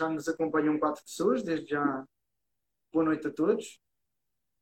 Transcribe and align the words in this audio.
já 0.00 0.08
nos 0.08 0.26
acompanham 0.28 0.78
quatro 0.78 1.04
pessoas, 1.04 1.42
desde 1.42 1.70
já 1.70 2.06
boa 2.90 3.04
noite 3.04 3.26
a 3.26 3.30
todos. 3.30 3.78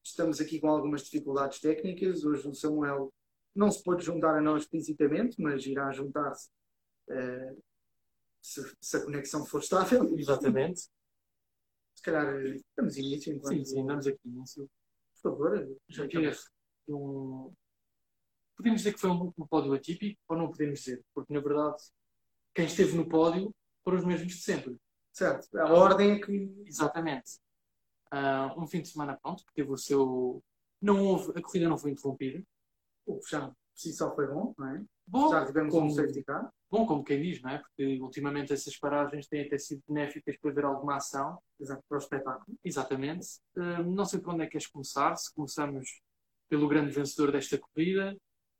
Estamos 0.04 0.40
aqui 0.40 0.60
com 0.60 0.68
algumas 0.68 1.02
dificuldades 1.04 1.60
técnicas. 1.60 2.24
Hoje 2.24 2.48
o 2.48 2.54
Samuel 2.54 3.14
não 3.54 3.70
se 3.70 3.80
pôde 3.84 4.04
juntar 4.04 4.36
a 4.36 4.40
nós 4.40 4.66
fisicamente, 4.66 5.40
mas 5.40 5.64
irá 5.64 5.92
juntar-se 5.92 6.48
uh, 7.10 7.62
se, 8.42 8.76
se, 8.80 8.96
a 8.96 9.04
conexão 9.04 9.46
for 9.46 9.60
estável. 9.60 10.18
Exatamente. 10.18 10.80
Se 11.94 12.02
calhar 12.02 12.26
damos 12.76 12.96
início 12.96 13.32
enquanto. 13.32 13.58
Sim, 13.58 13.64
sim, 13.64 13.86
damos 13.86 14.08
aqui 14.08 14.18
início. 14.24 14.68
Por 15.14 15.30
favor, 15.30 15.78
já 15.88 16.04
um... 16.88 17.52
Podemos 18.56 18.80
dizer 18.80 18.92
que 18.92 19.00
foi 19.00 19.10
um, 19.10 19.32
um 19.38 19.46
pódio 19.46 19.72
atípico 19.72 20.20
ou 20.28 20.36
não 20.36 20.50
podemos 20.50 20.80
dizer? 20.80 21.04
Porque 21.14 21.32
na 21.32 21.40
verdade 21.40 21.80
quem 22.52 22.66
esteve 22.66 22.96
no 22.96 23.08
pódio 23.08 23.54
foram 23.84 23.98
os 23.98 24.04
mesmos 24.04 24.34
de 24.34 24.42
sempre. 24.42 24.76
Certo, 25.18 25.58
a 25.58 25.72
ordem 25.72 26.12
é 26.12 26.20
que. 26.20 26.62
Exatamente. 26.64 27.40
Uh, 28.12 28.62
um 28.62 28.68
fim 28.68 28.80
de 28.80 28.88
semana 28.88 29.18
pronto, 29.20 29.44
que 29.44 29.52
teve 29.52 29.68
o 29.68 29.76
seu. 29.76 30.40
Não 30.80 31.04
houve, 31.04 31.36
a 31.36 31.42
corrida 31.42 31.68
não 31.68 31.76
foi 31.76 31.90
interrompida. 31.90 32.40
O 33.04 33.18
já 33.28 33.52
si 33.74 33.92
só 33.92 34.14
foi 34.14 34.28
bom, 34.28 34.54
não 34.56 34.68
é? 34.68 34.84
Bom, 35.08 35.28
já 35.30 35.44
tivemos 35.44 35.74
como, 35.74 35.88
um 35.88 35.90
safety 35.90 36.22
car. 36.22 36.48
Bom, 36.70 36.86
como 36.86 37.02
quem 37.02 37.20
diz, 37.20 37.42
não 37.42 37.50
é? 37.50 37.58
Porque 37.58 37.98
ultimamente 38.00 38.52
essas 38.52 38.76
paragens 38.78 39.26
têm 39.26 39.44
até 39.44 39.58
sido 39.58 39.82
benéficas 39.88 40.36
para 40.36 40.52
ver 40.52 40.64
alguma 40.64 40.98
ação. 40.98 41.42
Exato, 41.58 41.82
para 41.88 41.96
o 41.96 42.00
espetáculo. 42.00 42.56
Exatamente. 42.64 43.26
Uh, 43.56 43.82
não 43.82 44.04
sei 44.04 44.20
por 44.20 44.34
onde 44.34 44.42
é 44.42 44.46
que 44.46 44.52
queres 44.52 44.68
começar. 44.68 45.16
Se 45.16 45.34
começamos 45.34 46.00
pelo 46.48 46.68
grande 46.68 46.92
vencedor 46.92 47.32
desta 47.32 47.58
corrida, 47.58 48.16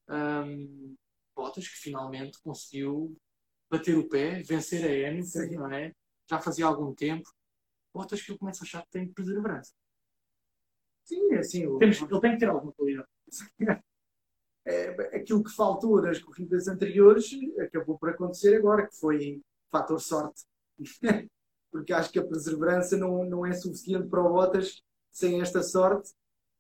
um, 0.08 0.96
Bottas, 1.36 1.68
que 1.68 1.78
finalmente 1.78 2.36
conseguiu 2.42 3.16
bater 3.70 3.96
o 3.96 4.08
pé, 4.08 4.42
vencer 4.42 4.84
a 4.84 5.08
Hamilton, 5.08 5.60
não 5.60 5.72
é? 5.72 5.92
Já 6.28 6.40
fazia 6.40 6.66
algum 6.66 6.94
tempo. 6.94 7.28
Bottas 7.92 8.22
que 8.22 8.32
eu 8.32 8.38
começo 8.38 8.62
a 8.62 8.64
achar 8.64 8.82
que 8.82 8.90
tem 8.90 9.12
perseverança. 9.12 9.72
Sim, 11.04 11.32
é 11.32 11.38
assim. 11.38 11.66
O... 11.66 11.78
Temos, 11.78 12.00
ele 12.00 12.20
tem 12.20 12.32
que 12.32 12.38
ter 12.38 12.48
alguma 12.48 12.72
qualidade. 12.72 13.08
É, 14.70 15.16
aquilo 15.16 15.42
que 15.42 15.50
faltou 15.50 16.02
nas 16.02 16.18
corridas 16.18 16.68
anteriores 16.68 17.30
acabou 17.58 17.98
por 17.98 18.10
acontecer 18.10 18.54
agora, 18.54 18.86
que 18.86 18.94
foi 18.96 19.40
fator 19.70 19.98
sorte. 19.98 20.44
Porque 21.72 21.90
acho 21.90 22.12
que 22.12 22.18
a 22.18 22.26
perseverança 22.26 22.94
não, 22.94 23.24
não 23.24 23.46
é 23.46 23.54
suficiente 23.54 24.08
para 24.08 24.22
o 24.22 24.30
Bottas 24.30 24.82
sem 25.10 25.40
esta 25.40 25.62
sorte, 25.62 26.12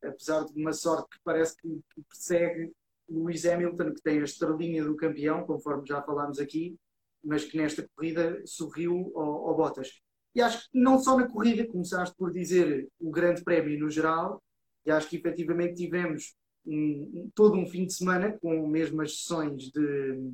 apesar 0.02 0.46
de 0.46 0.58
uma 0.58 0.72
sorte 0.72 1.10
que 1.10 1.18
parece 1.22 1.54
que, 1.56 1.68
que 1.68 2.02
persegue 2.02 2.72
Lewis 3.08 3.44
Hamilton, 3.44 3.92
que 3.92 4.02
tem 4.02 4.20
a 4.20 4.24
estrelinha 4.24 4.84
do 4.84 4.96
campeão, 4.96 5.44
conforme 5.44 5.86
já 5.86 6.02
falámos 6.02 6.38
aqui, 6.38 6.78
mas 7.24 7.44
que 7.44 7.56
nesta 7.56 7.88
corrida 7.94 8.40
sorriu 8.44 9.12
ao, 9.14 9.48
ao 9.48 9.56
Bottas. 9.56 10.00
E 10.34 10.40
acho 10.40 10.70
que 10.70 10.78
não 10.78 10.98
só 10.98 11.16
na 11.16 11.28
corrida, 11.28 11.66
começaste 11.66 12.14
por 12.16 12.32
dizer 12.32 12.88
o 13.00 13.10
grande 13.10 13.42
prémio 13.42 13.78
no 13.78 13.90
geral, 13.90 14.42
e 14.86 14.90
acho 14.90 15.08
que 15.08 15.16
efetivamente 15.16 15.74
tivemos 15.74 16.34
um, 16.66 17.30
todo 17.34 17.56
um 17.56 17.66
fim 17.66 17.86
de 17.86 17.94
semana 17.94 18.38
com 18.40 18.66
mesmas 18.68 19.18
sessões 19.18 19.70
de, 19.70 20.32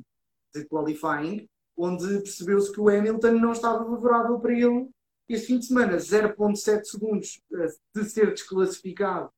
de 0.53 0.65
qualifying, 0.65 1.47
onde 1.77 2.21
percebeu-se 2.21 2.71
que 2.71 2.79
o 2.79 2.89
Hamilton 2.89 3.33
não 3.33 3.51
estava 3.51 3.83
favorável 3.83 4.39
para 4.39 4.53
ele 4.53 4.89
este 5.27 5.47
fim 5.47 5.59
de 5.59 5.65
semana. 5.65 5.97
0,7 5.97 6.83
segundos 6.85 7.41
eh, 7.53 7.67
de 7.95 8.05
ser 8.05 8.31
desclassificado 8.31 9.29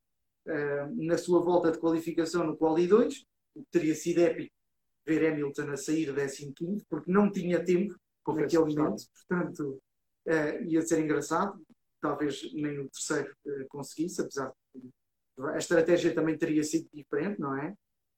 uh, 0.47 1.05
na 1.05 1.17
sua 1.17 1.41
volta 1.41 1.71
de 1.71 1.79
qualificação 1.79 2.45
no 2.45 2.57
Quali 2.57 2.87
2, 2.87 3.25
o 3.55 3.61
que 3.61 3.71
teria 3.71 3.95
sido 3.95 4.19
épico 4.19 4.56
ver 5.07 5.31
Hamilton 5.31 5.71
a 5.71 5.77
sair 5.77 6.13
15 6.13 6.85
porque 6.89 7.11
não 7.11 7.31
tinha 7.31 7.63
tempo 7.63 7.95
naquele 8.27 8.75
momento, 8.75 9.03
portanto 9.27 9.81
uh, 10.27 10.63
ia 10.65 10.81
ser 10.81 10.99
engraçado. 11.03 11.59
Talvez 11.99 12.53
nem 12.53 12.79
o 12.79 12.89
terceiro 12.89 13.33
uh, 13.45 13.67
conseguisse, 13.69 14.21
apesar 14.21 14.51
de 14.75 14.89
a 15.39 15.57
estratégia 15.57 16.13
também 16.13 16.37
teria 16.37 16.63
sido 16.63 16.87
diferente, 16.91 17.39
não 17.39 17.55
é? 17.55 17.73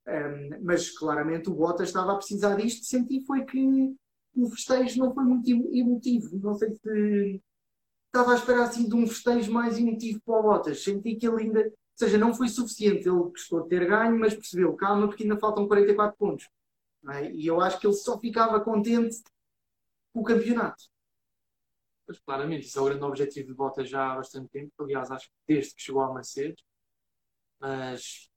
Um, 0.08 0.64
mas 0.64 0.90
claramente 0.90 1.50
o 1.50 1.54
Bottas 1.54 1.90
estava 1.90 2.14
a 2.14 2.16
precisar 2.16 2.56
disto. 2.56 2.86
Senti 2.86 3.24
foi 3.26 3.44
que 3.44 3.94
o 4.36 4.50
festejo 4.50 5.00
não 5.00 5.14
foi 5.14 5.24
muito 5.24 5.50
emotivo. 5.50 6.40
Não 6.40 6.56
sei 6.56 6.74
se 6.74 7.42
estava 8.08 8.32
a 8.32 8.36
esperar 8.36 8.64
assim 8.64 8.88
de 8.88 8.96
um 8.96 9.06
festejo 9.06 9.52
mais 9.52 9.78
emotivo 9.78 10.22
para 10.26 10.40
o 10.40 10.44
Bottas. 10.44 10.84
Senti 10.84 11.16
que 11.16 11.28
ele 11.28 11.44
ainda, 11.44 11.60
ou 11.62 11.74
seja, 11.96 12.18
não 12.18 12.34
foi 12.34 12.48
suficiente. 12.48 13.08
Ele 13.08 13.18
gostou 13.18 13.64
de 13.64 13.70
ter 13.70 13.88
ganho, 13.88 14.18
mas 14.18 14.34
percebeu, 14.34 14.74
calma, 14.74 15.08
porque 15.08 15.24
ainda 15.24 15.38
faltam 15.38 15.68
44 15.68 16.18
pontos. 16.18 16.48
É? 17.08 17.32
E 17.32 17.48
eu 17.48 17.62
acho 17.62 17.80
que 17.80 17.88
ele 17.88 17.96
só 17.96 18.20
ficava 18.20 18.60
contente 18.62 19.24
com 20.14 20.22
o 20.22 20.24
campeonato. 20.24 20.84
Pois, 22.06 22.20
claramente, 22.20 22.66
isso 22.66 22.78
é 22.80 22.82
o 22.82 22.86
grande 22.86 23.04
objetivo 23.04 23.48
de 23.50 23.54
Bottas 23.54 23.90
já 23.90 24.12
há 24.12 24.16
bastante 24.16 24.50
tempo. 24.50 24.72
Aliás, 24.80 25.12
acho 25.12 25.28
que 25.28 25.36
desde 25.48 25.76
que 25.76 25.82
chegou 25.82 26.02
à 26.02 26.14
Mercedes. 26.14 26.64
Mas 27.60 28.30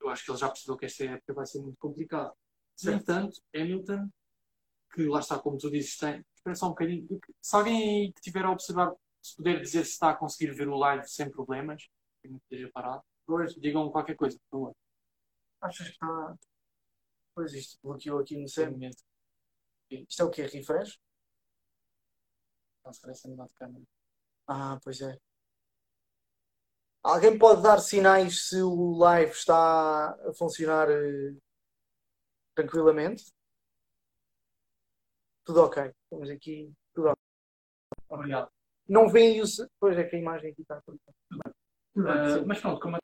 eu 0.00 0.08
acho 0.08 0.24
que 0.24 0.30
ele 0.30 0.38
já 0.38 0.48
percebeu 0.48 0.76
que 0.76 0.86
esta 0.86 1.04
época 1.04 1.34
vai 1.34 1.46
ser 1.46 1.60
muito 1.60 1.78
complicada. 1.78 2.32
No 2.84 2.92
entanto, 2.92 3.40
Hamilton, 3.54 4.08
que 4.94 5.06
lá 5.06 5.20
está, 5.20 5.38
como 5.38 5.58
tu 5.58 5.70
dizes, 5.70 5.96
tem. 5.96 6.24
Espera 6.34 6.54
só 6.54 6.66
um 6.66 6.70
bocadinho. 6.70 7.06
Se 7.42 7.56
alguém 7.56 8.12
que 8.12 8.20
estiver 8.20 8.44
a 8.44 8.52
observar, 8.52 8.94
se 9.20 9.36
puder 9.36 9.60
dizer 9.60 9.84
se 9.84 9.92
está 9.92 10.10
a 10.10 10.16
conseguir 10.16 10.52
ver 10.54 10.68
o 10.68 10.76
live 10.76 11.06
sem 11.08 11.30
problemas, 11.30 11.88
que 12.22 12.28
não 12.28 12.38
esteja 12.38 12.70
parado, 12.72 13.02
digam 13.58 13.90
qualquer 13.90 14.14
coisa, 14.14 14.38
por 14.38 14.58
favor. 14.58 14.76
Achas 15.60 15.88
que 15.88 15.92
está. 15.94 16.38
Pois 17.38 17.54
isto 17.54 17.78
bloqueou 17.80 18.18
aqui 18.18 18.36
no 18.36 18.48
segmento. 18.48 19.00
Isto 19.88 20.22
é 20.22 20.24
o 20.24 20.30
quê? 20.30 20.42
Refresh? 20.42 20.98
Transferência 22.82 23.30
de 23.30 23.54
câmera. 23.54 23.84
Ah, 24.48 24.76
pois 24.82 25.00
é. 25.00 25.16
Alguém 27.00 27.38
pode 27.38 27.62
dar 27.62 27.78
sinais 27.78 28.48
se 28.48 28.60
o 28.60 28.98
live 28.98 29.30
está 29.30 30.14
a 30.14 30.34
funcionar 30.36 30.88
uh, 30.90 31.40
tranquilamente? 32.56 33.32
Tudo 35.44 35.62
ok. 35.62 35.94
Estamos 36.02 36.30
aqui. 36.30 36.74
Tudo 36.92 37.10
ok. 37.10 37.22
Obrigado. 38.08 38.50
Não 38.88 39.08
veem 39.08 39.40
o. 39.40 39.44
Pois 39.78 39.96
é 39.96 40.02
que 40.02 40.16
a 40.16 40.18
imagem 40.18 40.50
aqui 40.50 40.62
está. 40.62 40.82
Uh, 41.94 42.44
mas 42.44 42.60
pronto, 42.60 42.80
como 42.80 42.96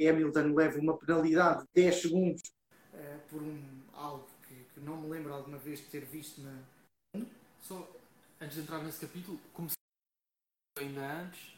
Hamilton 0.00 0.54
leva 0.54 0.78
uma 0.78 0.96
penalidade 0.96 1.62
de 1.62 1.82
10 1.82 2.02
segundos 2.02 2.42
uh, 2.92 3.20
por 3.28 3.42
um, 3.42 3.62
algo 3.92 4.26
que, 4.46 4.54
que, 4.74 4.80
não 4.80 5.00
me 5.00 5.08
lembro 5.08 5.32
alguma 5.32 5.58
vez 5.58 5.80
de 5.80 5.86
ter 5.86 6.04
visto 6.04 6.40
na. 6.42 6.58
Só 7.60 7.88
antes 8.40 8.56
de 8.56 8.62
entrar 8.62 8.82
nesse 8.82 9.00
capítulo, 9.00 9.38
como 9.52 9.68
ainda 10.78 11.22
antes. 11.22 11.56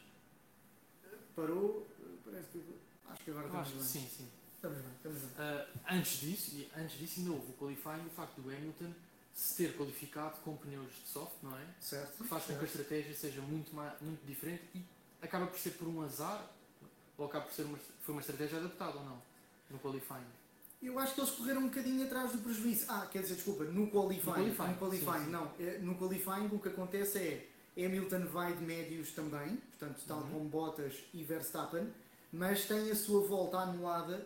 Parou, 1.35 1.87
parece 2.23 2.49
que. 2.49 2.63
Acho 3.09 3.23
que 3.23 3.31
agora 3.31 3.47
estamos 3.47 3.69
bem. 3.69 3.81
Sim, 3.81 4.07
sim. 4.07 4.29
Estamos 4.55 4.77
bem, 4.77 4.91
estamos 4.95 5.21
bem. 5.21 5.29
Uh, 5.31 5.79
antes 5.89 6.19
disso, 6.19 6.55
e 6.55 6.69
antes 6.77 6.97
disso 6.97 7.19
ainda 7.19 7.31
houve 7.31 7.51
o 7.51 7.53
qualifying, 7.53 8.05
o 8.05 8.09
facto 8.09 8.41
do 8.41 8.49
Hamilton 8.49 8.93
se 9.33 9.55
ter 9.55 9.77
qualificado 9.77 10.37
com 10.41 10.57
pneus 10.57 10.91
de 10.91 11.07
soft, 11.07 11.35
não 11.41 11.57
é? 11.57 11.65
Certo. 11.79 12.17
Que 12.17 12.27
faz 12.27 12.43
com 12.43 12.55
que 12.57 12.61
a 12.61 12.67
estratégia 12.67 13.15
seja 13.15 13.41
muito, 13.41 13.73
mais, 13.73 13.99
muito 14.01 14.25
diferente 14.25 14.63
e 14.75 14.83
acaba 15.21 15.47
por 15.47 15.57
ser 15.57 15.71
por 15.71 15.87
um 15.87 16.01
azar 16.01 16.45
ou 17.19 17.27
acaba 17.27 17.45
por 17.45 17.53
ser 17.53 17.63
uma, 17.63 17.77
foi 18.01 18.13
uma 18.13 18.21
estratégia 18.21 18.57
adaptada 18.59 18.97
ou 18.97 19.03
não? 19.03 19.21
No 19.69 19.77
qualifying? 19.79 20.25
Eu 20.81 20.97
acho 20.97 21.13
que 21.13 21.19
eles 21.21 21.31
correram 21.31 21.61
um 21.61 21.67
bocadinho 21.67 22.05
atrás 22.05 22.31
do 22.31 22.37
prejuízo. 22.39 22.85
Ah, 22.87 23.05
quer 23.11 23.21
dizer, 23.21 23.35
desculpa, 23.35 23.65
no 23.65 23.91
qualifying. 23.91 24.47
No 24.49 24.55
qualifying, 24.55 24.67
no 24.71 24.77
qualifying 24.77 25.19
sim, 25.19 25.25
sim. 25.25 25.31
não. 25.31 25.51
É, 25.59 25.77
no 25.79 25.95
qualifying 25.95 26.47
o 26.51 26.59
que 26.59 26.69
acontece 26.69 27.17
é 27.19 27.85
Hamilton 27.85 28.25
vai 28.27 28.53
de 28.53 28.63
médios 28.63 29.11
também, 29.11 29.57
portanto, 29.57 30.01
tal 30.07 30.19
Uhum. 30.19 30.29
como 30.31 30.49
Bottas 30.49 30.95
e 31.13 31.23
Verstappen, 31.23 31.93
mas 32.31 32.65
tem 32.65 32.89
a 32.91 32.95
sua 32.95 33.27
volta 33.27 33.57
anulada 33.57 34.25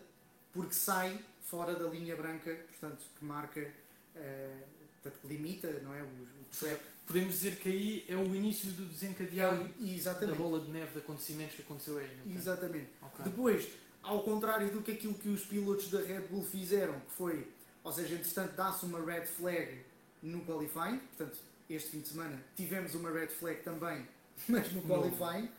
porque 0.54 0.74
sai 0.74 1.20
fora 1.42 1.74
da 1.76 1.88
linha 1.90 2.16
branca, 2.16 2.56
portanto, 2.70 3.04
que 3.18 3.26
marca, 3.26 3.72
eh, 4.16 4.58
portanto, 5.04 5.28
limita, 5.28 5.70
não 5.84 5.94
é? 5.94 6.02
O, 6.02 6.06
o 6.06 6.46
trap. 6.58 6.82
Podemos 7.06 7.34
dizer 7.34 7.58
que 7.58 7.70
aí 7.70 8.06
é 8.08 8.16
o 8.16 8.34
início 8.34 8.72
do 8.72 8.86
desencadear 8.86 9.58
da 9.58 9.70
Exatamente. 9.86 10.38
bola 10.38 10.62
de 10.62 10.72
neve 10.72 10.94
de 10.94 11.00
acontecimentos 11.00 11.56
que 11.56 11.62
aconteceu 11.62 11.98
aí. 11.98 12.06
Hamilton. 12.06 12.40
Exatamente. 12.40 12.90
Ok. 13.02 13.26
Depois, 13.26 13.68
ao 14.02 14.24
contrário 14.24 14.72
do 14.72 14.82
que 14.82 14.92
aquilo 14.92 15.14
que 15.14 15.28
os 15.28 15.46
pilotos 15.46 15.90
da 15.90 16.00
Red 16.00 16.22
Bull 16.22 16.44
fizeram, 16.44 17.00
que 17.02 17.12
foi, 17.12 17.48
ou 17.84 17.92
seja, 17.92 18.16
entretanto 18.16 18.56
dá-se 18.56 18.86
uma 18.86 19.04
red 19.04 19.26
flag 19.26 19.82
no 20.22 20.46
qualifying, 20.46 21.00
portanto, 21.00 21.38
este 21.70 21.90
fim 21.90 22.00
de 22.00 22.08
semana 22.08 22.42
tivemos 22.56 22.96
uma 22.96 23.12
red 23.12 23.28
flag 23.28 23.62
também, 23.64 24.08
mas 24.48 24.72
no 24.72 24.82
qualifying. 24.84 25.50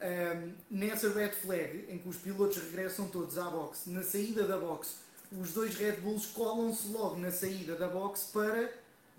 Um, 0.00 0.54
nessa 0.70 1.08
red 1.12 1.30
flag, 1.30 1.86
em 1.88 1.98
que 1.98 2.08
os 2.08 2.16
pilotos 2.16 2.56
regressam 2.58 3.08
todos 3.08 3.38
à 3.38 3.48
box, 3.48 3.88
na 3.88 4.02
saída 4.02 4.44
da 4.44 4.58
box, 4.58 5.03
os 5.40 5.52
dois 5.52 5.74
Red 5.76 5.96
Bulls 5.96 6.26
colam-se 6.26 6.88
logo 6.88 7.16
na 7.18 7.30
saída 7.30 7.74
da 7.76 7.88
box 7.88 8.30
para 8.32 8.72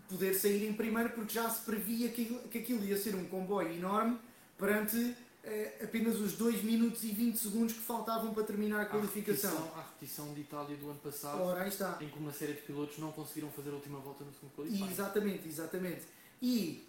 poder 0.09 0.33
sair 0.35 0.67
em 0.67 0.73
primeiro, 0.73 1.09
porque 1.09 1.33
já 1.33 1.49
se 1.49 1.61
previa 1.65 2.09
que, 2.09 2.23
aquilo- 2.23 2.39
que 2.49 2.57
aquilo 2.59 2.85
ia 2.85 2.97
ser 2.97 3.15
um 3.15 3.25
comboio 3.25 3.71
enorme 3.73 4.19
perante 4.57 5.15
eh, 5.43 5.79
apenas 5.83 6.19
os 6.19 6.33
2 6.33 6.63
minutos 6.63 7.03
e 7.03 7.07
20 7.07 7.37
segundos 7.37 7.73
que 7.73 7.79
faltavam 7.81 8.33
para 8.33 8.43
terminar 8.43 8.81
a 8.81 8.85
qualificação. 8.85 9.51
repetição, 9.51 9.79
há 9.79 9.81
repetição 9.83 10.33
de 10.33 10.41
Itália 10.41 10.75
do 10.77 10.89
ano 10.89 10.99
passado, 10.99 11.41
Ora, 11.41 11.67
em 12.01 12.07
que 12.09 12.17
uma 12.19 12.31
série 12.33 12.53
de 12.53 12.61
pilotos 12.61 12.97
não 12.97 13.11
conseguiram 13.11 13.49
fazer 13.51 13.69
a 13.69 13.73
última 13.73 13.99
volta 13.99 14.23
no 14.23 14.31
segundo 14.33 14.51
qualifying. 14.55 14.89
Exatamente, 14.91 15.47
exatamente. 15.47 16.01
E 16.41 16.83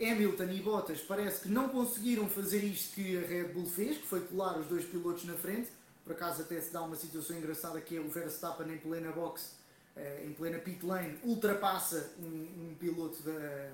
Hamilton 0.00 0.44
e 0.44 0.60
Bottas 0.60 1.00
parece 1.02 1.42
que 1.42 1.48
não 1.48 1.68
conseguiram 1.68 2.28
fazer 2.28 2.64
isto 2.64 2.94
que 2.94 3.16
a 3.18 3.20
Red 3.20 3.44
Bull 3.52 3.66
fez, 3.66 3.98
que 3.98 4.06
foi 4.06 4.20
colar 4.20 4.58
os 4.58 4.66
dois 4.66 4.84
pilotos 4.84 5.24
na 5.24 5.34
frente. 5.34 5.68
Por 6.10 6.16
acaso 6.16 6.42
até 6.42 6.60
se 6.60 6.72
dá 6.72 6.82
uma 6.82 6.96
situação 6.96 7.36
engraçada 7.36 7.80
que 7.80 7.96
é 7.96 8.00
o 8.00 8.08
Verstappen 8.08 8.68
em 8.68 8.78
plena 8.78 9.12
box, 9.12 9.52
eh, 9.94 10.24
em 10.26 10.32
plena 10.32 10.58
pit 10.58 10.84
lane, 10.84 11.16
ultrapassa 11.22 12.14
um, 12.18 12.24
um 12.26 12.76
piloto 12.80 13.22
da, 13.22 13.70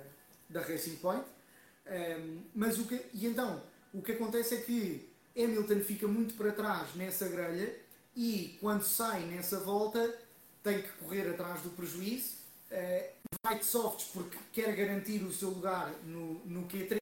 da 0.51 0.61
Racing 0.61 0.97
Point. 0.97 1.25
Um, 1.87 2.43
mas 2.55 2.79
o 2.79 2.85
que, 2.85 3.01
e 3.15 3.27
então, 3.27 3.63
o 3.95 4.03
que 4.03 4.13
acontece 4.13 4.57
é 4.57 4.61
que 4.61 5.09
Hamilton 5.35 5.81
fica 5.81 6.07
muito 6.07 6.35
para 6.35 6.53
trás 6.53 6.95
nessa 6.95 7.27
grelha 7.27 7.75
e 8.15 8.59
quando 8.61 8.83
sai 8.83 9.23
nessa 9.23 9.59
volta 9.61 10.15
tem 10.63 10.83
que 10.83 10.89
correr 10.99 11.31
atrás 11.31 11.63
do 11.63 11.71
prejuízo. 11.71 12.35
eh, 12.71 13.13
vai 13.43 13.59
de 13.59 13.65
softs 13.65 14.11
porque 14.13 14.37
quer 14.53 14.77
garantir 14.77 15.23
o 15.23 15.33
seu 15.33 15.49
lugar 15.49 15.91
no, 16.05 16.35
no 16.45 16.69
Q3. 16.69 16.99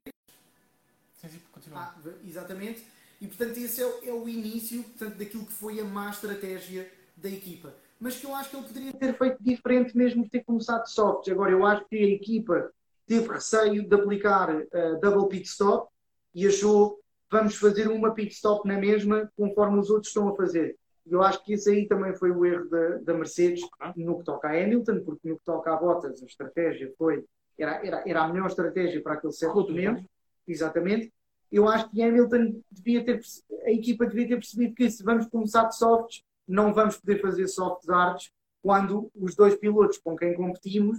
Sim, 1.21 1.29
sim, 1.29 1.41
continua. 1.51 1.81
Ah, 1.81 1.95
exatamente. 2.25 2.94
E 3.25 3.27
portanto 3.27 3.57
esse 3.57 3.81
é, 3.81 3.87
o- 3.87 4.01
é 4.05 4.13
o 4.13 4.29
início 4.29 4.83
portanto, 4.83 5.17
daquilo 5.17 5.47
que 5.47 5.53
foi 5.53 5.81
a 5.81 5.85
má 5.85 6.11
estratégia 6.11 6.91
da 7.17 7.29
equipa. 7.31 7.75
Mas 7.99 8.19
que 8.19 8.27
eu 8.27 8.35
acho 8.35 8.51
que 8.51 8.57
ele 8.57 8.67
poderia 8.67 8.93
ter 8.93 9.17
feito 9.17 9.37
diferente 9.41 9.97
mesmo 9.97 10.29
ter 10.29 10.45
começado 10.45 10.83
de 10.85 10.91
softs. 10.91 11.33
Agora 11.33 11.51
eu 11.53 11.65
acho 11.65 11.87
que 11.89 11.97
a 11.97 12.07
equipa 12.07 12.71
teve 13.07 13.27
receio 13.29 13.89
de 13.89 13.95
aplicar 13.95 14.51
eh, 14.51 14.95
double 15.01 15.29
pit 15.29 15.49
stop 15.49 15.91
e 16.35 16.47
achou 16.47 17.01
vamos 17.31 17.57
fazer 17.57 17.89
uma 17.89 18.13
pit 18.15 18.33
stop 18.35 18.69
na 18.69 18.77
mesma 18.79 19.33
conforme 19.37 19.79
os 19.79 19.89
outros 19.89 20.09
estão 20.09 20.29
a 20.29 20.37
fazer. 20.37 20.77
E 21.07 21.13
eu 21.13 21.23
acho 21.23 21.43
que 21.45 21.55
esse 21.55 21.71
aí 21.71 21.87
também 21.89 22.15
foi 22.15 22.31
o 22.31 22.45
erro 22.45 22.69
da, 22.69 22.99
da 22.99 23.15
Mercedes 23.15 23.63
no 23.97 24.19
que 24.19 24.25
toca 24.25 24.49
a 24.49 24.53
Hamilton, 24.53 25.01
porque 25.05 25.29
no 25.29 25.39
que 25.39 25.45
toca 25.45 25.73
a 25.73 25.77
Bottas 25.77 26.23
a 26.23 26.27
estratégia 26.27 26.93
foi 26.99 27.25
era, 27.59 27.85
era, 27.87 28.03
era 28.07 28.23
a 28.25 28.29
melhor 28.29 28.49
estratégia 28.49 29.03
para 29.03 29.15
aquele 29.15 29.33
certo 29.33 29.55
momento. 29.71 30.05
Exatamente. 30.47 31.13
Eu 31.57 31.69
acho 31.69 31.89
que 31.91 32.03
Hamilton 32.03 32.61
devia 32.71 33.05
ter, 33.05 33.21
a 33.65 33.71
equipa 33.71 34.07
devia 34.07 34.27
ter 34.27 34.37
percebido 34.37 34.75
que 34.75 34.91
se 34.91 35.05
vamos 35.05 35.27
começar 35.29 35.65
de 35.67 35.77
softs, 35.77 36.23
não 36.49 36.75
vamos 36.75 36.97
poder 36.99 37.21
fazer 37.21 37.47
softs 37.47 37.89
hards 37.89 38.31
quando 38.63 39.09
os 39.15 39.37
dois 39.37 39.55
pilotos 39.57 39.99
com 39.99 40.17
quem 40.17 40.35
competimos 40.35 40.99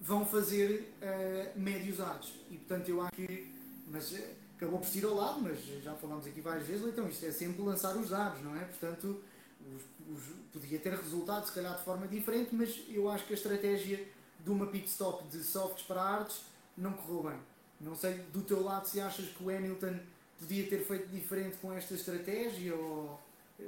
vão 0.00 0.24
fazer 0.24 0.94
eh, 1.02 1.52
médios 1.56 1.98
hards. 1.98 2.32
E 2.50 2.56
portanto 2.56 2.88
eu 2.88 3.00
acho 3.02 3.12
que. 3.12 3.52
Mas 3.90 4.14
eh, 4.14 4.34
acabou 4.56 4.80
por 4.80 4.96
ir 4.96 5.04
ao 5.04 5.14
lado, 5.14 5.40
mas 5.42 5.58
já 5.82 5.94
falámos 5.94 6.26
aqui 6.26 6.40
várias 6.40 6.66
vezes, 6.66 6.86
então 6.86 7.06
isto 7.08 7.24
é 7.26 7.30
sempre 7.30 7.62
lançar 7.62 7.94
os 7.96 8.08
dados, 8.08 8.42
não 8.42 8.56
é? 8.56 8.64
Portanto, 8.64 9.20
os- 9.60 10.16
os- 10.16 10.34
podia 10.52 10.78
ter 10.78 10.94
resultado 10.94 11.46
se 11.46 11.52
calhar 11.52 11.76
de 11.76 11.84
forma 11.84 12.06
diferente, 12.08 12.54
mas 12.54 12.82
eu 12.88 13.10
acho 13.10 13.26
que 13.26 13.34
a 13.34 13.36
estratégia 13.36 14.06
de 14.40 14.50
uma 14.50 14.66
pit 14.66 14.88
stop 14.88 15.24
de 15.28 15.42
softs 15.42 15.84
para 15.86 16.00
hards 16.02 16.40
não 16.76 16.92
correu 16.94 17.22
bem. 17.30 17.38
Não 17.84 17.96
sei 17.96 18.14
do 18.32 18.42
teu 18.42 18.62
lado 18.62 18.86
se 18.86 19.00
achas 19.00 19.26
que 19.28 19.42
o 19.44 19.50
Hamilton 19.50 19.98
podia 20.38 20.66
ter 20.68 20.84
feito 20.84 21.06
diferente 21.08 21.56
com 21.58 21.72
esta 21.72 21.94
estratégia 21.94 22.74
ou. 22.74 23.20
eh, 23.60 23.64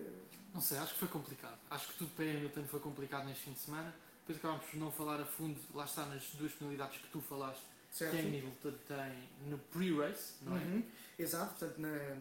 Não 0.54 0.60
sei, 0.60 0.78
acho 0.78 0.94
que 0.94 1.00
foi 1.00 1.08
complicado. 1.08 1.58
Acho 1.70 1.88
que 1.88 1.94
tudo 1.98 2.10
para 2.16 2.24
Hamilton 2.24 2.64
foi 2.64 2.80
complicado 2.80 3.26
neste 3.26 3.44
fim 3.44 3.52
de 3.52 3.58
semana. 3.60 3.94
Depois 4.20 4.38
acabámos 4.38 4.66
por 4.66 4.76
não 4.80 4.90
falar 4.90 5.20
a 5.20 5.24
fundo, 5.24 5.56
lá 5.74 5.84
está 5.84 6.04
nas 6.06 6.22
duas 6.38 6.50
penalidades 6.52 6.98
que 7.00 7.06
tu 7.08 7.20
falaste, 7.20 7.62
certo? 7.92 8.12
que 8.16 8.20
Hamilton 8.26 8.72
tem 8.88 9.28
no 9.48 9.58
pre-race, 9.58 10.32
não 10.42 10.56
é? 10.56 10.60
Uhum, 10.60 10.82
Exato, 11.16 11.50
portanto, 11.54 11.78
na, 11.78 12.16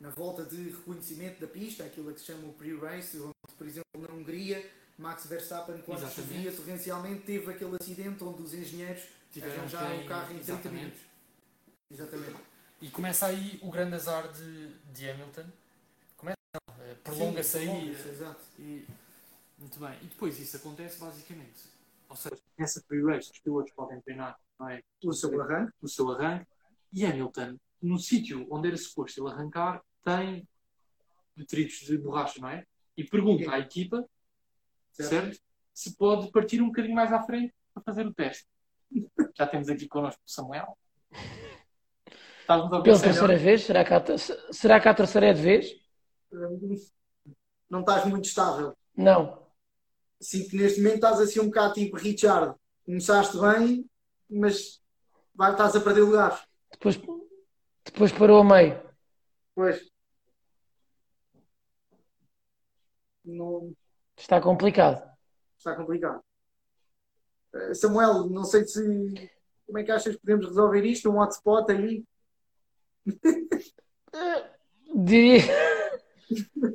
na 0.00 0.10
volta 0.10 0.44
de 0.44 0.70
reconhecimento 0.70 1.40
da 1.40 1.48
pista, 1.48 1.82
aquilo 1.84 2.12
que 2.14 2.20
se 2.20 2.26
chama 2.26 2.46
o 2.46 2.52
pre-race, 2.52 3.18
onde, 3.18 3.32
por 3.56 3.66
exemplo, 3.66 3.84
na 3.98 4.08
Hungria, 4.14 4.64
Max 4.96 5.26
Verstappen, 5.26 5.78
quando 5.78 6.08
chovia 6.12 6.52
torrencialmente, 6.52 7.22
teve 7.22 7.50
aquele 7.50 7.76
acidente 7.80 8.22
onde 8.22 8.42
os 8.42 8.54
engenheiros 8.54 9.02
Tiveram 9.32 9.54
arranjaram 9.54 10.00
o 10.00 10.06
carro 10.06 10.30
em 10.32 10.38
30 10.38 10.40
exatamente. 10.52 10.74
minutos. 10.84 11.00
Exatamente. 11.90 12.36
E 12.80 12.90
começa 12.90 13.26
aí 13.26 13.58
o 13.62 13.70
grande 13.70 13.94
azar 13.94 14.30
de, 14.32 14.74
de 14.92 15.10
Hamilton. 15.10 15.46
Começa, 16.16 16.36
não, 16.54 16.84
eh, 16.84 16.94
prolonga-se 17.02 17.58
aí. 17.58 17.66
prolonga-se, 17.66 18.08
exato. 18.08 18.40
E, 18.58 18.86
muito 19.58 19.80
bem. 19.80 19.98
E 20.02 20.06
depois 20.06 20.38
isso 20.38 20.56
acontece 20.56 20.98
basicamente. 20.98 21.64
Ou 22.08 22.16
seja, 22.16 22.38
nessa 22.56 22.80
pre-race 22.86 23.30
os 23.32 23.38
pilotos 23.40 23.72
podem 23.72 24.00
treinar 24.00 24.38
não 24.58 24.68
é? 24.68 24.82
O 25.04 25.12
seu 25.12 25.40
arranque, 25.40 25.72
o 25.80 25.88
seu 25.88 26.10
arranque 26.10 26.46
e 26.92 27.04
Hamilton, 27.04 27.58
no 27.80 27.98
sítio 27.98 28.46
onde 28.50 28.68
era 28.68 28.76
suposto 28.76 29.20
ele 29.20 29.32
arrancar, 29.32 29.82
tem 30.04 30.48
detritos 31.36 31.78
de 31.78 31.96
borracha, 31.98 32.40
não 32.40 32.48
é? 32.48 32.66
E 32.96 33.04
pergunta 33.04 33.52
à 33.52 33.58
equipa, 33.58 34.04
Certo. 34.92 35.10
certo? 35.10 35.40
Se 35.72 35.94
pode 35.94 36.30
partir 36.32 36.60
um 36.60 36.66
bocadinho 36.66 36.94
mais 36.94 37.12
à 37.12 37.22
frente 37.22 37.54
para 37.72 37.82
fazer 37.84 38.04
o 38.04 38.12
teste. 38.12 38.48
Já 39.36 39.46
temos 39.46 39.68
aqui 39.68 39.86
connosco 39.86 40.20
o 40.26 40.30
Samuel. 40.30 40.76
A 42.48 42.80
Pela 42.80 42.98
terceira 42.98 43.36
vez? 43.36 43.62
Será 43.64 43.84
que, 43.84 43.92
há, 43.92 44.02
será 44.50 44.80
que 44.80 44.88
a 44.88 44.94
terceira 44.94 45.26
é 45.28 45.32
de 45.34 45.42
vez? 45.42 45.66
não 47.68 47.80
estás 47.80 48.06
muito 48.06 48.24
estável. 48.24 48.74
Não. 48.96 49.46
Sinto 50.18 50.50
que 50.50 50.56
neste 50.56 50.80
momento 50.80 50.94
estás 50.96 51.20
assim 51.20 51.40
um 51.40 51.46
bocado 51.46 51.74
tipo 51.74 51.96
Richard. 51.96 52.54
Começaste 52.86 53.36
bem, 53.38 53.88
mas 54.30 54.80
vai, 55.34 55.52
estás 55.52 55.76
a 55.76 55.80
perder 55.80 56.00
lugares. 56.00 56.40
Depois, 56.72 56.98
depois 57.84 58.12
parou 58.12 58.40
a 58.40 58.44
meio. 58.44 58.82
Pois. 59.54 59.80
Não, 63.24 63.74
Está 64.16 64.40
complicado. 64.40 65.02
está 65.58 65.76
complicado. 65.76 66.20
Eh, 67.54 67.74
Samuel, 67.74 68.26
não 68.30 68.44
sei 68.44 68.64
se. 68.66 68.80
Como 69.66 69.78
é 69.78 69.84
que 69.84 69.92
achas 69.92 70.14
que 70.16 70.20
podemos 70.22 70.46
resolver 70.46 70.82
isto? 70.86 71.10
Um 71.10 71.20
hotspot 71.20 71.70
aí? 71.70 72.02
Diria, 74.94 75.42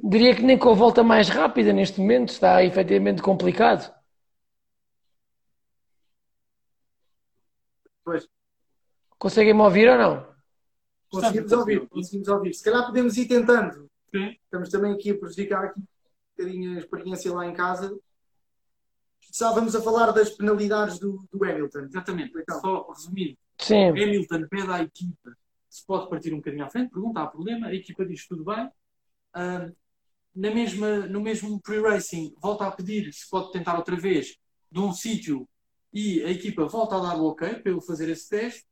diria 0.04 0.36
que 0.36 0.44
nem 0.44 0.58
com 0.58 0.70
a 0.70 0.74
volta 0.74 1.04
mais 1.04 1.28
rápida 1.30 1.74
neste 1.74 2.00
momento 2.00 2.30
está 2.30 2.64
efetivamente 2.64 3.22
complicado. 3.22 3.94
Pois, 8.06 8.28
Conseguem-me 9.18 9.62
ouvir 9.62 9.90
ou 9.90 9.98
não? 9.98 10.34
conseguimos 11.10 11.52
ouvir, 11.52 11.88
conseguimos 11.88 12.28
ouvir. 12.28 12.54
Se 12.54 12.64
calhar 12.64 12.86
podemos 12.86 13.16
ir 13.18 13.28
tentando. 13.28 13.90
Sim. 14.14 14.36
Estamos 14.44 14.70
também 14.70 14.94
aqui 14.94 15.12
a 15.12 15.18
prejudicar 15.18 15.66
aqui 15.66 15.80
um 15.80 15.86
bocadinho 16.38 16.76
a 16.76 16.80
experiência 16.80 17.34
lá 17.34 17.46
em 17.46 17.54
casa. 17.54 17.98
Estávamos 19.22 19.76
a 19.76 19.82
falar 19.82 20.12
das 20.12 20.30
penalidades 20.32 21.00
do, 21.00 21.26
do 21.32 21.44
Hamilton. 21.44 21.82
Exatamente. 21.82 22.38
Então. 22.38 22.60
Só 22.60 22.92
resumindo, 22.92 23.38
Sim. 23.60 23.90
Hamilton 23.90 24.48
pede 24.50 24.72
à 24.72 24.82
equipa 24.82 25.36
se 25.74 25.84
pode 25.88 26.08
partir 26.08 26.32
um 26.34 26.38
bocadinho 26.38 26.64
à 26.64 26.70
frente, 26.70 26.92
pergunta, 26.92 27.20
há 27.20 27.28
problema, 27.28 27.68
a 27.68 27.74
equipa 27.74 28.06
diz 28.06 28.28
tudo 28.28 28.46
bem. 28.46 28.70
Ah, 29.34 29.72
na 30.36 30.52
mesma, 30.52 31.00
no 31.08 31.20
mesmo 31.20 31.60
pre-racing, 31.62 32.36
volta 32.40 32.68
a 32.68 32.72
pedir 32.72 33.12
se 33.12 33.28
pode 33.28 33.52
tentar 33.52 33.76
outra 33.78 33.96
vez 33.96 34.38
de 34.72 34.80
um 34.80 34.94
sítio 34.94 35.48
e 35.92 36.24
a 36.24 36.30
equipa 36.30 36.66
volta 36.66 36.96
a 36.96 37.00
dar 37.00 37.18
o 37.18 37.26
ok 37.26 37.56
para 37.56 37.72
ele 37.72 37.82
fazer 37.82 38.10
esse 38.10 38.30
teste. 38.30 38.66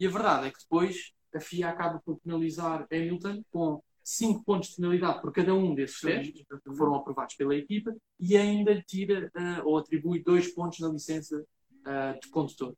E 0.00 0.06
a 0.06 0.10
verdade 0.10 0.48
é 0.48 0.50
que 0.50 0.58
depois 0.60 1.12
a 1.34 1.40
FIA 1.40 1.68
acaba 1.68 2.00
por 2.04 2.18
penalizar 2.20 2.86
Hamilton 2.90 3.44
com 3.50 3.82
5 4.02 4.42
pontos 4.44 4.70
de 4.70 4.76
penalidade 4.76 5.20
por 5.20 5.32
cada 5.32 5.54
um 5.54 5.74
desses 5.74 6.00
testes 6.00 6.44
que 6.46 6.76
foram 6.76 6.94
aprovados 6.96 7.34
pela 7.36 7.54
equipa 7.54 7.94
e 8.18 8.36
ainda 8.36 8.80
tira 8.82 9.30
ah, 9.34 9.62
ou 9.64 9.78
atribui 9.78 10.22
2 10.24 10.54
pontos 10.54 10.80
na 10.80 10.88
licença 10.88 11.44
ah, 11.84 12.18
de 12.20 12.28
condutor. 12.30 12.74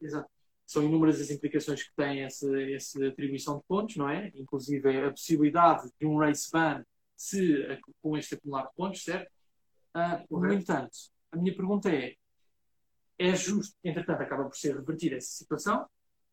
Exato. 0.00 0.37
São 0.68 0.82
inúmeras 0.82 1.18
as 1.18 1.30
implicações 1.30 1.82
que 1.82 1.94
tem 1.96 2.22
essa, 2.22 2.46
essa 2.60 3.06
atribuição 3.06 3.56
de 3.56 3.64
pontos, 3.66 3.96
não 3.96 4.08
é? 4.08 4.30
Inclusive 4.34 5.06
a 5.06 5.10
possibilidade 5.10 5.88
de 5.98 6.06
um 6.06 6.18
race 6.18 6.50
ban 6.52 6.84
se, 7.16 7.66
com 8.02 8.18
este 8.18 8.34
acumulado 8.34 8.68
de 8.68 8.74
pontos, 8.74 9.02
certo? 9.02 9.30
Uh, 9.96 10.38
no 10.38 10.52
entanto, 10.52 10.92
a 11.32 11.36
minha 11.38 11.56
pergunta 11.56 11.90
é: 11.90 12.14
é 13.18 13.34
justo, 13.34 13.74
entretanto, 13.82 14.22
acaba 14.22 14.44
por 14.44 14.56
ser 14.56 14.76
revertida 14.76 15.16
essa 15.16 15.30
situação, 15.30 15.88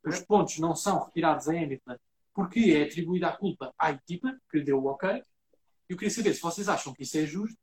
os 0.06 0.20
pontos 0.20 0.60
não 0.60 0.76
são 0.76 1.06
retirados 1.06 1.48
a 1.48 1.54
Hamilton 1.54 1.96
porque 2.34 2.60
é 2.78 2.84
atribuída 2.84 3.30
a 3.30 3.38
culpa 3.38 3.74
à 3.80 3.92
equipa, 3.92 4.38
que 4.52 4.58
lhe 4.58 4.66
deu 4.66 4.78
o 4.78 4.88
ok. 4.88 5.24
Eu 5.88 5.96
queria 5.96 6.14
saber 6.14 6.34
se 6.34 6.42
vocês 6.42 6.68
acham 6.68 6.94
que 6.94 7.04
isso 7.04 7.18
é 7.18 7.26
justo 7.26 7.58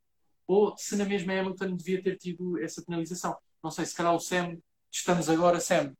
ou 0.46 0.74
se 0.78 0.96
na 0.96 1.04
mesma 1.04 1.38
Hamilton 1.38 1.76
devia 1.76 2.02
ter 2.02 2.16
tido 2.16 2.58
essa 2.58 2.82
penalização. 2.82 3.36
Não 3.62 3.70
sei, 3.70 3.84
se 3.84 3.94
calhar 3.94 4.14
o 4.14 4.18
Sam, 4.18 4.56
estamos 4.90 5.28
agora, 5.28 5.60
Sam, 5.60 5.94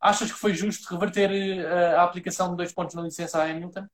achas 0.00 0.30
que 0.30 0.38
foi 0.38 0.54
justo 0.54 0.92
reverter 0.92 1.30
eh, 1.30 1.94
a, 1.96 2.02
aplicação 2.02 2.50
de 2.50 2.56
dois 2.56 2.72
pontos 2.72 2.94
na 2.94 3.02
licença 3.02 3.38
a 3.38 3.44
Hamilton? 3.44 3.86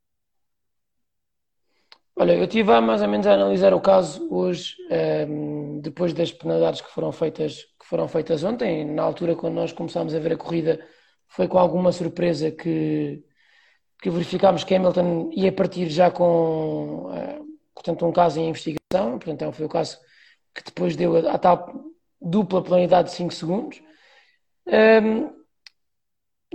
Olha, 2.17 2.33
eu 2.33 2.45
estive 2.45 2.81
mais 2.81 3.03
ou 3.03 3.09
menos 3.09 3.27
a 3.27 3.35
analisar 3.35 3.75
o 3.75 3.81
caso 3.81 4.29
hoje, 4.33 4.77
ehm, 4.89 5.81
depois 5.81 6.13
das 6.13 6.31
penalidades 6.33 6.81
que 6.81 6.91
foram 6.91 7.11
feitas 7.11 7.65
que 7.79 7.87
foram 7.87 8.07
feitas 8.09 8.45
ontem. 8.45 8.85
Na 8.85 9.03
altura, 9.03 9.35
quando 9.35 9.55
nós 9.55 9.73
começámos 9.73 10.15
a 10.15 10.19
ver 10.21 10.33
a 10.33 10.37
corrida, 10.37 10.81
foi 11.29 11.49
com 11.49 11.59
alguma 11.59 11.93
surpresa 11.93 12.51
que, 12.53 13.23
que 14.01 14.11
verificámos 14.11 14.65
que 14.65 14.75
Hamilton 14.75 15.31
ia 15.33 15.53
partir 15.53 15.89
já 15.91 16.11
com, 16.11 17.11
uh, 17.11 17.47
portanto, 17.75 18.07
um 18.07 18.13
caso 18.13 18.41
em 18.41 18.49
investigação. 18.49 19.19
Portanto, 19.19 19.43
é 19.43 19.53
foi 19.53 19.67
o 19.67 19.69
caso 19.69 19.99
que 20.55 20.63
depois 20.65 20.97
deu 20.97 21.17
a, 21.17 21.33
a 21.35 21.39
tal 21.39 21.69
dupla 22.21 22.63
penalidade 22.63 23.11
de 23.11 23.17
5 23.17 23.35
segundos. 23.35 23.83
Um, 24.67 24.73
ehm, 24.73 25.44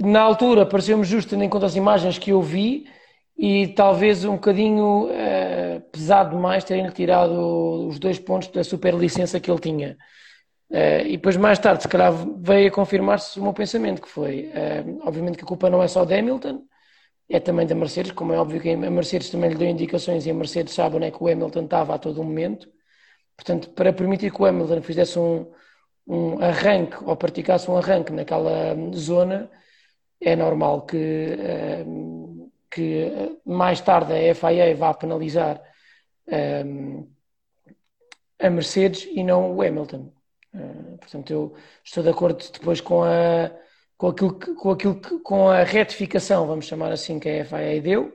na 0.01 0.21
altura, 0.21 0.65
pareceu-me 0.65 1.03
justo, 1.03 1.29
tendo 1.29 1.43
em 1.43 1.49
conta 1.49 1.65
as 1.65 1.75
imagens 1.75 2.17
que 2.17 2.31
eu 2.31 2.41
vi, 2.41 2.85
e 3.37 3.67
talvez 3.69 4.25
um 4.25 4.33
bocadinho 4.33 5.05
uh, 5.05 5.81
pesado 5.91 6.35
demais 6.35 6.63
terem 6.63 6.83
retirado 6.83 7.87
os 7.87 7.97
dois 7.97 8.19
pontos 8.19 8.49
da 8.49 8.63
superlicença 8.63 9.39
que 9.39 9.49
ele 9.49 9.59
tinha. 9.59 9.97
Uh, 10.69 11.05
e 11.05 11.11
depois, 11.11 11.37
mais 11.37 11.57
tarde, 11.57 11.83
se 11.83 11.87
calhar 11.87 12.13
veio 12.37 12.67
a 12.67 12.71
confirmar-se 12.71 13.39
o 13.39 13.43
meu 13.43 13.53
pensamento, 13.53 14.01
que 14.01 14.09
foi, 14.09 14.51
uh, 14.53 15.07
obviamente 15.07 15.37
que 15.37 15.43
a 15.43 15.47
culpa 15.47 15.69
não 15.69 15.81
é 15.81 15.87
só 15.87 16.03
de 16.03 16.13
Hamilton, 16.13 16.63
é 17.29 17.39
também 17.39 17.65
da 17.65 17.75
Mercedes, 17.75 18.11
como 18.11 18.33
é 18.33 18.37
óbvio 18.37 18.59
que 18.59 18.71
a 18.71 18.77
Mercedes 18.77 19.29
também 19.29 19.51
lhe 19.51 19.55
deu 19.55 19.69
indicações 19.69 20.25
e 20.25 20.31
a 20.31 20.33
Mercedes 20.33 20.73
sabe 20.73 20.97
onde 20.97 21.05
é 21.05 21.11
que 21.11 21.23
o 21.23 21.27
Hamilton 21.27 21.63
estava 21.63 21.95
a 21.95 21.97
todo 21.97 22.23
momento. 22.23 22.67
Portanto, 23.37 23.69
para 23.69 23.93
permitir 23.93 24.31
que 24.31 24.41
o 24.41 24.45
Hamilton 24.45 24.81
fizesse 24.81 25.17
um, 25.17 25.49
um 26.07 26.43
arranque 26.43 26.97
ou 27.05 27.15
praticasse 27.15 27.69
um 27.69 27.77
arranque 27.77 28.11
naquela 28.11 28.75
zona, 28.93 29.49
é 30.21 30.35
normal 30.35 30.85
que 30.85 31.38
que 32.69 33.03
eh, 33.03 33.31
mais 33.45 33.81
tarde 33.81 34.13
a 34.13 34.35
FIA 34.35 34.75
vá 34.75 34.93
penalizar 34.93 35.61
ehm, 36.27 37.07
a 38.39 38.49
Mercedes 38.49 39.07
e 39.11 39.23
não 39.23 39.55
o 39.55 39.61
Hamilton. 39.61 40.11
Uh, 40.53 40.97
portanto, 40.97 41.31
eu 41.31 41.55
estou 41.83 42.03
de 42.03 42.09
acordo 42.09 42.43
depois 42.51 42.81
com 42.81 43.03
a 43.03 43.51
com 43.97 44.07
aquilo, 44.07 44.39
que, 44.39 44.53
com 44.55 44.71
aquilo 44.71 44.95
que, 45.01 45.19
com 45.19 45.49
a 45.49 45.63
retificação, 45.63 46.47
vamos 46.47 46.65
chamar 46.65 46.91
assim, 46.91 47.19
que 47.19 47.29
a 47.29 47.45
FIA 47.45 47.81
deu. 47.81 48.13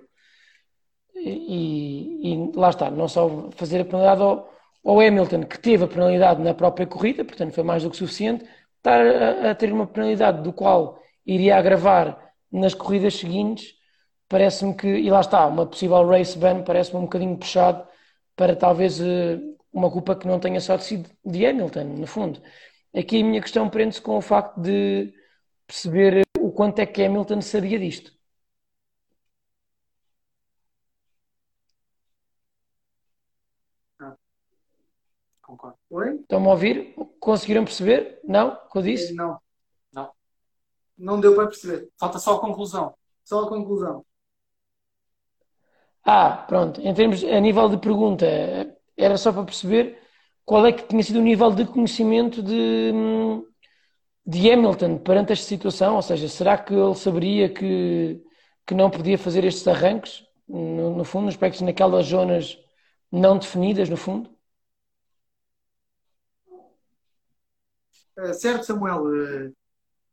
E, 1.14 2.32
e 2.32 2.52
lá 2.56 2.70
está, 2.70 2.90
não 2.90 3.06
só 3.08 3.50
fazer 3.52 3.80
a 3.80 3.84
penalidade 3.84 4.22
ao, 4.22 4.50
ao, 4.84 5.00
Hamilton, 5.00 5.44
que 5.44 5.58
teve 5.58 5.84
a 5.84 5.88
penalidade 5.88 6.42
na 6.42 6.54
própria 6.54 6.86
corrida, 6.86 7.24
portanto 7.24 7.52
foi 7.52 7.64
mais 7.64 7.82
do 7.82 7.90
que 7.90 7.96
suficiente, 7.96 8.44
estar 8.78 9.00
a, 9.06 9.50
a 9.50 9.54
ter 9.54 9.72
uma 9.72 9.86
penalidade 9.86 10.42
do 10.42 10.52
qual 10.52 10.98
iria 11.26 11.56
agravar 11.56 12.32
nas 12.50 12.74
corridas 12.74 13.14
seguintes 13.14 13.74
parece-me 14.28 14.74
que, 14.74 14.88
e 14.88 15.10
lá 15.10 15.20
está, 15.20 15.46
uma 15.46 15.66
possível 15.66 16.06
race 16.08 16.36
ban 16.38 16.62
parece-me 16.64 16.98
um 16.98 17.02
bocadinho 17.02 17.36
puxado 17.38 17.86
para 18.36 18.56
talvez 18.56 19.00
eh, 19.00 19.38
uma 19.72 19.90
culpa 19.90 20.16
que 20.16 20.26
não 20.26 20.40
tenha 20.40 20.60
só 20.60 20.78
sido 20.78 21.08
de 21.24 21.46
Hamilton, 21.46 21.84
no 21.84 22.06
fundo. 22.06 22.42
Aqui 22.96 23.20
a 23.22 23.24
minha 23.24 23.40
questão 23.40 23.68
prende-se 23.70 24.00
com 24.02 24.16
o 24.16 24.20
facto 24.20 24.60
de 24.60 25.12
perceber 25.66 26.22
o 26.38 26.50
quanto 26.52 26.78
é 26.80 26.86
que 26.86 27.02
Hamilton 27.02 27.40
sabia 27.42 27.78
disto. 27.78 28.12
Ah. 34.00 34.16
Concordo. 35.42 35.78
Oi? 35.90 36.14
Estão-me 36.16 36.46
a 36.46 36.50
ouvir? 36.50 36.94
Conseguiram 37.20 37.64
perceber? 37.64 38.20
Não? 38.24 38.48
O 38.54 38.70
que 38.70 38.78
eu 38.78 38.82
disse? 38.82 39.14
Não. 39.14 39.38
Não 40.96 41.20
deu 41.20 41.34
para 41.34 41.46
perceber. 41.46 41.88
Falta 41.98 42.18
só 42.18 42.36
a 42.36 42.40
conclusão. 42.40 42.94
Só 43.24 43.44
a 43.44 43.48
conclusão. 43.48 44.04
Ah, 46.04 46.44
pronto. 46.46 46.80
Em 46.80 46.92
termos, 46.94 47.24
a 47.24 47.40
nível 47.40 47.68
de 47.68 47.78
pergunta, 47.78 48.26
era 48.96 49.16
só 49.16 49.32
para 49.32 49.44
perceber 49.44 49.98
qual 50.44 50.66
é 50.66 50.72
que 50.72 50.86
tinha 50.86 51.02
sido 51.02 51.18
o 51.18 51.22
nível 51.22 51.50
de 51.50 51.64
conhecimento 51.66 52.42
de, 52.42 52.92
de 54.26 54.50
Hamilton 54.50 54.98
perante 54.98 55.32
esta 55.32 55.46
situação. 55.46 55.96
Ou 55.96 56.02
seja, 56.02 56.28
será 56.28 56.58
que 56.58 56.74
ele 56.74 56.94
saberia 56.94 57.48
que, 57.48 58.22
que 58.66 58.74
não 58.74 58.90
podia 58.90 59.18
fazer 59.18 59.44
estes 59.44 59.66
arranques, 59.66 60.24
no, 60.46 60.94
no 60.96 61.04
fundo, 61.04 61.28
aspectos 61.28 61.62
naquelas 61.62 62.06
zonas 62.06 62.58
não 63.10 63.38
definidas, 63.38 63.88
no 63.88 63.96
fundo? 63.96 64.30
Uh, 68.18 68.32
certo, 68.34 68.64
Samuel. 68.64 69.54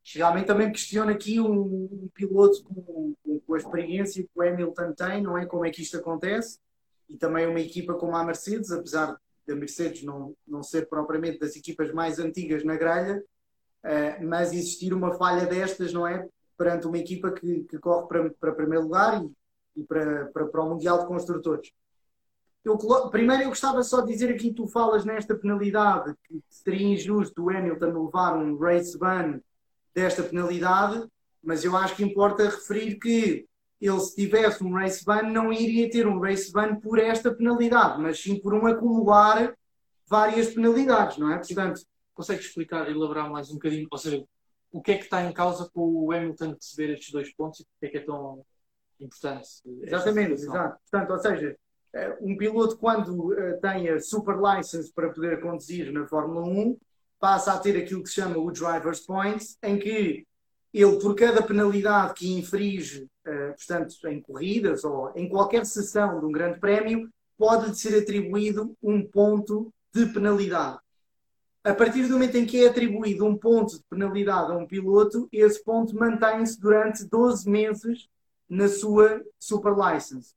Realmente 0.04 0.48
também 0.48 0.72
questiono 0.72 1.12
aqui 1.12 1.40
um, 1.40 2.10
piloto 2.14 2.64
com, 2.64 3.14
com, 3.46 3.54
a 3.54 3.58
experiência 3.58 4.24
que 4.24 4.30
o 4.36 4.42
Hamilton 4.42 4.94
tem, 4.94 5.22
não 5.22 5.38
é? 5.38 5.46
Como 5.46 5.66
é 5.66 5.70
que 5.70 5.82
isto 5.82 5.98
acontece? 5.98 6.60
E 7.08 7.18
também 7.18 7.48
uma 7.48 7.60
equipa 7.60 7.94
como 7.94 8.16
a 8.16 8.24
Mercedes, 8.24 8.72
apesar 8.72 9.16
da 9.46 9.56
Mercedes 9.56 10.04
não, 10.04 10.36
não 10.48 10.64
ser 10.64 10.88
propriamente 10.88 11.40
das 11.40 11.56
equipas 11.56 11.94
mais 11.94 12.20
antigas 12.20 12.64
na 12.64 12.76
grelha, 12.76 13.24
uh, 13.84 14.26
mas 14.26 14.54
existir 14.54 14.94
uma 14.94 15.14
falha 15.14 15.46
destas, 15.46 15.94
não 15.94 16.08
é? 16.08 16.28
Perante 16.58 16.88
uma 16.88 16.98
equipa 16.98 17.32
que, 17.32 17.64
que 17.64 17.78
corre 17.78 18.08
para, 18.08 18.30
para 18.32 18.54
primeiro 18.54 18.86
lugar 18.86 19.24
e, 19.24 19.82
e 19.82 19.84
para, 19.84 20.26
para, 20.28 20.48
para 20.48 20.64
o 20.64 20.70
Mundial 20.70 21.00
de 21.00 21.06
Construtores. 21.06 21.72
Eu, 22.64 22.78
primeiro, 23.10 23.44
eu 23.44 23.50
gostava 23.50 23.82
só 23.84 24.02
de 24.02 24.14
dizer 24.14 24.32
aqui: 24.32 24.54
tu 24.54 24.68
falas 24.68 25.04
nesta 25.04 25.36
penalidade 25.36 26.16
que 26.24 26.42
seria 26.50 26.88
injusto 26.88 27.44
o 27.44 27.50
Hamilton 27.50 28.06
levar 28.06 28.38
um 28.38 28.58
race 28.58 28.98
ban 28.98 29.40
desta 29.94 30.24
penalidade, 30.24 31.06
mas 31.44 31.64
eu 31.64 31.76
acho 31.76 31.96
que 31.96 32.04
importa 32.04 32.46
referir 32.46 32.98
que 33.00 33.46
ele, 33.80 34.00
se 34.00 34.16
tivesse 34.16 34.64
um 34.64 34.74
race 34.74 35.04
ban, 35.04 35.24
não 35.24 35.52
iria 35.52 35.90
ter 35.90 36.08
um 36.08 36.20
race 36.20 36.52
ban 36.52 36.76
por 36.76 37.00
esta 37.00 37.34
penalidade, 37.34 38.00
mas 38.00 38.22
sim 38.22 38.40
por 38.40 38.54
um 38.54 38.68
acumular 38.68 39.56
várias 40.08 40.54
penalidades, 40.54 41.18
não 41.18 41.32
é? 41.32 41.38
Portanto, 41.38 41.82
consegue 42.14 42.42
explicar 42.42 42.88
e 42.88 42.92
elaborar 42.92 43.30
mais 43.30 43.50
um 43.50 43.54
bocadinho? 43.54 43.88
Ou 43.90 43.98
seja, 43.98 44.24
o 44.72 44.82
que 44.82 44.92
é 44.92 44.98
que 44.98 45.04
está 45.04 45.24
em 45.24 45.34
causa 45.34 45.70
com 45.74 45.82
o 45.82 46.12
Hamilton 46.12 46.54
receber 46.54 46.94
estes 46.94 47.12
dois 47.12 47.34
pontos 47.34 47.62
e 47.62 47.66
porque 47.66 47.86
é 47.88 47.90
que 47.90 47.98
é 47.98 48.06
tão 48.06 48.46
importante? 49.00 49.48
Exatamente, 49.82 50.34
exato. 50.34 50.80
Portanto, 50.90 51.12
ou 51.12 51.20
seja, 51.20 51.58
eh, 51.94 52.18
um 52.22 52.38
piloto 52.38 52.78
quando 52.78 53.34
eh, 53.34 53.54
tem 53.54 53.90
a 53.90 54.00
super 54.00 54.38
license 54.38 54.92
para 54.94 55.12
poder 55.12 55.42
conduzir 55.42 55.92
na 55.92 56.08
Fórmula 56.08 56.46
1 56.46 56.78
passa 57.22 57.54
a 57.54 57.60
ter 57.60 57.78
aquilo 57.78 58.02
que 58.02 58.10
se 58.10 58.16
chama 58.16 58.38
o 58.38 58.52
driver's 58.52 59.00
points, 59.00 59.56
em 59.62 59.78
que 59.78 60.26
ele, 60.74 61.00
por 61.00 61.16
cada 61.16 61.44
penalidade 61.44 62.16
que 62.16 62.34
infringe, 62.34 63.04
uh, 63.28 63.56
portanto, 63.56 63.96
em 64.08 64.20
corridas 64.20 64.84
ou 64.84 65.14
em 65.16 65.30
qualquer 65.30 65.66
sessão 65.66 66.20
de 66.20 66.26
um 66.26 66.32
grande 66.32 66.60
prémio, 66.60 67.10
pode 67.38 67.78
ser 67.80 68.02
atribuído 68.02 68.76
um 68.82 69.06
ponto 69.06 69.72
de 69.94 70.08
penalidade. 70.08 70.80
A 71.64 71.76
partir 71.76 72.08
do 72.08 72.14
momento 72.14 72.38
em 72.38 72.46
que 72.46 72.64
é 72.64 72.70
atribuído 72.70 73.24
um 73.24 73.38
ponto 73.38 73.78
de 73.78 73.84
penalidade 73.88 74.52
a 74.52 74.56
um 74.56 74.66
piloto, 74.66 75.30
esse 75.32 75.64
ponto 75.64 75.96
mantém-se 75.96 76.60
durante 76.60 77.06
12 77.06 77.48
meses 77.48 78.08
na 78.50 78.68
sua 78.68 79.24
super 79.40 79.76
license. 79.76 80.34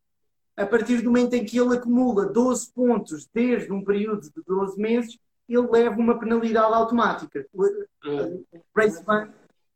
A 0.55 0.67
partir 0.67 0.99
do 0.99 1.11
momento 1.11 1.33
em 1.33 1.45
que 1.45 1.59
ele 1.59 1.77
acumula 1.77 2.27
12 2.27 2.71
pontos 2.73 3.27
desde 3.33 3.73
um 3.73 3.83
período 3.83 4.31
de 4.31 4.43
12 4.47 4.79
meses, 4.79 5.19
ele 5.49 5.69
leva 5.69 5.97
uma 5.97 6.19
penalidade 6.19 6.73
automática. 6.73 7.47
O 7.53 8.45
race 8.77 9.03
ban 9.05 9.29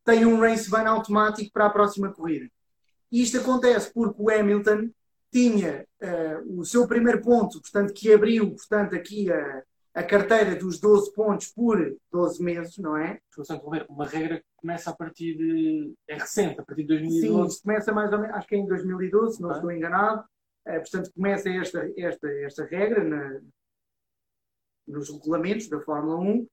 tem 0.05 0.25
um 0.25 0.41
race 0.41 0.71
ban 0.71 0.89
automático 0.89 1.53
para 1.53 1.67
a 1.67 1.71
próxima 1.71 2.13
corrida. 2.13 2.49
E 3.13 3.23
isto 3.23 3.39
acontece 3.39 3.93
porque 3.93 4.23
o 4.23 4.31
Hamilton 4.31 4.91
tinha 5.31 5.87
uh, 6.03 6.61
o 6.61 6.65
seu 6.65 6.87
primeiro 6.87 7.21
ponto, 7.21 7.61
portanto, 7.61 7.93
que 7.93 8.13
abriu, 8.13 8.51
portanto, 8.51 8.95
aqui 8.95 9.31
a, 9.31 9.63
a 9.95 10.03
carteira 10.03 10.55
dos 10.57 10.81
12 10.81 11.13
pontos 11.13 11.49
por 11.49 11.97
12 12.11 12.43
meses, 12.43 12.79
não 12.79 12.97
é? 12.97 13.21
Uma 13.89 14.07
regra 14.07 14.39
que 14.39 14.45
começa 14.57 14.91
a 14.91 14.97
partir 14.97 15.37
de. 15.37 15.93
é 16.09 16.15
recente, 16.15 16.61
a 16.61 16.63
partir 16.63 16.83
de 16.83 16.89
2012. 16.89 17.55
Sim, 17.57 17.63
começa 17.63 17.93
mais 17.93 18.13
ou 18.13 18.19
menos, 18.19 18.37
acho 18.37 18.49
que 18.49 18.55
é 18.55 18.59
em 18.59 18.67
2012, 18.67 19.37
se 19.37 19.43
não 19.43 19.51
ah. 19.51 19.55
estou 19.55 19.71
enganado. 19.71 20.25
Uh, 20.67 20.81
portanto, 20.81 21.11
começa 21.15 21.51
esta, 21.51 21.91
esta, 21.97 22.29
esta 22.29 22.65
regra 22.65 23.05
na, 23.05 23.41
nos 24.89 25.11
regulamentos 25.11 25.69
da 25.69 25.81
Fórmula 25.81 26.17
1. 26.17 26.47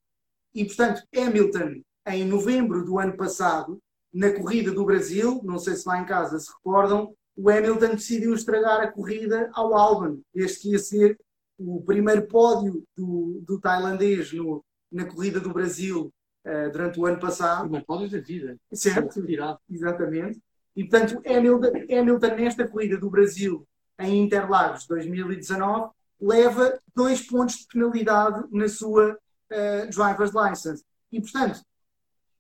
E, 0.53 0.65
portanto, 0.65 1.01
Hamilton, 1.15 1.81
em 2.07 2.25
novembro 2.25 2.83
do 2.85 2.99
ano 2.99 3.15
passado, 3.17 3.79
na 4.13 4.31
corrida 4.31 4.71
do 4.71 4.85
Brasil, 4.85 5.41
não 5.43 5.57
sei 5.57 5.75
se 5.75 5.87
lá 5.87 5.99
em 5.99 6.05
casa 6.05 6.39
se 6.39 6.51
recordam, 6.51 7.13
o 7.35 7.49
Hamilton 7.49 7.95
decidiu 7.95 8.33
estragar 8.33 8.79
a 8.81 8.91
corrida 8.91 9.49
ao 9.53 9.75
Albon. 9.75 10.19
Este 10.33 10.69
ia 10.69 10.79
ser 10.79 11.19
o 11.57 11.81
primeiro 11.83 12.25
pódio 12.27 12.83
do, 12.95 13.41
do 13.45 13.59
tailandês 13.59 14.31
no, 14.31 14.63
na 14.91 15.05
corrida 15.05 15.39
do 15.39 15.51
Brasil 15.51 16.13
uh, 16.45 16.71
durante 16.71 16.99
o 16.99 17.05
ano 17.05 17.19
passado. 17.19 17.59
O 17.59 17.63
primeiro 17.63 17.85
pódio 17.85 18.09
da 18.09 18.19
vida. 18.19 18.57
Certo, 18.73 19.21
exatamente. 19.69 20.39
E 20.75 20.85
portanto, 20.85 21.21
Hamilton, 21.25 21.71
Hamilton 21.89 22.35
nesta 22.35 22.67
corrida 22.67 22.97
do 22.97 23.09
Brasil 23.09 23.67
em 23.99 24.23
Interlagos 24.23 24.85
2019 24.87 25.89
leva 26.19 26.79
dois 26.95 27.21
pontos 27.21 27.57
de 27.57 27.67
penalidade 27.67 28.43
na 28.51 28.67
sua 28.67 29.13
uh, 29.13 29.89
driver's 29.89 30.33
license. 30.33 30.83
E 31.11 31.21
portanto, 31.21 31.61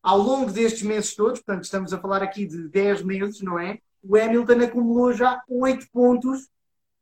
ao 0.01 0.17
longo 0.19 0.51
destes 0.51 0.83
meses 0.83 1.15
todos, 1.15 1.41
portanto, 1.41 1.63
estamos 1.63 1.91
a 1.93 1.99
falar 1.99 2.21
aqui 2.21 2.45
de 2.45 2.69
10 2.69 3.01
meses, 3.03 3.41
não 3.41 3.57
é? 3.57 3.79
O 4.03 4.15
Hamilton 4.15 4.63
acumulou 4.63 5.13
já 5.13 5.41
8 5.49 5.87
pontos 5.91 6.47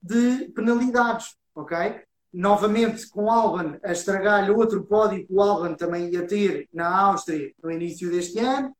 de 0.01 0.50
penalidades, 0.56 1.36
ok? 1.53 2.01
Novamente 2.32 3.08
com 3.10 3.30
Albon 3.30 3.77
a 3.84 3.92
estragar-lhe 3.92 4.51
outro 4.51 4.86
pódio 4.86 5.27
que 5.27 5.34
o 5.34 5.42
Albon 5.42 5.75
também 5.75 6.10
ia 6.12 6.25
ter 6.25 6.68
na 6.74 6.88
Áustria 6.88 7.53
no 7.62 7.70
início 7.70 8.10
deste 8.10 8.39
ano. 8.39 8.74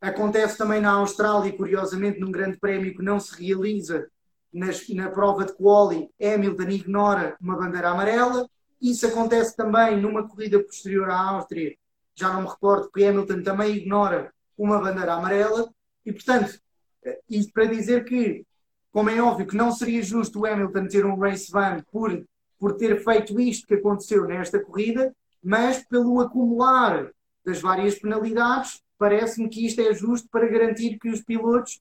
Acontece 0.00 0.58
também 0.58 0.80
na 0.80 0.92
Austrália, 0.92 1.56
curiosamente, 1.56 2.18
num 2.18 2.32
grande 2.32 2.58
prémio 2.58 2.94
que 2.94 3.02
não 3.02 3.20
se 3.20 3.40
realiza 3.40 4.08
nas, 4.52 4.88
na 4.88 5.10
prova 5.10 5.44
de 5.44 5.52
quali, 5.52 6.10
Hamilton 6.20 6.68
ignora 6.70 7.36
uma 7.40 7.56
bandeira 7.56 7.90
amarela. 7.90 8.48
Isso 8.80 9.06
acontece 9.06 9.56
também 9.56 10.00
numa 10.00 10.26
corrida 10.26 10.62
posterior 10.62 11.10
à 11.10 11.18
Áustria, 11.30 11.76
já 12.14 12.32
não 12.32 12.42
me 12.42 12.48
recordo 12.48 12.90
que 12.90 13.04
Hamilton 13.04 13.42
também 13.42 13.76
ignora 13.76 14.32
uma 14.56 14.80
bandeira 14.80 15.14
amarela. 15.14 15.72
E, 16.04 16.12
portanto, 16.12 16.58
isto 17.28 17.52
para 17.52 17.64
dizer 17.66 18.04
que, 18.04 18.44
como 18.92 19.10
é 19.10 19.20
óbvio 19.20 19.46
que 19.46 19.56
não 19.56 19.72
seria 19.72 20.02
justo 20.02 20.40
o 20.40 20.46
Hamilton 20.46 20.86
ter 20.86 21.06
um 21.06 21.18
race 21.18 21.50
ban 21.50 21.82
por, 21.90 22.24
por 22.58 22.76
ter 22.76 23.02
feito 23.02 23.40
isto 23.40 23.66
que 23.66 23.74
aconteceu 23.74 24.26
nesta 24.26 24.60
corrida, 24.60 25.14
mas 25.42 25.82
pelo 25.84 26.20
acumular 26.20 27.10
das 27.44 27.60
várias 27.60 27.98
penalidades, 27.98 28.82
parece-me 28.98 29.48
que 29.48 29.64
isto 29.66 29.80
é 29.80 29.94
justo 29.94 30.28
para 30.30 30.46
garantir 30.46 30.98
que 30.98 31.08
os 31.08 31.22
pilotos 31.22 31.80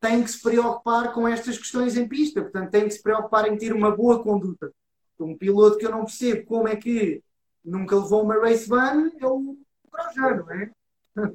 têm 0.00 0.22
que 0.22 0.30
se 0.30 0.40
preocupar 0.40 1.12
com 1.12 1.26
estas 1.26 1.58
questões 1.58 1.96
em 1.96 2.06
pista, 2.06 2.42
portanto, 2.42 2.70
têm 2.70 2.84
que 2.84 2.92
se 2.92 3.02
preocupar 3.02 3.48
em 3.48 3.56
ter 3.56 3.72
uma 3.72 3.94
boa 3.94 4.22
conduta. 4.22 4.72
Um 5.18 5.36
piloto 5.36 5.78
que 5.78 5.86
eu 5.86 5.90
não 5.90 6.04
percebo 6.04 6.46
como 6.46 6.68
é 6.68 6.76
que 6.76 7.22
nunca 7.64 7.96
levou 7.96 8.22
uma 8.22 8.38
race 8.38 8.68
ban 8.68 9.10
é 9.20 9.26
o 9.26 9.56
Grosjean, 9.92 10.36
não 10.36 10.50
é? 10.52 10.70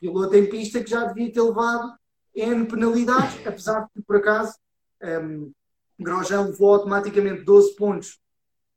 Piloto 0.00 0.34
em 0.34 0.48
pista 0.48 0.82
que 0.82 0.90
já 0.90 1.04
devia 1.04 1.32
ter 1.32 1.42
levado 1.42 1.94
N 2.34 2.66
penalidades, 2.66 3.46
apesar 3.46 3.88
de 3.94 4.02
por 4.02 4.16
acaso, 4.16 4.56
um, 5.02 5.52
Grosjean 6.00 6.46
levou 6.46 6.74
automaticamente 6.74 7.44
12 7.44 7.76
pontos 7.76 8.18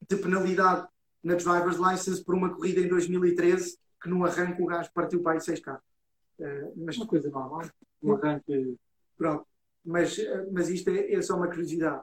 de 0.07 0.17
penalidade 0.17 0.87
na 1.23 1.35
Driver's 1.35 1.77
License 1.77 2.23
por 2.23 2.35
uma 2.35 2.53
corrida 2.53 2.81
em 2.81 2.87
2013 2.87 3.77
que 4.01 4.09
no 4.09 4.23
arranque 4.23 4.61
o 4.61 4.65
gajo 4.65 4.89
partiu 4.93 5.23
para 5.23 5.33
aí 5.33 5.41
6 5.41 5.59
carros. 5.61 5.83
Uh, 6.39 6.73
mas 6.75 6.97
uma 6.97 7.07
coisa 7.07 7.29
normal. 7.29 7.63
No 8.01 8.15
arranque. 8.15 8.77
Pronto. 9.17 9.45
Mas, 9.83 10.17
uh, 10.17 10.49
mas 10.51 10.69
isto 10.69 10.89
é, 10.89 11.13
é, 11.13 11.21
só 11.21 11.35
uma 11.35 11.47
curiosidade. 11.47 12.01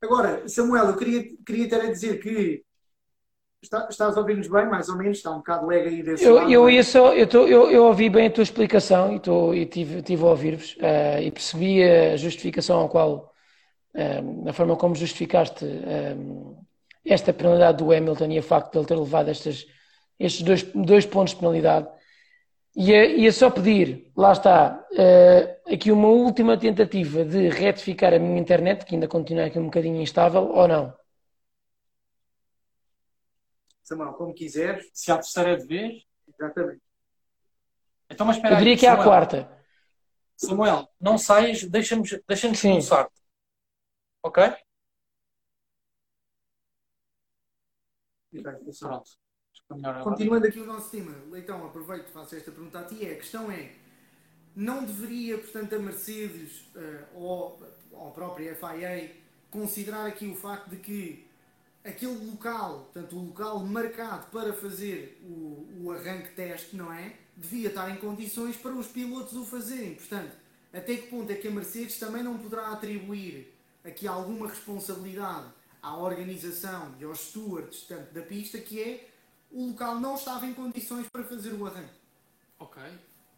Agora, 0.00 0.48
Samuel, 0.48 0.86
eu 0.86 0.96
queria, 0.96 1.36
queria 1.44 1.68
ter 1.68 1.80
a 1.80 1.90
dizer 1.90 2.18
que 2.18 2.64
Está, 3.62 3.86
estás 3.88 4.16
a 4.16 4.20
ouvir-nos 4.20 4.48
bem, 4.48 4.66
mais 4.66 4.88
ou 4.88 4.96
menos? 4.96 5.18
Está 5.18 5.30
um 5.30 5.36
bocado 5.36 5.66
lega 5.68 5.88
aí 5.88 6.02
desse 6.02 6.24
eu, 6.24 6.34
lado. 6.34 6.50
Eu, 6.50 6.68
é? 6.68 6.72
ia 6.72 6.82
só, 6.82 7.14
eu, 7.14 7.28
tô, 7.28 7.46
eu, 7.46 7.70
eu 7.70 7.84
ouvi 7.84 8.10
bem 8.10 8.26
a 8.26 8.30
tua 8.30 8.42
explicação 8.42 9.14
e, 9.14 9.20
tô, 9.20 9.54
e 9.54 9.64
tive, 9.64 10.02
tive 10.02 10.24
a 10.24 10.26
ouvir-vos 10.26 10.74
uh, 10.78 11.22
e 11.22 11.30
percebi 11.30 11.80
a 11.84 12.16
justificação 12.16 12.80
ao 12.80 12.88
qual, 12.88 13.32
um, 13.94 14.48
a 14.48 14.52
forma 14.52 14.74
como 14.74 14.96
justificaste 14.96 15.64
um, 15.64 16.56
esta 17.04 17.32
penalidade 17.32 17.78
do 17.78 17.92
Hamilton 17.92 18.32
e 18.32 18.40
o 18.40 18.42
facto 18.42 18.72
de 18.72 18.78
ele 18.78 18.86
ter 18.86 18.96
levado 18.96 19.28
estas, 19.28 19.64
estes 20.18 20.42
dois, 20.42 20.62
dois 20.74 21.06
pontos 21.06 21.32
de 21.32 21.38
penalidade. 21.38 21.86
Ia, 22.74 23.04
ia 23.04 23.32
só 23.32 23.50
pedir, 23.50 24.10
lá 24.16 24.32
está, 24.32 24.82
uh, 24.92 25.74
aqui 25.74 25.92
uma 25.92 26.08
última 26.08 26.58
tentativa 26.58 27.22
de 27.22 27.48
retificar 27.50 28.14
a 28.14 28.18
minha 28.18 28.40
internet, 28.40 28.86
que 28.86 28.94
ainda 28.94 29.06
continua 29.06 29.44
aqui 29.44 29.58
um 29.58 29.66
bocadinho 29.66 30.00
instável, 30.00 30.44
ou 30.44 30.66
não? 30.66 30.96
Samuel, 33.82 34.14
como 34.14 34.32
quiseres. 34.32 34.88
Se 34.94 35.12
há 35.12 35.16
terceira 35.16 35.56
de 35.58 35.66
vez? 35.66 36.02
Exatamente. 36.26 36.82
Então, 38.10 38.26
mas 38.26 38.36
espera 38.36 38.54
Eu 38.54 38.58
diria 38.58 38.72
aí, 38.72 38.78
que 38.78 38.86
é 38.86 38.88
a 38.88 38.92
Samuel. 38.92 39.08
quarta. 39.10 39.58
Samuel, 40.36 40.88
não 40.98 41.18
saias, 41.18 41.62
deixa-nos 41.64 42.10
deixa 42.26 42.48
expulsar-te. 42.48 43.20
Ok? 44.22 44.42
Pronto. 48.80 49.21
Continuando 49.68 50.46
aqui 50.46 50.60
o 50.60 50.66
nosso 50.66 50.90
tema, 50.90 51.14
Leitão, 51.30 51.64
aproveito 51.64 52.08
e 52.08 52.12
faço 52.12 52.34
esta 52.34 52.50
pergunta 52.50 52.80
a 52.80 52.84
ti. 52.84 53.06
É, 53.06 53.12
a 53.12 53.16
questão 53.16 53.50
é, 53.50 53.72
não 54.54 54.84
deveria, 54.84 55.38
portanto, 55.38 55.74
a 55.74 55.78
Mercedes 55.78 56.60
uh, 56.74 57.06
ou, 57.14 57.60
ou 57.92 58.08
a 58.08 58.10
própria 58.10 58.54
FIA 58.54 59.10
considerar 59.50 60.06
aqui 60.06 60.26
o 60.26 60.34
facto 60.34 60.68
de 60.70 60.76
que 60.76 61.26
aquele 61.84 62.30
local, 62.30 62.90
portanto, 62.92 63.16
o 63.16 63.26
local 63.26 63.60
marcado 63.60 64.26
para 64.30 64.52
fazer 64.52 65.20
o, 65.24 65.84
o 65.84 65.92
arranque 65.92 66.30
teste, 66.34 66.76
não 66.76 66.92
é? 66.92 67.16
Devia 67.36 67.68
estar 67.68 67.90
em 67.90 67.96
condições 67.96 68.56
para 68.56 68.72
os 68.72 68.86
pilotos 68.86 69.34
o 69.34 69.44
fazerem. 69.44 69.94
Portanto, 69.94 70.36
até 70.72 70.96
que 70.96 71.08
ponto 71.08 71.30
é 71.30 71.34
que 71.34 71.48
a 71.48 71.50
Mercedes 71.50 71.98
também 71.98 72.22
não 72.22 72.38
poderá 72.38 72.68
atribuir 72.72 73.52
aqui 73.84 74.06
alguma 74.06 74.48
responsabilidade 74.48 75.46
à 75.82 75.96
organização 75.96 76.94
e 77.00 77.04
aos 77.04 77.18
stewards 77.18 77.80
portanto, 77.80 78.12
da 78.12 78.22
pista, 78.22 78.58
que 78.58 78.80
é 78.80 79.08
o 79.52 79.68
local 79.68 80.00
não 80.00 80.14
estava 80.14 80.46
em 80.46 80.54
condições 80.54 81.08
para 81.08 81.24
fazer 81.24 81.52
o 81.52 81.66
arranque. 81.66 82.00
Ok, 82.58 82.82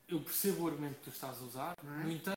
eu 0.09 0.21
percebo 0.21 0.65
o 0.65 0.69
argumento 0.69 0.97
que 0.97 1.05
tu 1.05 1.11
estás 1.11 1.41
a 1.41 1.45
usar, 1.45 1.77
é? 1.83 2.05
no 2.05 2.11
entanto, 2.11 2.34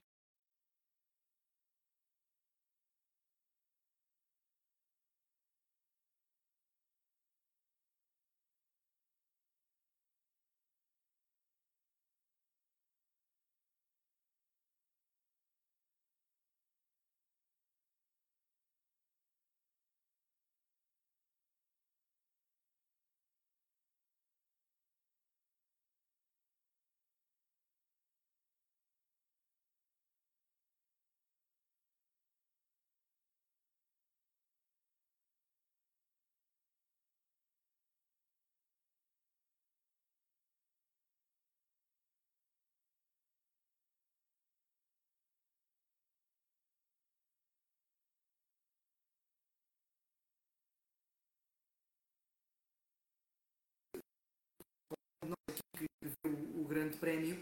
Grande 56.78 56.96
Prémio, 56.96 57.38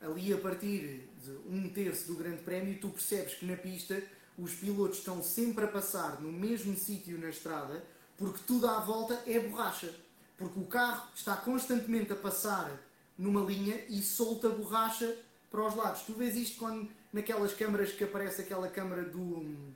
ali 0.00 0.32
a 0.32 0.38
partir 0.38 1.08
de 1.22 1.30
um 1.48 1.68
terço 1.68 2.08
do 2.08 2.16
Grande 2.16 2.42
Prémio, 2.42 2.78
tu 2.80 2.88
percebes 2.88 3.34
que 3.34 3.46
na 3.46 3.56
pista 3.56 4.02
os 4.36 4.54
pilotos 4.54 4.98
estão 4.98 5.22
sempre 5.22 5.64
a 5.64 5.68
passar 5.68 6.20
no 6.20 6.32
mesmo 6.32 6.76
sítio 6.76 7.18
na 7.18 7.28
estrada, 7.28 7.84
porque 8.16 8.40
tudo 8.46 8.66
à 8.66 8.80
volta 8.80 9.22
é 9.26 9.38
borracha. 9.38 9.94
Porque 10.36 10.58
o 10.58 10.64
carro 10.64 11.08
está 11.14 11.36
constantemente 11.36 12.12
a 12.12 12.16
passar 12.16 12.70
numa 13.16 13.42
linha 13.42 13.84
e 13.88 14.00
solta 14.00 14.48
borracha 14.48 15.16
para 15.50 15.66
os 15.66 15.74
lados. 15.76 16.02
Tu 16.02 16.14
vês 16.14 16.34
isto 16.36 16.58
quando, 16.58 16.88
naquelas 17.12 17.52
câmaras 17.52 17.92
que 17.92 18.02
aparece 18.02 18.40
aquela 18.40 18.68
câmara 18.68 19.02
do, 19.02 19.74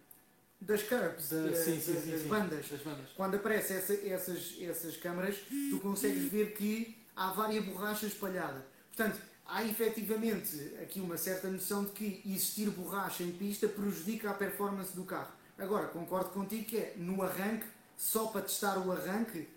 das 0.58 0.82
curbs, 0.82 1.28
da, 1.28 1.42
da, 1.42 1.54
sim, 1.54 1.78
sim, 1.78 1.92
das, 1.92 2.04
sim, 2.04 2.10
das, 2.12 2.22
bandas. 2.22 2.68
das, 2.68 2.80
bandas. 2.80 3.10
Quando 3.14 3.34
aparecem 3.36 3.76
essa, 3.76 3.92
essas, 3.92 4.56
essas 4.60 4.96
câmaras, 4.96 5.36
tu 5.70 5.78
consegues 5.80 6.30
ver 6.30 6.54
que 6.54 6.96
há 7.14 7.30
várias 7.32 7.64
borrachas 7.64 8.12
espalhada. 8.12 8.66
Portanto, 8.94 9.20
há 9.46 9.64
efetivamente 9.64 10.74
aqui 10.82 11.00
uma 11.00 11.16
certa 11.16 11.48
noção 11.48 11.84
de 11.84 11.90
que 11.92 12.22
existir 12.24 12.70
borracha 12.70 13.22
em 13.22 13.32
pista 13.32 13.68
prejudica 13.68 14.30
a 14.30 14.34
performance 14.34 14.94
do 14.94 15.04
carro. 15.04 15.32
Agora, 15.58 15.88
concordo 15.88 16.30
contigo 16.30 16.64
que 16.64 16.76
é 16.76 16.94
no 16.96 17.22
arranque, 17.22 17.66
só 17.96 18.26
para 18.26 18.42
testar 18.42 18.78
o 18.78 18.92
arranque, 18.92 19.48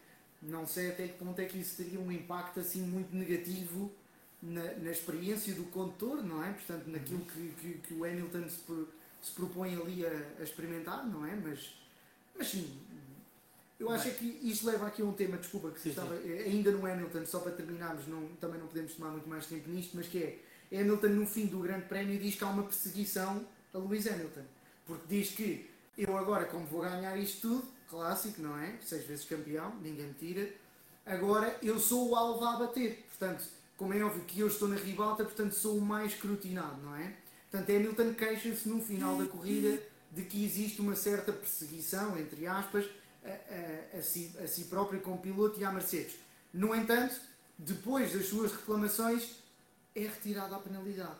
não 0.41 0.67
sei 0.67 0.89
até 0.89 1.07
que 1.07 1.17
ponto 1.17 1.39
é 1.39 1.45
que 1.45 1.57
isso 1.57 1.77
teria 1.77 1.99
um 1.99 2.11
impacto 2.11 2.59
assim 2.59 2.81
muito 2.81 3.15
negativo 3.15 3.91
na, 4.41 4.63
na 4.75 4.91
experiência 4.91 5.53
do 5.53 5.63
condutor, 5.65 6.23
não 6.23 6.43
é? 6.43 6.51
Portanto, 6.53 6.87
naquilo 6.87 7.21
que, 7.25 7.49
que, 7.59 7.73
que 7.79 7.93
o 7.93 8.05
Hamilton 8.05 8.47
se, 8.47 8.57
pro- 8.59 8.87
se 9.21 9.31
propõe 9.31 9.75
ali 9.75 10.05
a, 10.05 10.11
a 10.39 10.43
experimentar, 10.43 11.05
não 11.07 11.25
é? 11.25 11.35
Mas, 11.35 11.73
mas 12.37 12.47
sim, 12.47 12.71
eu 13.79 13.91
acho 13.91 14.07
é 14.07 14.11
que 14.11 14.39
isto 14.43 14.65
leva 14.65 14.87
aqui 14.87 15.01
a 15.01 15.05
um 15.05 15.13
tema, 15.13 15.37
desculpa, 15.37 15.69
que 15.69 15.79
Sim, 15.79 15.89
estava 15.89 16.15
eh, 16.15 16.45
ainda 16.45 16.71
no 16.71 16.85
Hamilton, 16.85 17.25
só 17.25 17.39
para 17.39 17.51
terminarmos, 17.51 18.07
não, 18.07 18.27
também 18.39 18.59
não 18.59 18.67
podemos 18.67 18.93
tomar 18.93 19.11
muito 19.11 19.29
mais 19.29 19.45
tempo 19.45 19.69
nisto, 19.69 19.95
mas 19.95 20.07
que 20.07 20.39
é 20.71 20.81
Hamilton 20.81 21.07
no 21.09 21.27
fim 21.27 21.45
do 21.45 21.59
Grande 21.59 21.85
Prémio 21.85 22.19
diz 22.19 22.35
que 22.35 22.43
há 22.43 22.47
uma 22.47 22.63
perseguição 22.63 23.45
a 23.73 23.77
Lewis 23.77 24.07
Hamilton, 24.07 24.41
porque 24.85 25.03
diz 25.07 25.29
que 25.31 25.69
eu 25.97 26.17
agora, 26.17 26.45
como 26.45 26.65
vou 26.65 26.81
ganhar 26.81 27.15
isto 27.17 27.41
tudo, 27.41 27.67
clássico, 27.89 28.41
não 28.41 28.57
é? 28.57 28.77
Seis 28.81 29.05
vezes 29.05 29.25
campeão, 29.25 29.75
ninguém 29.81 30.07
me 30.07 30.13
tira, 30.13 30.49
agora 31.05 31.55
eu 31.61 31.79
sou 31.79 32.09
o 32.09 32.15
alvo 32.15 32.43
a 32.45 32.57
bater, 32.57 33.05
portanto, 33.07 33.43
como 33.77 33.93
é 33.93 34.03
óbvio 34.03 34.23
que 34.25 34.39
eu 34.39 34.47
estou 34.47 34.67
na 34.67 34.75
ribalta, 34.75 35.23
portanto 35.23 35.53
sou 35.53 35.77
o 35.77 35.81
mais 35.81 36.13
escrutinado, 36.13 36.81
não 36.81 36.95
é? 36.95 37.13
Portanto, 37.51 37.69
Hamilton 37.69 38.13
queixa-se 38.15 38.67
no 38.67 38.81
final 38.81 39.17
da 39.17 39.25
corrida 39.25 39.81
de 40.11 40.23
que 40.23 40.43
existe 40.43 40.81
uma 40.81 40.95
certa 40.95 41.31
perseguição, 41.31 42.17
entre 42.17 42.45
aspas, 42.47 42.85
a, 43.31 43.97
a- 43.97 44.01
si, 44.01 44.33
a 44.43 44.47
si 44.47 44.65
próprio 44.65 45.01
como 45.01 45.17
piloto 45.19 45.59
e 45.59 45.65
à 45.65 45.71
Mercedes. 45.71 46.15
No 46.53 46.73
entanto, 46.75 47.15
depois 47.57 48.13
das 48.13 48.27
suas 48.27 48.51
reclamações, 48.51 49.35
é 49.95 50.01
retirada 50.01 50.55
a 50.55 50.59
penalidade. 50.59 51.17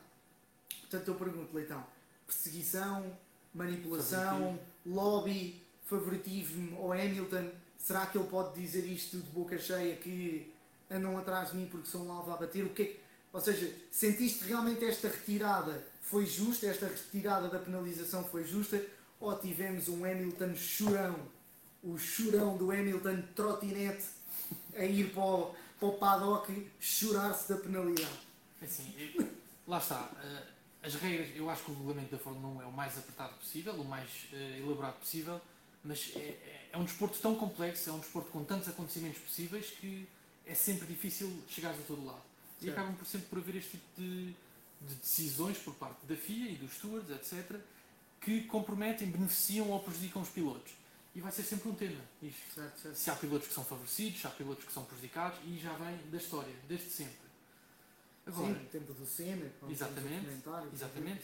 Portanto, 0.82 1.08
eu 1.08 1.16
pergunto, 1.16 1.56
Leitão, 1.56 1.86
perseguição, 2.26 3.18
manipulação, 3.54 4.60
lobby, 4.86 5.62
favoritismo 5.86 6.78
ao 6.82 6.92
Hamilton, 6.94 7.50
será 7.78 8.06
que 8.06 8.18
ele 8.18 8.28
pode 8.28 8.60
dizer 8.60 8.86
isto 8.86 9.18
de 9.18 9.30
boca 9.32 9.58
cheia 9.58 9.96
que 9.96 10.52
andam 10.90 11.18
atrás 11.18 11.52
de 11.52 11.58
mim 11.58 11.68
porque 11.70 11.88
sou 11.88 12.04
um 12.06 12.12
alvo 12.12 12.32
a 12.32 12.38
bater? 12.38 12.64
O 12.64 12.70
que 12.70 12.82
é 12.82 12.86
que- 12.86 13.00
Ou 13.34 13.42
seja, 13.42 13.72
sentiste 13.92 14.46
realmente 14.46 14.84
esta 14.86 15.08
retirada 15.10 15.86
foi 16.02 16.26
justa, 16.26 16.66
esta 16.68 16.88
retirada 16.88 17.50
da 17.50 17.60
penalização 17.60 18.24
foi 18.24 18.44
justa, 18.46 18.82
ou 19.20 19.38
tivemos 19.38 19.90
um 19.90 20.06
Hamilton 20.06 20.56
chorão, 20.56 21.16
o 21.92 21.98
chorão 21.98 22.58
do 22.58 22.72
Hamilton 22.72 23.22
trotinete 23.36 24.06
a 24.76 24.84
ir 24.84 25.12
para 25.14 25.24
o, 25.24 25.56
para 25.80 25.88
o 25.88 25.94
paddock 25.98 26.72
chorar-se 26.80 27.50
da 27.50 27.58
penalidade? 27.60 28.20
Assim, 28.62 28.94
eu- 29.16 29.28
lá 29.68 29.78
está. 29.80 30.10
eh, 30.24 30.44
As 30.84 30.94
regras, 30.96 31.36
eu 31.36 31.50
acho 31.50 31.64
que 31.66 31.72
o 31.72 31.74
regulamento 31.74 32.12
da 32.12 32.18
Fórmula 32.20 32.56
1 32.60 32.62
é 32.62 32.66
o 32.66 32.72
mais 32.72 32.98
apertado 32.98 33.34
possível, 33.36 33.74
o 33.74 33.84
mais 33.84 34.10
eh, 34.32 34.60
elaborado 34.60 34.98
possível, 35.00 35.42
mas 35.84 36.12
é, 36.16 36.20
é- 36.20 36.70
é 36.72 36.78
um 36.78 36.84
desporto 36.86 37.18
tão 37.20 37.36
complexo, 37.36 37.90
é 37.90 37.94
um 37.94 38.00
desporto 38.00 38.30
com 38.32 38.44
tantos 38.44 38.70
acontecimentos 38.70 39.20
possíveis 39.20 39.66
que 39.72 40.08
é 40.46 40.54
sempre 40.54 40.86
difícil 40.88 41.32
chegar 41.50 41.72
a 41.72 41.78
todo 41.88 42.06
lado. 42.06 42.22
E 42.62 42.66
Certo. 42.66 42.78
acabam 42.78 42.96
por 42.96 43.06
sempre 43.06 43.28
por 43.28 43.40
haver 43.40 43.56
este 43.58 43.72
tipo 43.72 43.86
de, 43.98 44.28
de 44.82 44.96
decisões 45.02 45.58
por 45.58 45.74
parte 45.76 46.06
da 46.06 46.16
FIA 46.16 46.52
e 46.52 46.56
dos 46.56 46.74
stewards, 46.74 47.10
etc., 47.10 47.60
que 48.22 48.42
comprometem, 48.44 49.10
beneficiam 49.10 49.70
ou 49.72 49.80
prejudicam 49.82 50.22
os 50.22 50.30
pilotos. 50.30 50.72
E 51.18 51.20
vai 51.20 51.32
ser 51.32 51.42
sempre 51.42 51.68
um 51.70 51.74
tema, 51.74 52.00
isto. 52.22 52.54
Certo, 52.54 52.80
certo. 52.80 52.96
Se 52.96 53.10
há 53.10 53.16
pilotos 53.16 53.48
que 53.48 53.54
são 53.56 53.66
favorecidos, 53.66 54.22
se 54.22 54.28
há 54.28 54.30
pilotos 54.30 54.64
que 54.64 54.72
são 54.72 54.86
prejudicados, 54.86 55.40
e 55.46 55.58
já 55.58 55.74
vem 55.74 55.98
da 56.12 56.18
história, 56.18 56.54
desde 56.70 56.92
sempre. 56.92 57.28
Agora, 58.24 58.54
Sim, 58.54 58.62
o 58.62 58.70
tempo 58.70 58.94
do 58.94 59.04
Senna, 59.04 59.52
Exatamente, 59.68 60.28
exatamente. 60.72 61.24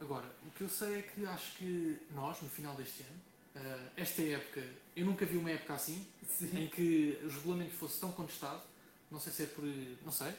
Agora, 0.00 0.26
o 0.44 0.50
que 0.50 0.62
eu 0.62 0.68
sei 0.68 0.98
é 0.98 1.02
que 1.02 1.24
acho 1.24 1.56
que 1.56 2.00
nós, 2.10 2.42
no 2.42 2.48
final 2.48 2.74
deste 2.74 3.04
ano, 3.04 3.20
eh, 3.54 3.88
esta 3.98 4.22
época, 4.22 4.64
eu 4.96 5.06
nunca 5.06 5.24
vi 5.24 5.36
uma 5.36 5.52
época 5.52 5.74
assim, 5.74 6.04
Sim. 6.28 6.64
em 6.64 6.66
que 6.66 7.20
os 7.24 7.34
regulamentos 7.34 7.78
fossem 7.78 8.00
tão 8.00 8.10
contestados, 8.10 8.64
não 9.08 9.20
sei 9.20 9.32
se 9.32 9.44
é 9.44 9.46
por, 9.46 9.64
não 10.04 10.10
sei, 10.10 10.34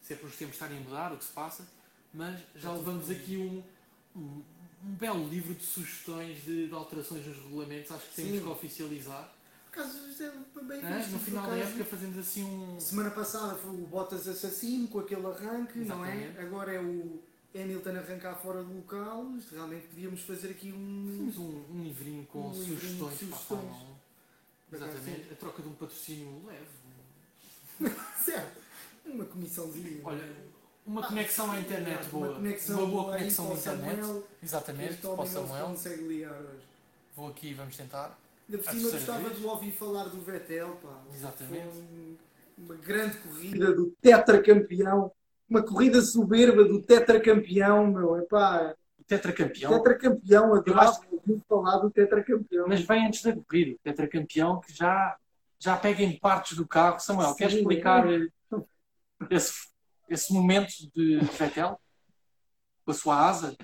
se 0.00 0.14
é 0.14 0.16
por 0.16 0.30
os 0.30 0.36
tempos 0.36 0.54
estarem 0.54 0.78
a 0.78 0.80
mudar, 0.80 1.12
o 1.12 1.18
que 1.18 1.24
se 1.24 1.32
passa, 1.32 1.68
mas 2.14 2.40
já 2.54 2.72
levamos 2.72 3.10
aqui 3.10 3.36
um, 3.36 3.62
um, 4.18 4.42
um 4.84 4.92
belo 4.94 5.28
livro 5.28 5.54
de 5.54 5.64
sugestões 5.64 6.42
de, 6.44 6.68
de 6.68 6.74
alterações 6.74 7.26
nos 7.26 7.36
regulamentos, 7.36 7.92
acho 7.92 8.08
que 8.08 8.16
temos 8.16 8.32
Sim. 8.32 8.40
que 8.40 8.48
oficializar. 8.48 9.32
Por 9.70 9.80
acaso, 9.80 9.98
é 10.20 10.64
bem 10.64 10.84
Hã? 10.84 10.98
visto, 10.98 11.10
no 11.12 11.18
final 11.20 11.46
da 11.46 11.56
época 11.56 11.84
fazemos 11.84 12.18
assim 12.18 12.44
um... 12.44 12.80
Semana 12.80 13.10
passada 13.10 13.54
foi 13.54 13.70
o 13.70 13.86
Bottas 13.86 14.26
assassino 14.26 14.88
com 14.88 14.98
aquele 14.98 15.26
arranque, 15.26 15.78
não 15.80 16.04
é? 16.04 16.16
Exatamente. 16.16 16.40
Agora 16.40 16.72
é 16.72 16.80
o 16.80 17.22
Hamilton 17.54 17.90
arrancar 17.90 18.34
fora 18.36 18.62
do 18.62 18.74
local. 18.74 19.26
Realmente 19.50 19.86
podíamos 19.88 20.22
fazer 20.22 20.50
aqui 20.50 20.72
um. 20.72 21.14
Temos 21.16 21.38
um, 21.38 21.64
um 21.70 21.82
livrinho 21.84 22.24
com 22.26 22.48
Um 22.48 22.52
livrinho 22.52 22.76
de 22.76 22.80
sugestões, 22.80 22.98
para 22.98 23.08
a 23.08 23.18
sugestões. 23.18 23.46
Fórmula 23.46 23.76
1. 23.76 24.00
Por 24.70 24.76
acaso, 24.76 24.92
Exatamente, 24.92 25.32
a 25.32 25.36
troca 25.36 25.62
de 25.62 25.68
um 25.68 25.74
patrocínio 25.74 26.42
leve. 26.46 26.80
Certo. 28.24 28.60
Uma 29.04 29.24
comissãozinha. 29.24 30.00
Olha, 30.04 30.36
uma 30.86 31.06
conexão 31.06 31.50
à 31.50 31.60
internet 31.60 32.08
Uma 32.12 32.26
boa. 32.26 32.34
conexão 32.36 32.78
uma 32.78 32.86
boa 32.86 33.04
conexão 33.12 33.50
à 33.50 33.54
internet. 33.54 33.96
Samuel. 34.00 34.24
Exatamente, 34.42 34.94
para 34.96 35.10
o 35.22 35.26
Samuel. 35.26 35.66
consegue 35.66 36.02
ligar 36.02 36.32
hoje. 36.40 36.64
Vou 37.16 37.28
aqui 37.28 37.48
e 37.48 37.54
vamos 37.54 37.76
tentar. 37.76 38.18
Ainda 38.48 38.62
por 38.62 38.70
cima 38.72 38.90
gostava 38.90 39.18
vez. 39.20 39.38
de 39.38 39.44
ouvir 39.46 39.70
falar 39.72 40.04
do 40.04 40.20
Vettel, 40.20 40.76
pá. 40.82 41.00
Exatamente. 41.14 41.68
Foi 41.68 41.82
um- 41.82 42.16
uma 42.58 42.74
grande 42.74 43.16
corrida 43.18 43.72
do 43.74 43.86
tetracampeão. 44.02 45.12
Uma 45.48 45.62
corrida 45.62 46.00
soberba 46.02 46.64
do 46.64 46.80
tetracampeão, 46.82 47.86
meu. 47.86 48.16
Epá, 48.18 48.74
Tetracampeão. 49.06 49.72
tetracampeão, 49.72 50.54
adorava 50.54 50.90
acho 50.90 51.00
ouvir 51.10 51.42
falar 51.48 51.78
do 51.78 51.90
tetracampeão. 51.90 52.68
Mas 52.68 52.82
vem 52.82 53.06
antes 53.06 53.22
da 53.24 53.34
corrida. 53.34 53.72
O 53.72 53.78
tetracampeão 53.82 54.60
que 54.60 54.72
já, 54.72 55.16
já 55.58 55.76
pega 55.76 56.02
em 56.02 56.16
partes 56.18 56.56
do 56.56 56.64
carro. 56.66 57.00
Samuel, 57.00 57.30
Sim, 57.30 57.36
queres 57.36 57.54
explicar 57.54 58.06
eh, 58.08 58.28
esse, 59.30 59.68
esse 60.10 60.32
momento 60.34 60.72
de 60.94 61.18
Vettel? 61.38 61.80
Com 62.84 62.90
a 62.90 62.94
sua 62.94 63.28
asa? 63.28 63.56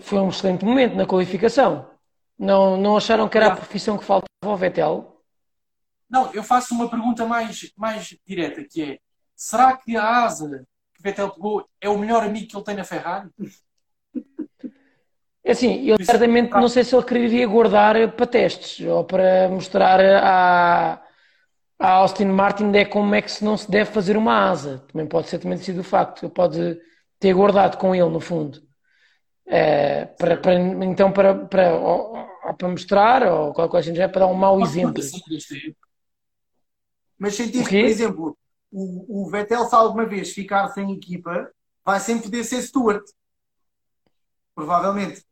Foi 0.00 0.18
um 0.18 0.28
excelente 0.30 0.64
momento 0.64 0.94
na 0.94 1.06
qualificação. 1.06 1.90
Não, 2.38 2.76
não 2.76 2.96
acharam 2.96 3.28
que 3.28 3.36
era 3.36 3.46
a 3.46 3.50
Já. 3.50 3.56
profissão 3.56 3.98
que 3.98 4.04
faltava 4.04 4.28
ao 4.42 4.56
Vettel? 4.56 5.20
Não, 6.08 6.32
eu 6.32 6.42
faço 6.42 6.74
uma 6.74 6.88
pergunta 6.88 7.26
mais, 7.26 7.72
mais 7.76 8.16
direta, 8.26 8.64
que 8.64 8.82
é 8.82 8.98
será 9.34 9.76
que 9.76 9.96
a 9.96 10.24
asa 10.24 10.64
que 10.94 11.02
Vettel 11.02 11.30
pegou 11.30 11.68
é 11.80 11.88
o 11.88 11.98
melhor 11.98 12.22
amigo 12.22 12.46
que 12.46 12.56
ele 12.56 12.64
tem 12.64 12.76
na 12.76 12.84
Ferrari? 12.84 13.28
É 15.42 15.52
assim, 15.52 15.72
ele 15.74 15.96
Isso- 16.00 16.10
certamente 16.10 16.50
não 16.52 16.68
sei 16.68 16.84
se 16.84 16.94
ele 16.94 17.04
quereria 17.04 17.46
guardar 17.46 18.12
para 18.12 18.26
testes 18.26 18.86
ou 18.86 19.04
para 19.04 19.48
mostrar 19.50 20.00
à, 20.00 21.02
à 21.84 21.90
Austin 21.92 22.26
Martin 22.26 22.70
de 22.70 22.84
como 22.86 23.14
é 23.14 23.22
que 23.22 23.30
se 23.30 23.44
não 23.44 23.56
se 23.56 23.70
deve 23.70 23.90
fazer 23.90 24.16
uma 24.16 24.48
asa. 24.50 24.84
Também 24.90 25.06
pode 25.06 25.28
ser 25.28 25.38
também 25.38 25.58
sido 25.58 25.80
o 25.80 25.84
facto. 25.84 26.24
Ele 26.24 26.32
pode 26.32 26.78
ter 27.18 27.32
guardado 27.34 27.76
com 27.78 27.94
ele, 27.94 28.08
no 28.08 28.20
fundo. 28.20 28.62
É, 29.46 30.06
para, 30.06 30.36
para- 30.38 30.54
então, 30.54 31.12
para, 31.12 31.34
para, 31.46 31.74
ou- 31.76 32.16
ou 32.46 32.54
para 32.54 32.68
mostrar, 32.68 33.22
ou 33.24 33.52
qualquer 33.52 33.70
coisa 33.70 33.90
assim, 33.90 33.96
já 33.98 34.08
para 34.08 34.20
dar 34.20 34.26
um 34.26 34.34
mau 34.34 34.60
exemplo. 34.60 35.02
Mas 37.18 37.34
sentiste, 37.36 37.70
por 37.78 37.84
exemplo, 37.88 38.38
o, 38.72 39.24
o 39.24 39.30
Vettel, 39.30 39.64
se 39.66 39.74
alguma 39.74 40.06
vez 40.06 40.32
ficar 40.32 40.68
sem 40.68 40.92
equipa, 40.92 41.50
vai 41.84 42.00
sempre 42.00 42.24
poder 42.24 42.44
ser 42.44 42.62
Stewart. 42.62 43.04
Provavelmente. 44.54 45.22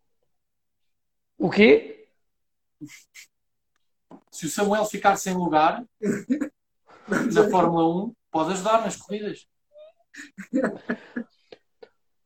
O 1.39 1.51
quê? 1.51 2.09
Se 4.33 4.47
o 4.47 4.49
Samuel 4.49 4.87
ficar 4.87 5.17
sem 5.17 5.35
lugar 5.35 5.85
na 7.33 7.51
Fórmula 7.51 8.07
1, 8.07 8.15
pode 8.31 8.53
ajudar 8.53 8.81
nas 8.81 8.97
corridas. 8.97 9.47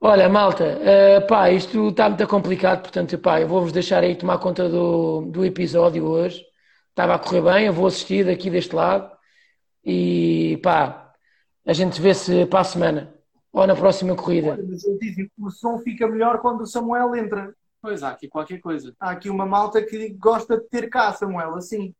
Olha, 0.00 0.28
malta, 0.28 0.64
eh, 0.64 1.20
pá, 1.22 1.50
isto 1.50 1.88
está 1.88 2.08
muito 2.08 2.26
complicado, 2.28 2.82
portanto, 2.82 3.18
pá, 3.18 3.40
eu 3.40 3.48
vou-vos 3.48 3.72
deixar 3.72 4.04
aí 4.04 4.14
tomar 4.14 4.38
conta 4.38 4.68
do, 4.68 5.22
do 5.22 5.44
episódio 5.44 6.04
hoje. 6.04 6.44
Estava 6.90 7.16
a 7.16 7.18
correr 7.18 7.42
bem, 7.42 7.66
eu 7.66 7.72
vou 7.72 7.88
assistir 7.88 8.24
daqui 8.24 8.48
deste 8.48 8.74
lado 8.74 9.10
e 9.84 10.60
pá, 10.62 11.12
a 11.66 11.72
gente 11.72 12.00
vê 12.00 12.14
se 12.14 12.46
para 12.46 12.60
a 12.60 12.64
semana 12.64 13.14
ou 13.52 13.66
na 13.66 13.74
próxima 13.74 14.14
corrida. 14.14 14.52
Olha, 14.52 14.64
mas 14.68 14.84
eu 14.84 14.96
disse, 14.98 15.30
o 15.38 15.50
som 15.50 15.78
fica 15.80 16.06
melhor 16.06 16.40
quando 16.40 16.60
o 16.60 16.66
Samuel 16.66 17.16
entra. 17.16 17.52
Pois 17.86 18.02
há 18.02 18.08
aqui 18.08 18.26
qualquer 18.26 18.58
coisa. 18.58 18.92
Há 18.98 19.10
aqui 19.12 19.30
uma 19.30 19.46
malta 19.46 19.80
que 19.80 20.08
gosta 20.14 20.58
de 20.58 20.68
ter 20.68 20.90
cá, 20.90 21.12
Samuel, 21.12 21.54
assim. 21.54 21.94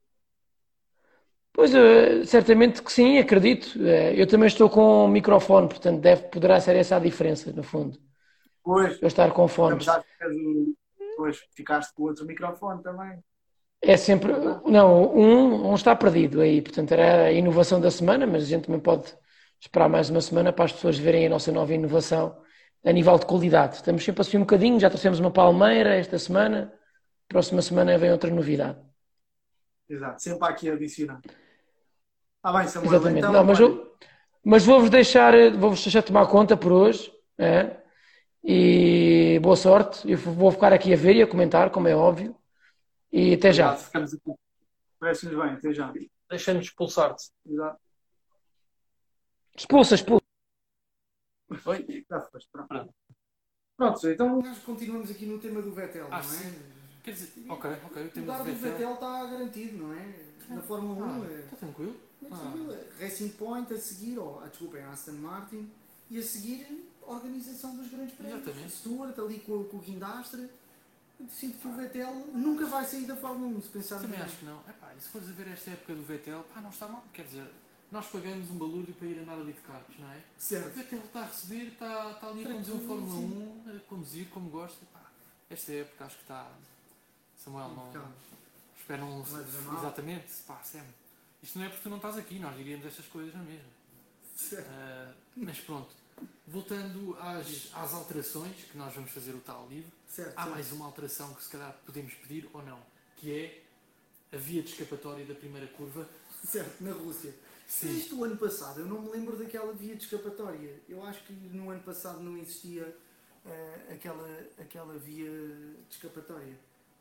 Pois, 1.52 1.72
eh, 1.72 2.24
certamente 2.24 2.82
que 2.82 2.90
sim, 2.90 3.18
acredito. 3.18 3.80
Eh, 3.80 4.20
eu 4.20 4.26
também 4.26 4.48
estou 4.48 4.68
com 4.68 5.04
o 5.04 5.08
microfone, 5.08 5.68
portanto, 5.68 6.00
deve, 6.00 6.22
poderá 6.24 6.60
ser 6.60 6.74
essa 6.74 6.96
a 6.96 6.98
diferença, 6.98 7.52
no 7.52 7.62
fundo. 7.62 8.00
Pois, 8.64 9.00
Eu 9.00 9.06
estar 9.06 9.30
com 9.30 9.46
fones. 9.46 9.86
pois, 11.16 11.38
ficaste 11.54 11.94
com 11.94 12.02
outro 12.02 12.26
microfone 12.26 12.82
também. 12.82 13.20
É 13.80 13.96
sempre. 13.96 14.32
Não, 14.66 15.14
um, 15.14 15.70
um 15.70 15.74
está 15.76 15.94
perdido 15.94 16.40
aí, 16.40 16.60
portanto, 16.60 16.90
era 16.90 17.26
a 17.26 17.32
inovação 17.32 17.80
da 17.80 17.92
semana, 17.92 18.26
mas 18.26 18.42
a 18.42 18.46
gente 18.46 18.64
também 18.64 18.80
pode 18.80 19.04
esperar 19.60 19.88
mais 19.88 20.10
uma 20.10 20.20
semana 20.20 20.52
para 20.52 20.64
as 20.64 20.72
pessoas 20.72 20.98
verem 20.98 21.26
a 21.26 21.30
nossa 21.30 21.52
nova 21.52 21.72
inovação 21.72 22.44
a 22.86 22.92
nível 22.92 23.18
de 23.18 23.26
qualidade. 23.26 23.76
Estamos 23.76 24.04
sempre 24.04 24.20
a 24.20 24.24
subir 24.24 24.36
um 24.36 24.40
bocadinho, 24.40 24.78
já 24.78 24.88
trouxemos 24.88 25.18
uma 25.18 25.30
palmeira 25.30 25.96
esta 25.96 26.18
semana, 26.18 26.72
próxima 27.28 27.60
semana 27.60 27.98
vem 27.98 28.12
outra 28.12 28.30
novidade. 28.30 28.78
Exato, 29.88 30.22
sempre 30.22 30.46
há 30.46 30.50
aqui 30.50 30.70
a 30.70 30.74
adicionar. 30.74 31.20
Ah, 32.42 32.52
bem, 32.56 32.68
Samuel, 32.68 32.92
Exatamente. 32.92 33.18
então, 33.18 33.32
Não, 33.32 33.44
mas 33.44 33.58
eu, 33.58 33.96
Mas 34.44 34.64
vou-vos 34.64 34.88
deixar, 34.88 35.32
vou-vos 35.58 35.82
deixar 35.82 36.02
tomar 36.02 36.26
conta 36.28 36.56
por 36.56 36.70
hoje. 36.70 37.12
É? 37.36 37.76
E 38.44 39.40
boa 39.42 39.56
sorte. 39.56 40.08
Eu 40.08 40.16
vou 40.16 40.52
ficar 40.52 40.72
aqui 40.72 40.92
a 40.92 40.96
ver 40.96 41.16
e 41.16 41.22
a 41.22 41.26
comentar, 41.26 41.70
como 41.70 41.88
é 41.88 41.96
óbvio. 41.96 42.36
E 43.10 43.34
até 43.34 43.52
já. 43.52 43.74
Ficamos 43.74 44.14
aqui. 44.14 44.32
Parece-nos 45.00 45.34
bem, 45.36 45.52
até 45.54 45.72
já. 45.72 45.92
Deixa-nos 46.30 46.66
expulsar-te. 46.66 47.24
Exato. 47.44 47.78
Expulsa, 49.56 49.96
expulsa. 49.96 50.25
Oi? 51.64 52.04
Já 52.10 52.20
foste, 52.22 52.48
pronto. 52.50 52.94
Pronto, 53.76 54.08
então 54.08 54.42
continuamos 54.64 55.10
aqui 55.10 55.26
no 55.26 55.38
tema 55.38 55.60
do 55.60 55.70
Vettel, 55.72 56.06
Ah, 56.06 56.10
não 56.10 56.18
é? 56.18 56.22
sim. 56.22 56.54
Quer 57.04 57.12
dizer, 57.12 57.32
ok, 57.48 57.70
ok, 57.84 58.06
o 58.06 58.10
tema 58.10 58.32
do 58.32 58.38
do 58.38 58.44
Vettel. 58.44 58.70
Vettel 58.72 58.94
está 58.94 59.26
garantido, 59.26 59.76
não 59.78 59.92
é? 59.92 60.26
Na 60.48 60.62
Fórmula 60.62 61.06
1. 61.06 61.22
Ah, 61.22 61.26
é- 61.30 61.40
está 61.44 61.56
tranquilo? 61.56 61.96
é 62.22 62.26
Ah. 62.30 62.36
tranquilo, 62.38 62.72
é 62.72 63.04
Racing 63.04 63.28
Point 63.30 63.72
a 63.74 63.78
seguir, 63.78 64.18
ou, 64.18 64.40
ah, 64.42 64.46
desculpa, 64.48 64.78
é 64.78 64.84
Aston 64.84 65.12
Martin, 65.12 65.70
e 66.10 66.18
a 66.18 66.22
seguir 66.22 66.88
a 67.06 67.10
organização 67.10 67.76
dos 67.76 67.88
grandes 67.90 68.14
prémios. 68.14 68.42
Exatamente. 68.42 68.72
Stuart 68.72 69.18
ali 69.18 69.38
com, 69.40 69.64
com 69.64 69.76
o 69.76 69.80
guindastre. 69.80 70.48
Sinto 71.30 71.58
que 71.58 71.68
o 71.68 71.72
Vettel 71.72 72.14
nunca 72.34 72.66
vai 72.66 72.84
sair 72.84 73.06
da 73.06 73.16
Fórmula 73.16 73.56
1, 73.58 73.62
se 73.62 73.68
pensar 73.68 73.96
Também 73.96 74.10
bem. 74.18 74.20
acho 74.22 74.36
que 74.38 74.44
não. 74.44 74.60
Epá, 74.68 74.92
e 74.96 75.00
se 75.00 75.08
fores 75.08 75.28
a 75.28 75.32
ver 75.32 75.48
esta 75.48 75.70
época 75.70 75.94
do 75.94 76.02
Vettel, 76.02 76.44
pá, 76.54 76.60
não 76.60 76.70
está 76.70 76.86
mal. 76.88 77.02
Quer 77.12 77.24
dizer, 77.24 77.50
nós 77.90 78.06
pagamos 78.06 78.50
um 78.50 78.58
balúrdio 78.58 78.94
para 78.94 79.06
ir 79.06 79.18
andar 79.18 79.34
ali 79.34 79.52
de 79.52 79.60
carros, 79.60 79.96
não 79.98 80.10
é? 80.10 80.20
Certo. 80.38 80.74
Vettel 80.74 80.98
está 80.98 81.20
a 81.20 81.26
receber, 81.26 81.66
está, 81.68 82.10
está 82.12 82.28
ali 82.28 82.44
a 82.44 82.52
conduzir 82.52 82.74
um 82.74 82.86
Fórmula 82.86 83.14
1, 83.14 83.76
a 83.76 83.80
conduzir 83.88 84.28
como 84.30 84.50
gosta. 84.50 84.84
Pá, 84.92 85.10
esta 85.48 85.72
época 85.72 86.04
acho 86.04 86.16
que 86.16 86.22
está. 86.22 86.50
Samuel, 87.42 87.68
não. 87.68 88.12
Espero 88.78 89.02
não. 89.02 89.24
Mal. 89.64 89.78
Exatamente, 89.78 90.26
pá, 90.46 90.60
Sam. 90.62 90.84
Isto 91.42 91.58
não 91.58 91.66
é 91.66 91.68
porque 91.68 91.82
tu 91.82 91.90
não 91.90 91.96
estás 91.96 92.16
aqui, 92.16 92.38
nós 92.38 92.56
diríamos 92.56 92.86
estas 92.86 93.06
coisas 93.06 93.32
na 93.34 93.42
mesma. 93.42 93.68
Certo. 94.34 94.68
Ah, 94.68 95.12
mas 95.36 95.58
pronto, 95.60 95.94
voltando 96.46 97.16
às, 97.20 97.70
às 97.72 97.94
alterações, 97.94 98.56
que 98.70 98.76
nós 98.76 98.92
vamos 98.94 99.10
fazer 99.10 99.32
o 99.32 99.40
tal 99.40 99.66
livro, 99.68 99.90
Certo. 100.08 100.36
há 100.36 100.42
certo. 100.42 100.50
mais 100.50 100.72
uma 100.72 100.86
alteração 100.86 101.34
que 101.34 101.44
se 101.44 101.50
calhar 101.50 101.74
podemos 101.84 102.12
pedir 102.14 102.48
ou 102.52 102.62
não, 102.62 102.80
que 103.16 103.32
é 103.32 103.62
a 104.32 104.38
via 104.38 104.62
de 104.62 104.70
escapatória 104.70 105.24
da 105.24 105.34
primeira 105.34 105.66
curva. 105.68 106.08
Certo, 106.44 106.82
na 106.82 106.92
Rússia. 106.92 107.34
Sim. 107.66 107.96
Isto 107.96 108.20
o 108.20 108.24
ano 108.24 108.36
passado, 108.36 108.80
eu 108.80 108.86
não 108.86 109.02
me 109.02 109.10
lembro 109.10 109.36
daquela 109.36 109.72
via 109.72 109.96
de 109.96 110.04
escapatória. 110.04 110.80
Eu 110.88 111.02
acho 111.04 111.24
que 111.24 111.32
no 111.32 111.70
ano 111.70 111.82
passado 111.82 112.20
não 112.20 112.36
existia 112.36 112.96
eh, 113.44 113.86
aquela, 113.92 114.28
aquela 114.58 114.96
via 114.98 115.28
de 115.30 115.94
escapatória. 115.94 116.56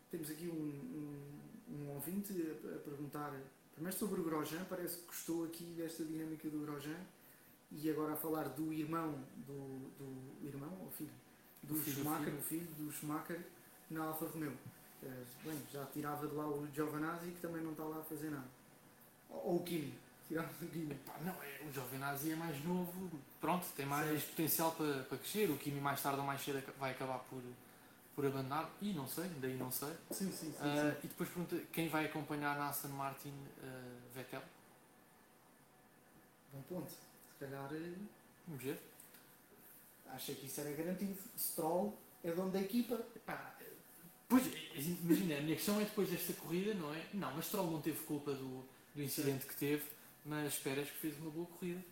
Temos 0.10 0.30
aqui 0.30 0.48
um, 0.48 0.54
um, 1.70 1.76
um 1.76 1.90
ouvinte 1.94 2.34
a, 2.34 2.76
a 2.76 2.80
perguntar, 2.80 3.34
primeiro 3.74 3.98
sobre 3.98 4.20
o 4.22 4.24
Grosjean, 4.24 4.66
parece 4.70 4.98
que 5.00 5.06
gostou 5.08 5.46
aqui 5.46 5.66
desta 5.78 6.04
dinâmica 6.04 6.50
do 6.50 6.60
Grosjean, 6.60 7.00
e 7.72 7.90
agora 7.90 8.14
a 8.14 8.16
falar 8.16 8.50
do 8.50 8.72
irmão, 8.74 9.20
do, 9.36 9.90
do 9.98 10.48
irmão 10.48 10.72
ou 10.82 10.90
filho? 10.92 11.12
Do 11.64 11.74
O 11.74 11.78
filho, 11.78 11.98
Schumacher, 11.98 12.26
filho. 12.26 12.38
o 12.38 12.42
filho 12.42 12.68
do 12.78 12.92
Schumacher 12.92 13.42
na 13.90 14.04
Alfa 14.06 14.26
Romeo. 14.26 14.54
Eh, 15.04 15.24
bem, 15.44 15.62
já 15.72 15.86
tirava 15.88 16.28
de 16.28 16.34
lá 16.36 16.48
o 16.48 16.68
Giovanazzi 16.74 17.32
que 17.32 17.42
também 17.42 17.62
não 17.62 17.72
está 17.72 17.84
lá 17.84 18.00
a 18.00 18.04
fazer 18.04 18.30
nada. 18.30 18.48
Ou, 19.30 19.48
ou 19.48 19.56
o 19.58 19.64
Kimi, 19.64 19.94
não, 20.30 21.44
é, 21.44 21.62
o 21.68 21.72
Giovinazzi 21.72 22.32
é 22.32 22.36
mais 22.36 22.64
novo, 22.64 23.12
pronto, 23.40 23.66
tem 23.76 23.86
mais 23.86 24.24
potencial 24.24 24.72
para, 24.72 25.04
para 25.04 25.18
crescer. 25.20 25.50
O 25.52 25.58
Kimi 25.58 25.80
mais 25.80 26.02
tarde 26.02 26.20
ou 26.20 26.26
mais 26.26 26.42
cedo 26.42 26.64
vai 26.80 26.92
acabar 26.92 27.20
por, 27.20 27.42
por 28.16 28.26
abandonar. 28.26 28.70
E 28.82 28.92
não 28.92 29.08
sei, 29.08 29.30
daí 29.40 29.56
não 29.56 29.72
sei. 29.72 29.94
Sim, 30.12 30.32
sim, 30.32 30.52
sim. 30.52 30.56
Ah, 30.60 30.92
sim. 30.92 31.00
e 31.04 31.08
depois 31.08 31.30
pergunta 31.30 31.58
quem 31.72 31.90
vai 31.90 32.06
acompanhar 32.06 32.58
na 32.58 32.70
Aston 32.70 32.90
Martin 32.90 33.34
ah, 33.64 34.00
Vettel. 34.16 34.42
Bom 36.52 36.62
ponto. 36.64 36.90
Se 36.90 37.46
calhar 37.46 37.70
eh, 37.74 37.94
Vamos 38.48 38.64
ver. 38.64 38.80
achei 40.08 40.36
que 40.36 40.48
isso 40.48 40.62
era 40.62 40.72
garantido. 40.72 41.18
Stroll 41.38 41.96
é 42.24 42.32
dono 42.32 42.52
da 42.52 42.62
equipa. 42.62 42.96
Epá, 43.16 43.56
pois, 44.28 44.44
imagina, 44.76 45.38
a 45.38 45.42
minha 45.42 45.56
questão 45.56 45.80
é 45.80 45.84
depois 45.84 46.10
desta 46.10 46.34
corrida, 46.34 46.74
não 46.74 46.94
é? 46.94 47.06
Não, 47.14 47.32
mas 47.36 47.46
Stroll 47.46 47.70
não 47.70 47.82
teve 47.82 48.00
culpa 48.06 48.32
do, 48.34 48.64
do 48.96 49.04
incidente 49.04 49.46
que 49.46 49.56
teve, 49.56 49.84
mas 50.26 50.54
esperas 50.54 50.90
que 50.90 50.98
fez 50.98 51.18
uma 51.20 51.30
boa 51.30 51.46
corrida. 51.46 51.84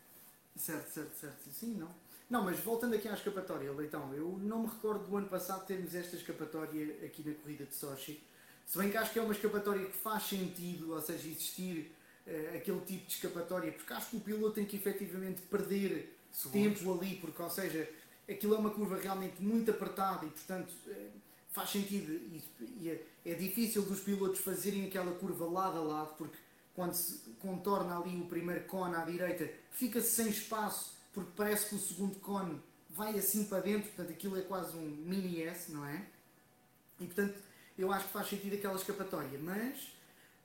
Certo, 0.56 0.92
certo, 0.92 1.16
certo. 1.16 1.50
Sim, 1.52 1.76
não. 1.76 1.90
Não, 2.30 2.44
mas 2.44 2.60
voltando 2.60 2.96
aqui 2.96 3.08
à 3.08 3.14
escapatória, 3.14 3.72
Leitão, 3.72 4.14
eu 4.14 4.40
não 4.42 4.64
me 4.64 4.68
recordo 4.68 5.06
do 5.06 5.18
ano 5.18 5.28
passado 5.28 5.66
termos 5.66 5.94
esta 5.94 6.16
escapatória 6.16 7.06
aqui 7.06 7.28
na 7.28 7.36
corrida 7.36 7.66
de 7.66 7.76
Sochi. 7.76 8.22
Se 8.66 8.78
bem 8.78 8.90
que 8.90 8.98
acho 8.98 9.12
que 9.12 9.20
é 9.20 9.22
uma 9.22 9.34
escapatória 9.34 9.86
que 9.86 9.98
faz 9.98 10.24
sentido, 10.24 10.94
ou 10.94 11.02
seja, 11.02 11.28
existir 11.28 11.94
eh, 12.26 12.56
aquele 12.58 12.80
tipo 12.82 13.06
de 13.06 13.14
escapatória, 13.14 13.72
porque 13.72 13.94
acho 13.94 14.10
que 14.10 14.18
o 14.18 14.20
piloto 14.22 14.56
tem 14.56 14.66
que 14.66 14.78
efetivamente 14.78 15.42
perder 15.44 16.18
Segundos. 16.32 16.80
tempo 16.80 16.94
ali, 16.94 17.18
porque, 17.18 17.42
ou 17.42 17.50
seja, 17.50 17.90
aquilo 18.28 18.56
é 18.56 18.58
uma 18.58 18.72
curva 18.72 18.98
realmente 18.98 19.42
muito 19.42 19.70
apertada 19.70 20.26
e, 20.26 20.30
portanto, 20.30 20.74
eh, 20.88 21.10
faz 21.52 21.70
sentido 21.70 22.14
e, 22.14 22.42
e 22.82 22.90
é, 22.90 23.06
é 23.26 23.34
difícil 23.36 23.84
dos 23.84 24.00
pilotos 24.00 24.40
fazerem 24.40 24.88
aquela 24.88 25.14
curva 25.16 25.46
lado 25.46 25.78
a 25.78 25.82
lado, 25.82 26.16
porque 26.18 26.38
quando 26.74 26.94
se 26.94 27.18
contorna 27.40 28.00
ali 28.00 28.20
o 28.20 28.26
primeiro 28.26 28.66
cone 28.66 28.96
à 28.96 29.06
direita, 29.06 29.50
fica-se 29.72 30.10
sem 30.10 30.30
espaço, 30.30 30.98
porque 31.14 31.32
parece 31.36 31.70
que 31.70 31.76
o 31.76 31.80
segundo 31.80 32.20
cone 32.20 32.62
vai 32.90 33.18
assim 33.18 33.46
para 33.46 33.62
dentro, 33.62 33.90
portanto, 33.90 34.12
aquilo 34.12 34.38
é 34.38 34.42
quase 34.42 34.76
um 34.76 34.88
mini 34.88 35.42
S, 35.42 35.72
não 35.72 35.86
é? 35.86 36.06
E, 37.00 37.06
portanto, 37.06 37.36
eu 37.78 37.92
acho 37.92 38.08
que 38.08 38.14
faz 38.14 38.30
sentido 38.30 38.56
aquela 38.56 38.76
escapatória, 38.76 39.40
mas 39.40 39.92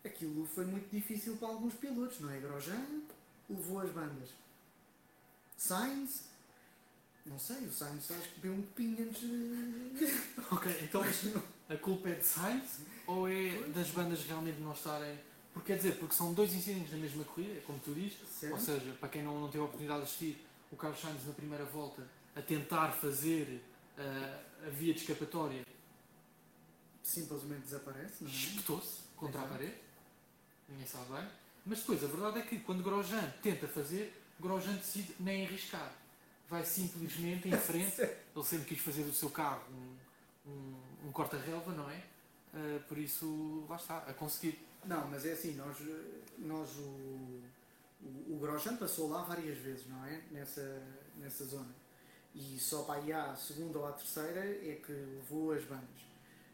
aquilo 0.04 0.46
foi 0.46 0.64
muito 0.64 0.88
difícil 0.90 1.36
para 1.36 1.48
alguns 1.48 1.74
pilotos, 1.74 2.20
não 2.20 2.30
é? 2.30 2.38
Grosjean 2.40 3.02
levou 3.48 3.80
as 3.80 3.90
bandas. 3.90 4.30
Sainz, 5.56 6.24
não 7.26 7.38
sei, 7.38 7.66
o 7.66 7.72
Sainz 7.72 8.10
acho 8.10 8.28
que 8.34 8.40
deu 8.40 8.52
um 8.52 8.62
copinho 8.62 9.08
antes 9.08 9.20
de... 9.20 10.06
Ok, 10.50 10.74
então 10.82 11.02
a 11.68 11.76
culpa 11.76 12.08
é 12.08 12.14
de 12.14 12.24
Sainz 12.24 12.80
ou 13.06 13.28
é 13.28 13.50
das 13.74 13.90
bandas 13.90 14.24
realmente 14.24 14.60
não 14.60 14.72
estarem. 14.72 15.18
Porque 15.58 15.72
quer 15.72 15.76
dizer, 15.78 15.98
porque 15.98 16.14
são 16.14 16.32
dois 16.32 16.54
incidentes 16.54 16.92
na 16.92 16.98
mesma 16.98 17.24
corrida, 17.24 17.60
como 17.62 17.80
tu 17.80 17.92
dizes, 17.92 18.16
Certo. 18.28 18.52
ou 18.52 18.60
seja, 18.60 18.92
para 19.00 19.08
quem 19.08 19.24
não, 19.24 19.40
não 19.40 19.48
teve 19.48 19.58
a 19.58 19.64
oportunidade 19.64 20.02
de 20.02 20.06
assistir, 20.06 20.46
o 20.70 20.76
Carlos 20.76 21.00
Sainz 21.00 21.26
na 21.26 21.32
primeira 21.32 21.64
volta 21.64 22.06
a 22.36 22.40
tentar 22.40 22.92
fazer 22.92 23.60
ah, 23.98 24.40
a 24.64 24.70
via 24.70 24.94
de 24.94 25.00
escapatória 25.00 25.66
Simplesmente 27.02 27.62
desaparece, 27.62 28.22
não 28.22 28.30
é? 28.30 28.32
espetou-se 28.32 29.00
contra 29.16 29.40
a 29.40 29.44
Exato. 29.44 29.58
parede, 29.58 29.78
ninguém 30.68 30.86
sabe 30.86 31.12
bem. 31.12 31.28
Mas 31.66 31.78
depois, 31.80 32.04
a 32.04 32.06
verdade 32.06 32.38
é 32.38 32.42
que 32.42 32.60
quando 32.60 32.82
Grosjean 32.84 33.32
tenta 33.42 33.66
fazer, 33.66 34.22
Grosjean 34.38 34.74
decide 34.74 35.16
nem 35.18 35.44
arriscar. 35.44 35.92
Vai 36.48 36.64
simplesmente 36.64 37.48
em 37.48 37.56
frente. 37.56 38.00
Ele 38.00 38.44
sempre 38.44 38.66
quis 38.66 38.78
fazer 38.78 39.02
do 39.02 39.12
seu 39.12 39.28
carro 39.30 39.64
um, 39.72 40.50
um, 40.50 41.08
um 41.08 41.12
corta-relva, 41.12 41.72
não 41.72 41.90
é? 41.90 42.00
Ah, 42.58 42.80
por 42.88 42.98
isso, 42.98 43.64
lá 43.68 43.76
está, 43.76 43.98
a 43.98 44.12
conseguir. 44.12 44.58
Não, 44.84 45.06
mas 45.08 45.24
é 45.24 45.32
assim, 45.32 45.54
nós, 45.54 45.76
nós 46.38 46.68
o, 46.76 47.42
o, 48.02 48.34
o 48.34 48.38
Grosjean 48.40 48.76
passou 48.76 49.08
lá 49.08 49.22
várias 49.22 49.58
vezes, 49.58 49.86
não 49.88 50.04
é? 50.04 50.22
Nessa, 50.32 50.82
nessa 51.16 51.44
zona. 51.44 51.72
E 52.34 52.58
só 52.58 52.82
para 52.82 53.00
aí 53.00 53.12
à 53.12 53.34
segunda 53.36 53.78
ou 53.78 53.86
à 53.86 53.92
terceira 53.92 54.40
é 54.40 54.80
que 54.84 54.92
levou 54.92 55.52
as 55.52 55.64
bandas. 55.64 56.08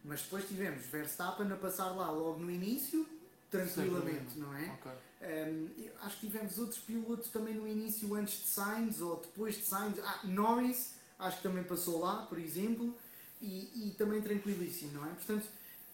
Mas 0.05 0.23
depois 0.23 0.47
tivemos 0.47 0.85
Verstappen 0.87 1.51
a 1.51 1.57
passar 1.57 1.91
lá 1.91 2.11
logo 2.11 2.39
no 2.41 2.51
início, 2.51 3.07
tranquilamente, 3.51 4.39
não 4.39 4.55
é? 4.55 4.71
Ok. 4.73 4.93
Um, 5.23 5.71
acho 6.03 6.21
que 6.21 6.27
tivemos 6.27 6.59
outros 6.59 6.79
pilotos 6.81 7.31
também 7.31 7.55
no 7.55 7.67
início, 7.67 8.15
antes 8.15 8.41
de 8.41 8.49
Sainz 8.49 9.01
ou 9.01 9.17
depois 9.17 9.57
de 9.57 9.63
Sainz. 9.63 9.99
Ah, 10.01 10.21
Norris, 10.25 10.95
acho 11.19 11.39
que 11.39 11.43
também 11.43 11.65
passou 11.65 12.01
lá, 12.01 12.27
por 12.27 12.39
exemplo, 12.39 12.95
e, 13.41 13.89
e 13.89 13.95
também 13.97 14.21
tranquilíssimo, 14.21 14.93
não 14.93 15.07
é? 15.07 15.15
Portanto, 15.15 15.47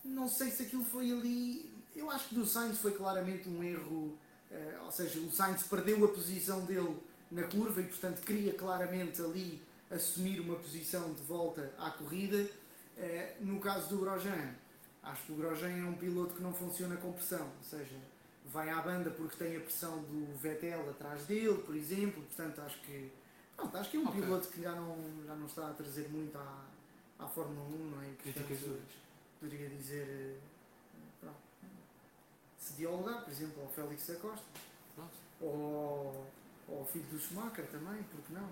não 0.04 0.28
sei 0.28 0.50
se 0.50 0.62
aquilo 0.62 0.84
foi 0.84 1.10
ali. 1.10 1.70
Eu 1.94 2.10
acho 2.10 2.28
que 2.28 2.34
do 2.34 2.46
Sainz 2.46 2.78
foi 2.78 2.92
claramente 2.92 3.48
um 3.48 3.62
erro, 3.62 4.16
eh, 4.50 4.78
ou 4.84 4.90
seja, 4.92 5.18
o 5.20 5.30
Sainz 5.30 5.62
perdeu 5.64 6.04
a 6.04 6.08
posição 6.08 6.64
dele 6.64 6.96
na 7.30 7.42
curva 7.44 7.80
e, 7.80 7.84
portanto, 7.84 8.20
queria 8.22 8.52
claramente 8.54 9.20
ali 9.20 9.60
assumir 9.90 10.40
uma 10.40 10.56
posição 10.56 11.12
de 11.12 11.22
volta 11.22 11.72
à 11.78 11.90
corrida. 11.90 12.48
Eh, 12.96 13.36
no 13.40 13.60
caso 13.60 13.88
do 13.88 13.98
Grosjean, 13.98 14.54
acho 15.02 15.22
que 15.26 15.32
o 15.32 15.36
Grosjean 15.36 15.70
é 15.70 15.84
um 15.84 15.94
piloto 15.94 16.34
que 16.34 16.42
não 16.42 16.52
funciona 16.52 16.96
com 16.96 17.12
pressão, 17.12 17.46
ou 17.46 17.64
seja, 17.64 17.96
vai 18.52 18.68
à 18.70 18.80
banda 18.82 19.10
porque 19.10 19.36
tem 19.36 19.56
a 19.56 19.60
pressão 19.60 19.98
do 20.02 20.36
Vettel 20.38 20.90
atrás 20.90 21.24
dele, 21.26 21.62
por 21.62 21.74
exemplo, 21.76 22.22
portanto 22.22 22.60
acho 22.62 22.80
que 22.82 23.10
pronto, 23.56 23.76
acho 23.76 23.90
que 23.90 23.96
é 23.96 24.00
um 24.00 24.08
Ok. 24.08 24.20
piloto 24.20 24.48
que 24.48 24.62
já 24.62 24.72
não, 24.72 24.96
já 25.26 25.34
não 25.34 25.46
está 25.46 25.68
a 25.68 25.72
trazer 25.74 26.08
muito 26.08 26.36
à, 26.36 26.64
à 27.18 27.26
Fórmula 27.28 27.64
1, 27.68 27.90
não 27.90 28.02
é? 28.02 28.06
E, 28.10 28.14
Críticas 28.16 28.58
duras. 28.60 28.82
Poderia 29.40 29.68
dizer 29.70 30.06
eh, 30.08 30.38
pronto, 31.20 31.38
se 32.58 32.74
dialogar, 32.74 33.22
por 33.24 33.30
exemplo, 33.30 33.62
ao 33.62 33.68
Félix 33.68 34.06
da 34.06 34.16
Costa 34.16 34.44
ou 35.40 36.26
ao 36.68 36.84
filho 36.84 37.06
do 37.06 37.18
Schumacher 37.18 37.66
também, 37.68 38.02
porque 38.04 38.32
não? 38.32 38.48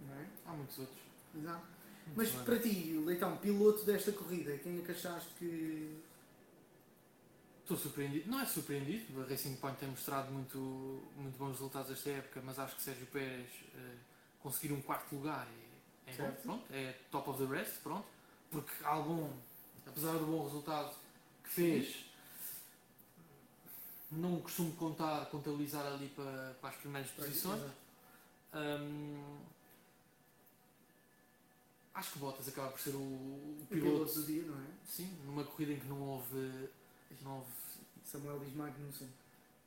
Não 0.00 0.14
é? 0.14 0.26
Há 0.46 0.52
muitos 0.52 0.78
outros. 0.78 0.98
Exato. 1.34 1.66
Muito 2.06 2.16
Mas 2.16 2.30
bem. 2.30 2.44
para 2.44 2.58
ti, 2.58 3.02
Leitão, 3.04 3.36
piloto 3.38 3.84
desta 3.84 4.12
corrida, 4.12 4.56
quem 4.58 4.78
é 4.78 4.82
que 4.82 4.92
achaste 4.92 5.30
que 5.38 6.02
Estou 7.70 7.78
surpreendido, 7.78 8.28
não 8.28 8.40
é 8.40 8.46
surpreendido, 8.46 9.22
a 9.22 9.26
Racing 9.26 9.54
Point 9.54 9.78
tem 9.78 9.88
mostrado 9.88 10.32
muito, 10.32 10.58
muito 11.16 11.38
bons 11.38 11.52
resultados 11.52 11.92
esta 11.92 12.10
época, 12.10 12.42
mas 12.44 12.58
acho 12.58 12.74
que 12.74 12.82
Sérgio 12.82 13.06
Pérez 13.06 13.48
uh, 13.76 13.96
conseguir 14.40 14.72
um 14.72 14.82
quarto 14.82 15.14
lugar 15.14 15.46
é, 16.04 16.10
é 16.10 16.16
bom, 16.16 16.32
pronto, 16.42 16.64
é 16.72 16.96
top 17.12 17.30
of 17.30 17.46
the 17.46 17.48
rest, 17.48 17.80
pronto, 17.80 18.08
porque 18.50 18.72
algum, 18.82 19.30
apesar 19.86 20.12
do 20.12 20.26
bom 20.26 20.44
resultado 20.44 20.94
que 21.44 21.50
fez, 21.50 22.04
não 24.10 24.40
costumo 24.40 24.72
contar, 24.72 25.26
contabilizar 25.26 25.86
ali 25.86 26.08
para, 26.08 26.56
para 26.60 26.70
as 26.70 26.76
primeiras 26.76 27.10
posições. 27.10 27.62
Acho 32.00 32.12
que 32.12 32.18
Bottas 32.18 32.48
acaba 32.48 32.68
por 32.68 32.80
ser 32.80 32.94
o, 32.94 32.98
o, 32.98 33.66
piloto, 33.68 34.14
do 34.14 34.22
dia, 34.24 34.42
não 34.42 34.56
é? 34.56 34.66
Sim, 34.86 35.12
numa 35.26 35.44
corrida 35.44 35.72
em 35.72 35.78
que 35.78 35.86
não 35.86 36.00
houve. 36.00 36.68
Não 37.22 37.38
houve... 37.38 37.50
Samuel 38.04 38.38
diz 38.38 38.54
Magnussen. 38.54 39.08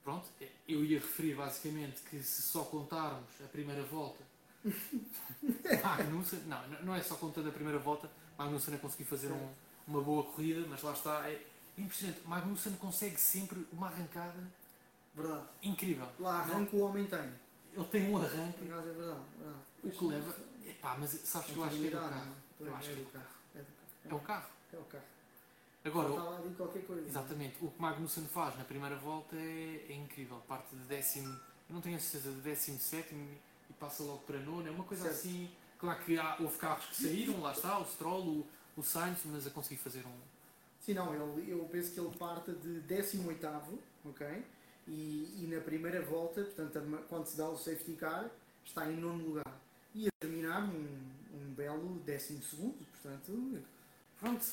Pronto, 0.03 0.27
eu 0.67 0.83
ia 0.83 0.99
referir 0.99 1.35
basicamente 1.35 2.01
que 2.01 2.21
se 2.23 2.41
só 2.41 2.63
contarmos 2.63 3.29
a 3.43 3.47
primeira 3.47 3.83
volta. 3.83 4.23
Magnussen, 5.83 6.39
não, 6.47 6.67
não 6.81 6.95
é 6.95 7.03
só 7.03 7.15
contando 7.15 7.49
a 7.49 7.51
primeira 7.51 7.77
volta, 7.77 8.09
Magnussen 8.37 8.75
a 8.75 8.79
conseguir 8.79 9.05
fazer 9.05 9.31
um, 9.31 9.49
uma 9.87 10.01
boa 10.01 10.23
corrida, 10.23 10.65
mas 10.69 10.81
lá 10.81 10.93
está, 10.93 11.29
é 11.29 11.41
impressionante. 11.77 12.21
Magnussen 12.25 12.73
consegue 12.73 13.19
sempre 13.19 13.67
uma 13.71 13.87
arrancada 13.87 14.39
verdade. 15.15 15.45
incrível. 15.61 16.07
Lá 16.19 16.39
arranca 16.39 16.75
o 16.75 16.81
homem 16.81 17.05
tem. 17.05 17.43
Ele 17.73 17.85
tem 17.85 18.09
um 18.09 18.17
arranque. 18.17 18.61
É 18.61 18.65
verdade, 18.65 18.89
é 18.89 18.93
verdade. 18.93 19.21
O 19.83 19.89
que 19.91 20.05
leva. 20.05 20.35
Epá, 20.65 20.97
mas 20.99 21.09
sabes 21.23 21.51
que 21.51 21.57
eu 21.57 21.63
acho 21.63 21.75
que 21.75 21.87
é 21.87 21.89
do 21.89 21.97
carro. 21.97 22.31
Eu 22.59 22.75
acho 22.75 22.89
que 22.89 22.93
é 22.93 23.03
do 23.03 23.11
carro. 23.11 23.25
É 24.05 24.13
o 24.13 24.19
carro. 24.19 24.49
É 24.73 24.77
o 24.77 24.83
carro. 24.83 25.03
Agora, 25.85 26.09
coisa. 26.87 27.05
Exatamente. 27.05 27.57
O 27.61 27.69
que 27.69 27.81
Magnussen 27.81 28.25
faz 28.25 28.57
na 28.57 28.63
primeira 28.63 28.95
volta 28.95 29.35
é, 29.35 29.85
é 29.89 29.93
incrível. 29.93 30.41
Parte 30.47 30.75
de 30.75 30.83
décimo, 30.83 31.27
eu 31.69 31.73
não 31.73 31.81
tenho 31.81 31.97
a 31.97 31.99
certeza, 31.99 32.33
de 32.33 32.41
décimo 32.41 32.79
sétimo 32.79 33.27
e 33.69 33.73
passa 33.73 34.03
logo 34.03 34.19
para 34.19 34.39
nono. 34.39 34.65
É 34.65 34.71
uma 34.71 34.85
coisa 34.85 35.03
certo. 35.03 35.15
assim. 35.15 35.49
Claro 35.77 35.99
que 36.05 36.17
há, 36.17 36.37
houve 36.39 36.57
carros 36.57 36.85
que 36.85 36.95
saíram, 37.03 37.41
lá 37.41 37.51
está, 37.51 37.77
o 37.77 37.85
Stroll, 37.85 38.25
o, 38.25 38.47
o 38.75 38.83
Sainz, 38.83 39.19
mas 39.25 39.47
a 39.47 39.49
conseguir 39.49 39.77
fazer 39.77 40.05
um. 40.05 40.19
Sim, 40.79 40.93
não, 40.93 41.13
ele, 41.13 41.51
eu 41.51 41.63
penso 41.71 41.91
que 41.91 41.99
ele 41.99 42.15
parte 42.17 42.51
de 42.51 42.81
18, 42.81 43.47
ok? 44.05 44.43
E, 44.87 45.43
e 45.43 45.47
na 45.53 45.61
primeira 45.61 46.01
volta, 46.01 46.43
portanto, 46.43 47.05
quando 47.07 47.25
se 47.25 47.37
dá 47.37 47.47
o 47.47 47.57
safety 47.57 47.93
car, 47.93 48.29
está 48.65 48.89
em 48.91 48.97
nono 48.97 49.23
lugar. 49.23 49.61
E 49.95 50.07
a 50.07 50.11
terminar 50.19 50.63
um, 50.63 50.87
um 51.33 51.53
belo 51.53 51.99
décimo 51.99 52.41
segundo, 52.43 52.85
portanto, 52.85 53.63
pronto, 54.19 54.43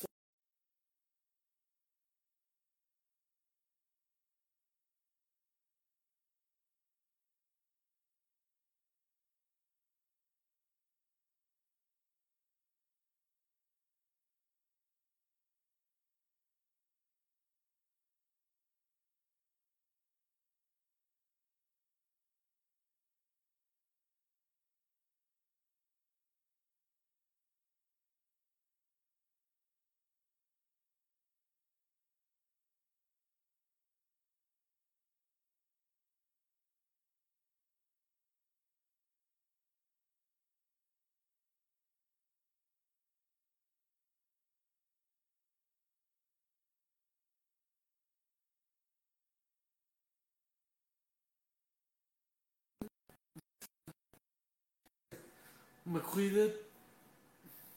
uma 55.91 55.99
corrida 55.99 56.55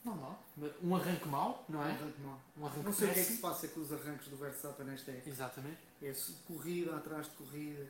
normal. 0.04 0.44
Um 0.82 0.94
arranque 0.94 1.28
mau, 1.28 1.64
não 1.68 1.82
é? 1.82 1.86
Um 1.86 1.90
arranque 1.90 2.20
mau. 2.22 2.40
Um 2.58 2.66
arranque 2.66 2.84
não 2.84 2.92
sei 2.92 3.08
o 3.08 3.12
que 3.12 3.20
é 3.20 3.24
que 3.24 3.32
se 3.32 3.38
passa 3.38 3.68
com 3.68 3.80
os 3.80 3.92
arranques 3.92 4.28
do 4.28 4.36
Verstappen 4.36 4.86
nesta 4.86 5.10
época. 5.10 5.30
Exatamente. 5.30 5.78
É 6.00 6.14
corrida 6.46 6.96
atrás 6.96 7.26
de 7.26 7.32
corrida. 7.32 7.86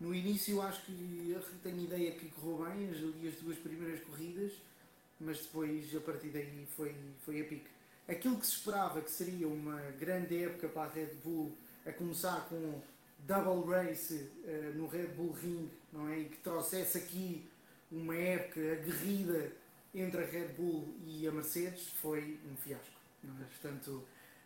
No 0.00 0.14
início 0.14 0.60
acho 0.60 0.82
que 0.82 1.36
tenho 1.62 1.84
ideia 1.84 2.12
que 2.12 2.28
correu 2.30 2.66
bem 2.66 2.90
as, 2.90 2.96
as 2.96 3.40
duas 3.40 3.56
primeiras 3.58 4.02
corridas, 4.04 4.52
mas 5.20 5.38
depois 5.38 5.94
a 5.94 6.00
partir 6.00 6.28
daí 6.28 6.66
foi, 6.76 6.94
foi 7.24 7.40
a 7.40 7.44
pique. 7.44 7.68
Aquilo 8.08 8.38
que 8.38 8.46
se 8.46 8.52
esperava 8.52 9.00
que 9.00 9.10
seria 9.10 9.48
uma 9.48 9.80
grande 9.98 10.42
época 10.42 10.68
para 10.68 10.90
a 10.90 10.92
Red 10.92 11.14
Bull, 11.24 11.56
a 11.86 11.92
começar 11.92 12.46
com 12.48 12.80
double 13.20 13.72
race 13.72 14.14
uh, 14.14 14.76
no 14.76 14.86
Red 14.86 15.08
Bull 15.08 15.32
Ring, 15.32 15.70
não 15.92 16.08
é? 16.08 16.18
E 16.18 16.24
que 16.26 16.36
trouxesse 16.38 16.98
aqui 16.98 17.48
uma 17.90 18.16
época 18.16 18.60
aguerrida 18.60 19.52
entre 19.94 20.22
a 20.22 20.26
Red 20.26 20.48
Bull 20.48 20.94
e 21.06 21.26
a 21.26 21.32
Mercedes 21.32 21.88
foi 22.00 22.38
um 22.50 22.56
fiasco. 22.56 22.96
É? 23.24 23.44
Portanto, 23.44 23.90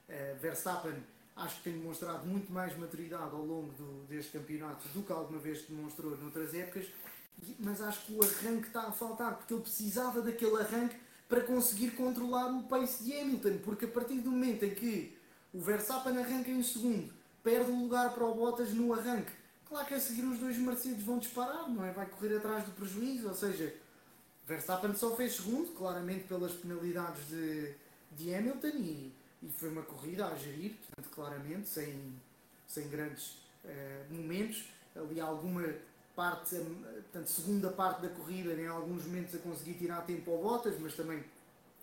uh, 0.09 0.41
Verstappen 0.41 0.95
acho 1.37 1.57
que 1.57 1.63
tem 1.65 1.73
demonstrado 1.79 2.27
muito 2.27 2.53
mais 2.53 2.77
maturidade 2.77 3.35
ao 3.35 3.45
longo 3.45 3.73
do, 3.73 4.07
deste 4.07 4.33
campeonato 4.33 4.87
do 4.89 5.03
que 5.03 5.13
alguma 5.13 5.39
vez 5.39 5.63
demonstrou 5.63 6.17
noutras 6.17 6.55
épocas, 6.55 6.87
mas 7.59 7.81
acho 7.81 8.07
que 8.07 8.13
o 8.13 8.23
arranque 8.23 8.67
está 8.67 8.83
a 8.83 8.93
faltar, 8.93 9.37
porque 9.37 9.55
ele 9.55 9.63
precisava 9.63 10.21
daquele 10.21 10.57
arranque 10.57 10.97
para 11.29 11.41
conseguir 11.41 11.93
controlar 11.93 12.47
o 12.47 12.65
pace 12.65 13.05
de 13.05 13.13
Hamilton, 13.15 13.59
porque 13.65 13.87
a 13.87 13.89
partir 13.89 14.19
do 14.19 14.31
momento 14.31 14.65
em 14.65 14.75
que 14.75 15.17
o 15.53 15.61
Verstappen 15.61 16.17
arranca 16.19 16.51
em 16.51 16.63
segundo, 16.63 17.13
perde 17.43 17.71
o 17.71 17.81
lugar 17.81 18.13
para 18.13 18.25
o 18.25 18.35
Bottas 18.35 18.75
no 18.75 18.93
arranque, 18.93 19.33
Claro 19.71 19.87
que 19.87 19.95
a 19.95 20.01
seguir 20.01 20.25
os 20.25 20.41
dois 20.41 20.59
Mercedes 20.59 21.05
vão 21.05 21.21
disparar, 21.21 21.71
não 21.71 21.85
é? 21.85 21.93
Vai 21.93 22.05
correr 22.05 22.37
atrás 22.37 22.65
do 22.65 22.73
prejuízo, 22.73 23.29
ou 23.29 23.35
seja, 23.35 23.73
Verstappen 24.45 24.93
só 24.97 25.15
fez 25.15 25.37
segundo, 25.37 25.73
claramente 25.77 26.25
pelas 26.25 26.51
penalidades 26.55 27.29
de, 27.29 27.73
de 28.11 28.35
Hamilton 28.35 28.67
e, 28.67 29.15
e 29.41 29.49
foi 29.49 29.69
uma 29.69 29.83
corrida 29.83 30.27
a 30.27 30.35
gerir, 30.35 30.75
portanto, 30.75 31.15
claramente, 31.15 31.69
sem, 31.69 32.21
sem 32.67 32.89
grandes 32.89 33.37
uh, 33.65 34.13
momentos. 34.13 34.65
Ali 34.97 35.21
alguma 35.21 35.63
parte, 36.17 36.57
portanto, 36.57 37.29
segunda 37.29 37.71
parte 37.71 38.03
da 38.03 38.09
corrida, 38.09 38.53
em 38.55 38.67
alguns 38.67 39.05
momentos 39.05 39.37
a 39.37 39.39
conseguir 39.39 39.75
tirar 39.75 40.03
tempo 40.03 40.33
ao 40.33 40.39
Bottas, 40.39 40.81
mas 40.81 40.97
também 40.97 41.23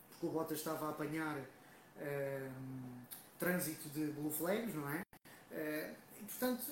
porque 0.09 0.25
o 0.25 0.29
Bottas 0.29 0.57
estava 0.57 0.87
a 0.87 0.89
apanhar 0.89 1.37
uh, 1.37 2.51
trânsito 3.39 3.87
de 3.87 4.07
blue 4.07 4.29
flags, 4.29 4.75
não 4.75 4.89
é? 4.89 5.03
Uh, 5.53 5.95
e, 6.19 6.23
portanto, 6.25 6.65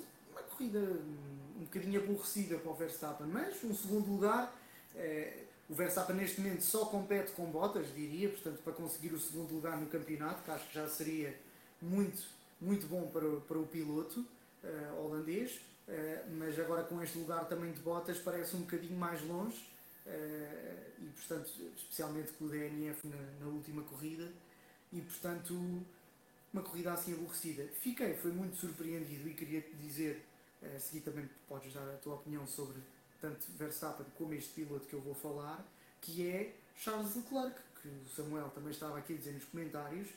corrida 0.56 0.80
um 0.80 1.64
bocadinho 1.66 2.02
aborrecida 2.02 2.58
para 2.58 2.72
o 2.72 2.76
Verstappen, 2.76 3.28
mas 3.28 3.64
um 3.64 3.76
segundo 3.76 4.10
lugar. 4.10 4.54
Eh, 4.96 5.44
o 5.68 5.74
Verstappen 5.74 6.16
neste 6.16 6.40
momento 6.40 6.62
só 6.62 6.86
compete 6.86 7.32
com 7.32 7.46
botas, 7.46 7.88
diria, 7.94 8.30
portanto, 8.30 8.62
para 8.64 8.74
conseguir 8.74 9.14
o 9.14 9.20
segundo 9.20 9.52
lugar 9.52 9.78
no 9.78 9.88
campeonato, 9.88 10.44
que 10.44 10.52
acho 10.52 10.68
que 10.68 10.76
já 10.76 10.88
seria 10.88 11.36
muito, 11.82 12.24
muito 12.62 12.86
bom 12.86 13.08
para, 13.08 13.26
o, 13.26 13.42
para 13.42 13.58
o 13.58 13.66
piloto 13.66 14.24
eh, 14.64 14.92
holandês, 15.00 15.60
eh, 15.88 16.24
mas 16.38 16.58
agora 16.60 16.84
com 16.84 17.02
este 17.02 17.18
lugar 17.18 17.48
também 17.48 17.72
de 17.72 17.82
botas 17.82 18.20
parece 18.20 18.56
um 18.56 18.60
bocadinho 18.60 18.98
mais 18.98 19.22
longe. 19.24 19.58
e 21.00 21.10
portanto, 21.16 21.52
especialmente 21.76 22.32
com 22.34 22.46
o 22.46 22.50
DNF 22.50 23.08
na, 23.08 23.46
na 23.46 23.48
última 23.48 23.82
corrida, 23.82 24.32
e 24.94 25.02
portanto 25.02 25.84
uma 26.56 26.62
corrida 26.62 26.94
assim 26.94 27.14
aborrecida. 27.14 27.68
Fiquei, 27.82 28.14
foi 28.14 28.32
muito 28.32 28.56
surpreendido 28.56 29.28
e 29.28 29.34
queria 29.34 29.62
te 29.62 29.74
dizer, 29.76 30.24
a 30.76 30.80
seguir 30.80 31.02
também 31.02 31.30
podes 31.48 31.74
dar 31.74 31.88
a 31.90 31.98
tua 31.98 32.16
opinião 32.16 32.46
sobre 32.48 32.78
tanto 33.20 33.52
Verstappen 33.58 34.06
como 34.18 34.34
este 34.34 34.54
piloto 34.54 34.88
que 34.88 34.94
eu 34.94 35.02
vou 35.02 35.14
falar, 35.14 35.66
que 36.02 36.28
é 36.28 36.56
Charles 36.76 37.16
Leclerc, 37.16 37.60
que 37.82 37.88
o 37.88 38.06
Samuel 38.16 38.50
também 38.50 38.72
estava 38.72 38.98
aqui 38.98 39.14
a 39.14 39.18
dizer 39.18 39.34
nos 39.34 39.46
comentários, 39.46 40.10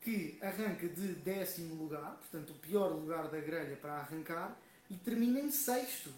que 0.00 0.38
arranca 0.40 0.88
de 0.88 1.14
décimo 1.16 1.74
lugar, 1.74 2.16
portanto 2.16 2.50
o 2.50 2.54
pior 2.54 2.88
lugar 2.88 3.28
da 3.28 3.38
grelha 3.38 3.76
para 3.76 3.94
arrancar, 3.94 4.56
e 4.88 4.96
termina 4.96 5.38
em 5.38 5.50
sexto, 5.50 6.12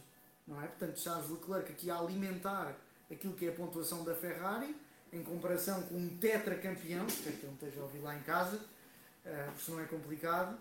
não 0.47 0.63
é? 0.63 0.67
Portanto, 0.67 0.99
Charles 0.99 1.31
Leclerc 1.31 1.73
aqui 1.73 1.91
a 1.91 1.99
alimentar 1.99 2.75
aquilo 3.11 3.35
que 3.35 3.47
é 3.47 3.51
a 3.51 3.53
pontuação 3.53 4.03
da 4.03 4.15
Ferrari, 4.15 4.75
em 5.13 5.23
comparação 5.23 5.83
com 5.83 5.97
um 5.97 6.17
tetracampeão, 6.17 7.07
espero 7.07 7.37
que 7.37 7.45
ele 7.45 7.55
esteja 7.55 7.81
a 7.81 7.83
ouvir 7.83 7.99
lá 7.99 8.17
em 8.17 8.23
casa, 8.23 8.57
uh, 8.57 9.53
porque 9.53 9.71
não 9.71 9.81
é 9.81 9.85
complicado, 9.85 10.59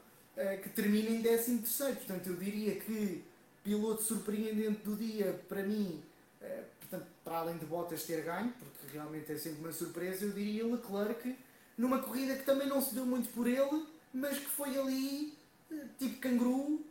que 0.64 0.70
termina 0.70 1.10
em 1.10 1.22
13 1.22 1.58
terceiro. 1.60 1.96
Portanto, 1.96 2.28
eu 2.28 2.36
diria 2.36 2.76
que 2.80 3.24
piloto 3.64 4.02
surpreendente 4.02 4.82
do 4.84 4.96
dia, 4.96 5.40
para 5.48 5.64
mim, 5.64 6.02
uh, 6.42 6.64
portanto, 6.80 7.08
para 7.24 7.38
além 7.38 7.58
de 7.58 7.66
Bottas 7.66 8.04
ter 8.04 8.24
ganho, 8.24 8.54
porque 8.60 8.94
realmente 8.94 9.32
é 9.32 9.38
sempre 9.38 9.60
uma 9.62 9.72
surpresa, 9.72 10.26
eu 10.26 10.32
diria 10.32 10.66
Leclerc, 10.66 11.36
numa 11.78 12.00
corrida 12.00 12.36
que 12.36 12.44
também 12.44 12.68
não 12.68 12.82
se 12.82 12.94
deu 12.94 13.06
muito 13.06 13.30
por 13.30 13.48
ele, 13.48 13.86
mas 14.14 14.38
que 14.38 14.46
foi 14.46 14.78
ali 14.78 15.34
eh, 15.72 15.86
tipo 15.98 16.20
canguru, 16.20 16.86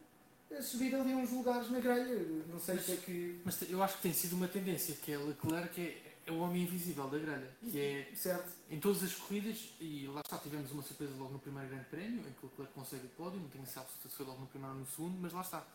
a 0.57 0.63
subir 0.63 0.95
ali 0.95 1.15
uns 1.15 1.31
lugares 1.31 1.71
na 1.71 1.79
grelha. 1.79 2.19
Não 2.49 2.59
sei 2.59 2.79
se 2.79 2.93
é 2.93 2.97
que. 2.97 3.41
Mas 3.45 3.61
eu 3.71 3.83
acho 3.83 3.97
que 3.97 4.03
tem 4.03 4.13
sido 4.13 4.35
uma 4.35 4.49
tendência 4.49 4.97
que 4.97 5.13
é 5.13 5.19
Leclerc 5.19 5.81
é, 5.81 6.10
é 6.31 6.33
o 6.33 6.39
homem 6.39 6.63
invisível 6.63 7.09
da 7.09 7.19
grelha. 7.19 7.51
Que 7.71 7.79
é 7.79 8.13
Certo? 8.15 8.49
em 8.71 8.79
todas 8.79 9.03
as 9.03 9.15
corridas, 9.15 9.71
e 9.81 10.07
lá 10.07 10.21
está, 10.21 10.39
tivemos 10.39 10.71
uma 10.71 10.83
surpresa 10.83 11.13
logo 11.19 11.33
no 11.33 11.39
primeiro 11.39 11.69
grande 11.69 11.85
prémio, 11.87 12.21
em 12.21 12.33
que 12.33 12.47
Leclerc 12.47 12.73
consegue 12.73 13.07
o 13.07 13.09
pódio, 13.11 13.41
não 13.41 13.49
tenho 13.49 13.67
certeza 13.67 13.97
se 14.03 14.09
foi 14.09 14.27
logo 14.27 14.41
no 14.41 14.47
primeiro 14.47 14.75
ou 14.75 14.81
no 14.81 14.87
segundo, 14.87 15.19
mas 15.21 15.33
lá 15.33 15.41
está. 15.41 15.67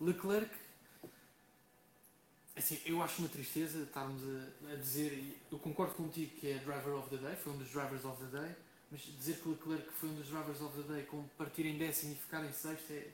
Leclerc, 0.00 0.54
assim, 2.56 2.80
eu 2.84 3.02
acho 3.02 3.18
uma 3.20 3.28
tristeza 3.28 3.82
estarmos 3.82 4.22
a, 4.22 4.72
a 4.72 4.76
dizer, 4.76 5.40
eu 5.50 5.58
concordo 5.58 5.94
contigo 5.94 6.36
que 6.36 6.48
é 6.48 6.58
Driver 6.58 6.94
of 6.96 7.08
the 7.08 7.16
Day, 7.16 7.36
foi 7.36 7.52
um 7.52 7.58
dos 7.58 7.70
Drivers 7.70 8.04
of 8.04 8.22
the 8.24 8.38
Day, 8.38 8.54
mas 8.90 9.00
dizer 9.00 9.40
que 9.40 9.48
Leclerc 9.48 9.90
foi 9.92 10.08
um 10.10 10.14
dos 10.14 10.26
Drivers 10.28 10.60
of 10.60 10.82
the 10.82 10.92
Day 10.92 11.02
com 11.04 11.22
partir 11.38 11.66
em 11.66 11.78
décimo 11.78 12.12
e 12.12 12.16
ficar 12.16 12.44
em 12.44 12.52
sexto 12.52 12.92
é, 12.92 13.08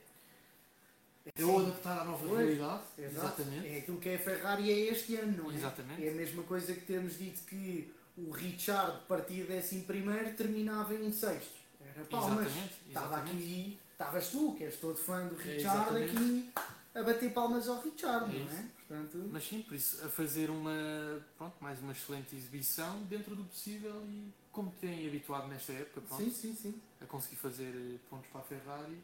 é 1.27 1.45
o 1.45 1.59
adaptar 1.59 2.01
à 2.01 2.05
nova 2.05 2.27
Pois, 2.27 2.39
realidade. 2.41 2.83
Exato. 2.99 3.41
Exatamente. 3.43 3.69
É 3.69 3.79
aquilo 3.79 3.99
que 3.99 4.09
é 4.09 4.15
a 4.17 4.19
Ferrari 4.19 4.71
é 4.71 4.79
este 4.93 5.17
ano, 5.17 5.45
não 5.45 5.51
é? 5.51 5.55
Exatamente. 5.55 6.05
É 6.07 6.11
a 6.11 6.15
mesma 6.15 6.43
coisa 6.45 6.75
que 6.75 6.81
temos 6.81 7.19
dito 7.19 7.41
que 7.45 7.93
o 8.17 8.31
Richard 8.31 9.01
partia 9.07 9.45
décimo 9.45 9.85
primeiro 9.85 10.35
terminava 10.35 10.95
em 10.95 11.13
sexto. 11.13 11.53
Era 11.81 12.05
palmas. 12.07 12.47
Exatamente, 12.47 12.75
Estava 12.89 13.17
aqui, 13.17 13.79
estavas 13.93 14.29
tu, 14.29 14.55
que 14.55 14.65
és 14.65 14.77
todo 14.77 14.97
fã 14.97 15.27
do 15.27 15.41
É, 15.41 15.45
Richard, 15.45 16.03
exatamente. 16.03 16.17
aqui 16.17 16.53
a 16.95 17.03
bater 17.03 17.33
palmas 17.33 17.69
ao 17.69 17.81
Richard, 17.81 18.35
É 18.35 18.39
não 18.39 18.51
é? 18.59 18.65
Portanto, 18.89 19.29
Mas 19.31 19.45
sim, 19.47 19.63
por 19.63 19.75
isso, 19.75 20.05
a 20.05 20.09
fazer 20.09 20.51
uma, 20.51 21.25
pronto, 21.39 21.55
mais 21.61 21.79
uma 21.81 21.93
excelente 21.93 22.35
exibição 22.35 23.03
dentro 23.05 23.37
do 23.37 23.45
possível 23.45 24.03
e 24.09 24.33
como 24.51 24.73
tem 24.81 25.07
habituado 25.07 25.47
nesta 25.47 25.73
época, 25.73 26.01
pronto, 26.01 26.25
sim, 26.25 26.31
sim, 26.33 26.55
sim. 26.57 26.75
a 27.01 27.07
conseguir 27.07 27.37
fazer 27.37 28.01
pontos 28.11 28.29
para 28.31 28.41
a 28.41 28.45
Ferrari 28.45 28.99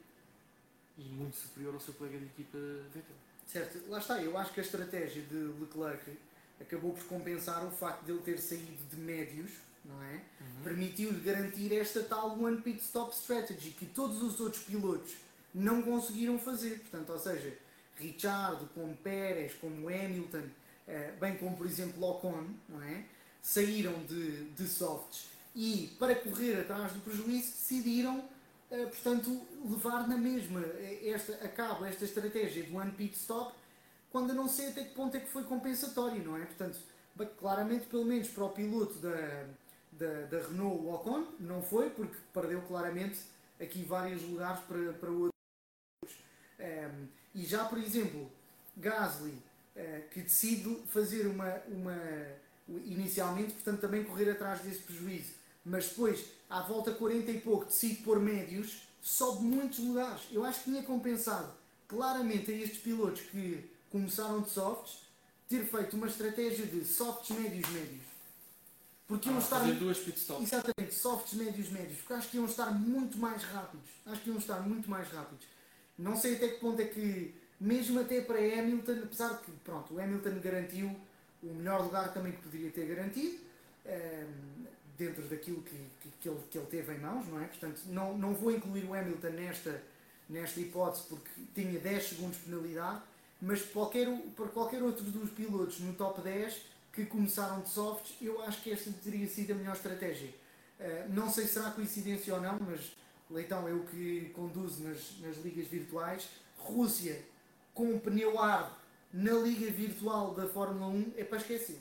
e 0.98 1.02
muito 1.02 1.36
superior 1.36 1.74
ao 1.74 1.80
seu 1.80 1.94
colega 1.94 2.18
de 2.18 2.24
equipa 2.24 2.58
Vettel. 2.92 3.16
Certo, 3.46 3.88
lá 3.88 3.98
está, 3.98 4.20
eu 4.20 4.36
acho 4.36 4.52
que 4.52 4.60
a 4.60 4.62
estratégia 4.62 5.22
de 5.22 5.36
Leclerc 5.60 6.18
acabou 6.60 6.92
por 6.92 7.04
compensar 7.04 7.64
o 7.64 7.70
facto 7.70 8.04
de 8.04 8.12
ele 8.12 8.22
ter 8.22 8.38
saído 8.38 8.84
de 8.90 8.96
médios, 8.96 9.50
não 9.84 10.02
é? 10.02 10.14
Uhum. 10.40 10.62
Permitiu-lhe 10.64 11.20
garantir 11.20 11.72
esta 11.72 12.02
tal 12.02 12.38
One 12.38 12.60
Pit 12.60 12.82
Stop 12.82 13.14
Strategy 13.14 13.70
que 13.70 13.86
todos 13.86 14.22
os 14.22 14.40
outros 14.40 14.62
pilotos 14.64 15.14
não 15.54 15.82
conseguiram 15.82 16.38
fazer. 16.38 16.80
Portanto, 16.80 17.10
ou 17.12 17.18
seja, 17.18 17.56
Richard, 17.96 18.66
como 18.74 18.96
Pérez, 18.96 19.54
como 19.54 19.88
Hamilton, 19.88 20.42
eh, 20.88 21.12
bem 21.20 21.36
como 21.36 21.56
por 21.56 21.66
exemplo 21.66 22.02
Ocon, 22.04 22.46
não 22.68 22.82
é? 22.82 23.04
Saíram 23.40 24.02
de, 24.04 24.50
de 24.50 24.66
softs 24.66 25.26
e 25.54 25.94
para 25.98 26.14
correr 26.14 26.60
atrás 26.60 26.92
do 26.92 27.00
prejuízo 27.00 27.52
decidiram 27.52 28.28
portanto, 28.68 29.46
levar 29.64 30.08
na 30.08 30.16
mesma 30.16 30.60
eh, 30.60 31.10
esta, 31.10 31.32
a 31.44 31.48
cabo 31.48 31.84
esta 31.84 32.04
estratégia 32.04 32.64
do 32.64 32.76
One 32.76 32.92
Pit 32.92 33.16
Stop, 33.16 33.54
quando 34.10 34.30
eu 34.30 34.34
não 34.34 34.48
sei 34.48 34.68
até 34.68 34.84
que 34.84 34.94
ponto 34.94 35.16
é 35.16 35.20
que 35.20 35.28
foi 35.28 35.44
compensatório, 35.44 36.22
não 36.24 36.36
é? 36.36 36.44
Portanto, 36.44 36.78
claramente, 37.38 37.86
pelo 37.86 38.04
menos 38.04 38.28
para 38.28 38.44
o 38.44 38.50
piloto 38.50 38.94
da, 38.98 39.46
da, 39.92 40.26
da 40.26 40.48
Renault, 40.48 40.86
Ocon, 40.86 41.26
não 41.38 41.62
foi, 41.62 41.90
porque 41.90 42.16
perdeu 42.32 42.60
claramente 42.62 43.20
aqui 43.60 43.82
vários 43.82 44.22
lugares 44.22 44.60
para, 44.64 44.92
para 44.94 45.10
outros. 45.10 45.32
Ehm, 46.58 47.06
e 47.34 47.44
já, 47.44 47.64
por 47.64 47.78
exemplo, 47.78 48.30
Gasly, 48.76 49.42
eh, 49.74 50.02
que 50.10 50.22
decide 50.22 50.82
fazer 50.86 51.26
uma, 51.26 51.60
uma. 51.68 51.96
inicialmente, 52.68 53.52
portanto, 53.52 53.80
também 53.80 54.04
correr 54.04 54.30
atrás 54.30 54.60
desse 54.60 54.80
prejuízo, 54.80 55.34
mas 55.64 55.88
depois, 55.88 56.24
à 56.48 56.60
volta 56.62 56.92
40 56.92 57.30
e 57.30 57.40
pouco, 57.40 57.64
decide 57.66 57.96
pôr 58.02 58.20
médios, 58.20 58.82
sobe 59.02 59.44
muitos 59.44 59.78
lugares. 59.80 60.22
Eu 60.32 60.44
acho 60.44 60.60
que 60.60 60.70
tinha 60.70 60.82
compensado 60.82 61.52
claramente 61.88 62.50
a 62.50 62.54
estes 62.54 62.78
pilotos 62.78 63.22
que 63.22 63.68
começaram 63.90 64.40
de 64.42 64.50
softs 64.50 64.98
ter 65.48 65.64
feito 65.64 65.96
uma 65.96 66.06
estratégia 66.08 66.66
de 66.66 66.84
softs, 66.84 67.36
médios, 67.36 67.68
médios. 67.70 68.02
Porque 69.06 69.28
iam 69.28 69.38
Ah, 69.38 69.40
estar. 69.40 69.60
fazer 69.60 69.74
duas 69.74 69.98
pitstops. 69.98 70.42
Exatamente, 70.42 70.92
softs, 70.94 71.34
médios, 71.34 71.68
médios, 71.70 71.98
porque 71.98 72.12
acho 72.14 72.28
que 72.28 72.36
iam 72.36 72.46
estar 72.46 72.70
muito 72.72 73.16
mais 73.18 73.42
rápidos. 73.44 73.88
Acho 74.04 74.20
que 74.22 74.30
iam 74.30 74.38
estar 74.38 74.60
muito 74.60 74.90
mais 74.90 75.08
rápidos. 75.08 75.46
Não 75.96 76.16
sei 76.16 76.34
até 76.34 76.48
que 76.48 76.58
ponto 76.60 76.80
é 76.82 76.86
que, 76.86 77.32
mesmo 77.60 78.00
até 78.00 78.20
para 78.20 78.38
Hamilton, 78.38 79.00
apesar 79.04 79.34
de 79.34 79.44
que, 79.44 79.52
pronto, 79.64 79.94
o 79.94 80.00
Hamilton 80.00 80.40
garantiu 80.42 80.94
o 81.42 81.46
melhor 81.54 81.82
lugar 81.84 82.12
também 82.12 82.32
que 82.32 82.42
poderia 82.42 82.70
ter 82.72 82.84
garantido, 82.86 83.38
ehm, 83.84 84.66
dentro 84.98 85.22
daquilo 85.24 85.62
que, 85.62 85.76
que, 86.00 86.08
que 86.20 86.28
ele, 86.28 86.40
que 86.50 86.58
ele 86.58 86.66
teve 86.66 86.94
em 86.94 86.98
mãos, 86.98 87.26
não 87.28 87.40
é? 87.40 87.46
Portanto, 87.46 87.80
não, 87.86 88.16
não 88.16 88.34
vou 88.34 88.50
incluir 88.50 88.84
o 88.84 88.94
Hamilton 88.94 89.30
nesta, 89.30 89.82
nesta 90.28 90.60
hipótese 90.60 91.04
porque 91.08 91.30
tinha 91.54 91.78
10 91.78 92.08
segundos 92.08 92.36
de 92.38 92.44
penalidade, 92.44 93.02
mas 93.40 93.62
qualquer, 93.62 94.08
para 94.34 94.48
qualquer 94.48 94.82
outro 94.82 95.04
dos 95.04 95.30
pilotos 95.30 95.80
no 95.80 95.92
top 95.94 96.20
10 96.22 96.62
que 96.92 97.04
começaram 97.04 97.60
de 97.60 97.68
softs, 97.68 98.16
eu 98.22 98.42
acho 98.42 98.62
que 98.62 98.72
esta 98.72 98.90
teria 99.04 99.28
sido 99.28 99.52
a 99.52 99.54
melhor 99.54 99.76
estratégia. 99.76 100.30
Uh, 100.80 101.12
não 101.12 101.30
sei 101.30 101.44
se 101.44 101.54
será 101.54 101.70
coincidência 101.70 102.34
ou 102.34 102.40
não, 102.40 102.58
mas 102.60 102.92
Leitão, 103.30 103.68
eu 103.68 103.84
que 103.84 104.30
conduzo 104.34 104.84
nas, 104.84 105.18
nas 105.20 105.36
ligas 105.38 105.66
virtuais, 105.66 106.28
Rússia 106.58 107.22
com 107.74 107.92
um 107.92 107.98
pneu 107.98 108.36
hard 108.36 108.72
na 109.12 109.32
liga 109.32 109.70
virtual 109.70 110.34
da 110.34 110.48
Fórmula 110.48 110.86
1 110.86 111.12
é 111.16 111.24
para 111.24 111.38
esquecer. 111.38 111.80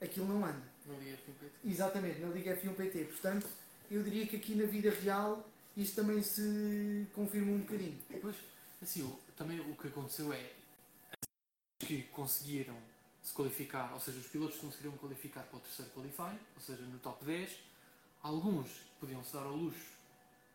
Aquilo 0.00 0.26
não 0.26 0.44
anda. 0.44 0.69
Na 0.86 0.94
Liga 0.98 1.16
F1 1.16 1.70
Exatamente, 1.70 2.18
na 2.20 2.28
Liga 2.28 2.56
F1 2.56 2.74
PT. 2.74 3.04
Portanto, 3.04 3.46
eu 3.90 4.02
diria 4.02 4.26
que 4.26 4.36
aqui 4.36 4.54
na 4.54 4.64
vida 4.66 4.90
real 4.90 5.46
isto 5.76 5.96
também 5.96 6.22
se 6.22 7.06
confirma 7.14 7.52
um 7.52 7.58
bocadinho. 7.58 7.98
Pois, 8.20 8.36
assim, 8.82 9.02
o- 9.02 9.18
também 9.36 9.60
o 9.60 9.74
que 9.76 9.88
aconteceu 9.88 10.32
é 10.32 10.50
que 11.78 12.02
conseguiram 12.12 12.76
se 13.22 13.32
qualificar, 13.32 13.92
ou 13.92 14.00
seja, 14.00 14.18
os 14.18 14.26
pilotos 14.26 14.58
conseguiram 14.58 14.96
qualificar 14.96 15.42
para 15.44 15.58
o 15.58 15.60
terceiro 15.60 15.90
qualifying, 15.92 16.38
ou 16.56 16.60
seja, 16.62 16.82
no 16.82 16.98
top 16.98 17.24
10. 17.24 17.50
Alguns 18.22 18.68
podiam 18.98 19.22
se 19.24 19.32
dar 19.32 19.42
ao 19.44 19.56
luxo 19.56 19.86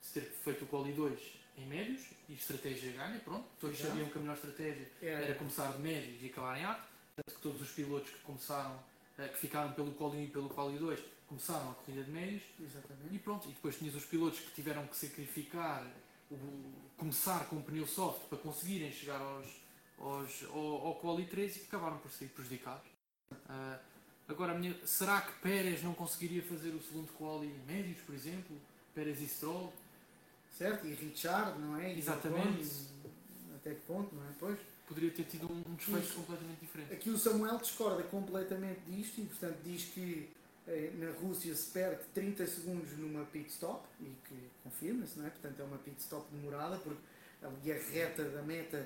de 0.04 0.10
ter 0.22 0.22
feito 0.30 0.66
o 0.66 0.68
quali 0.68 0.94
2 0.94 1.20
em 1.58 1.66
médios 1.66 2.02
e 2.30 2.34
estratégia 2.34 2.92
ganha, 2.92 3.20
pronto. 3.20 3.46
Todos 3.60 3.78
sabiam 3.80 4.10
que 4.10 4.18
a 4.18 4.22
melhor 4.22 4.36
estratégia 4.36 4.92
era 5.02 5.36
começar 5.36 5.72
de 5.72 5.80
médios 5.82 6.22
e 6.22 6.28
acabar 6.28 6.60
em 6.60 6.64
alto. 6.66 6.84
Tanto 7.16 7.36
que 7.36 7.42
todos 7.42 7.62
os 7.62 7.70
pilotos 7.72 8.10
que 8.12 8.20
começaram, 8.20 8.78
que 9.18 9.38
ficaram 9.38 9.72
pelo 9.74 9.92
quali 9.94 10.18
1 10.18 10.24
e 10.24 10.28
pelo 10.28 10.50
quali 10.50 10.78
2, 10.78 11.00
começaram 11.28 11.72
a 11.72 11.74
corrida 11.76 12.04
de 12.04 12.12
médios. 12.12 12.44
Exatamente. 12.60 13.16
E 13.16 13.20
pronto, 13.20 13.48
e 13.48 13.52
depois 13.54 13.78
tinhas 13.78 13.96
os 13.96 14.06
pilotos 14.06 14.40
que 14.40 14.52
tiveram 14.52 14.86
que 14.88 14.96
sacrificar, 14.96 15.86
o, 16.30 16.38
começar 16.98 17.46
com 17.50 17.58
o 17.58 17.64
pneu 17.64 17.88
soft 17.88 18.22
para 18.28 18.38
conseguirem 18.38 18.92
chegar 18.92 19.20
aos, 19.22 19.48
aos, 20.00 20.44
ao, 20.50 20.88
ao 20.88 20.96
quali 20.96 21.26
3 21.26 21.56
e 21.56 21.60
que 21.62 21.66
acabaram 21.68 21.98
por 22.00 22.12
sair 22.12 22.28
prejudicados. 22.30 22.88
Ah, 23.48 23.80
agora, 24.28 24.54
minha- 24.54 24.76
será 24.86 25.22
que 25.22 25.32
Pérez 25.40 25.82
não 25.84 25.94
conseguiria 25.94 26.44
fazer 26.44 26.70
o 26.70 26.82
segundo 26.84 27.12
quali 27.14 27.48
em 27.48 27.60
médios, 27.74 28.02
por 28.02 28.14
exemplo? 28.14 28.56
Pérez 28.94 29.22
e 29.22 29.28
Stroll? 29.28 29.74
Certo? 30.58 30.86
E 30.88 30.94
Richard, 30.94 31.60
não 31.60 31.78
é? 31.78 31.94
E 31.94 31.98
Exatamente. 32.00 32.88
Até 33.56 33.74
que 33.74 33.82
ponto, 33.82 34.14
não 34.16 34.24
é? 34.24 34.32
Pois. 34.40 34.60
Poderia 34.88 35.10
ter 35.12 35.24
tido 35.24 35.52
um, 35.52 35.62
desfecho 35.76 36.00
Isso. 36.00 36.14
completamente 36.14 36.60
diferente. 36.62 36.94
Aqui 36.94 37.10
o 37.10 37.18
Samuel 37.18 37.58
discorda 37.58 38.04
completamente 38.04 38.82
disto 38.88 39.20
e, 39.20 39.26
portanto, 39.26 39.58
diz 39.64 39.86
que 39.86 40.30
eh, 40.68 40.92
na 41.00 41.12
Rússia 41.20 41.56
se 41.56 41.72
perde 41.72 42.04
30 42.14 42.46
segundos 42.46 42.92
numa 42.98 43.26
pit 43.26 43.50
stop 43.50 43.84
e 44.00 44.14
que 44.28 44.36
confirma-se, 44.64 45.18
não 45.18 45.26
é? 45.26 45.30
Portanto, 45.32 45.60
é 45.60 45.64
uma 45.64 45.78
pit 45.80 46.00
stop 46.00 46.26
demorada 46.32 46.78
porque 46.78 47.00
ali 47.42 47.72
a 47.72 47.76
reta 47.76 48.24
da 48.26 48.42
meta 48.44 48.86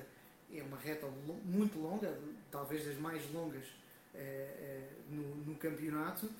é 0.52 0.62
uma 0.62 0.78
reta 0.78 1.06
muito 1.44 1.78
longa, 1.78 2.18
talvez 2.50 2.84
das 2.86 2.96
mais 2.98 3.22
longas 3.32 3.64
eh, 4.14 4.18
eh, 4.58 4.88
no, 5.10 5.22
no 5.44 5.54
campeonato. 5.56 6.30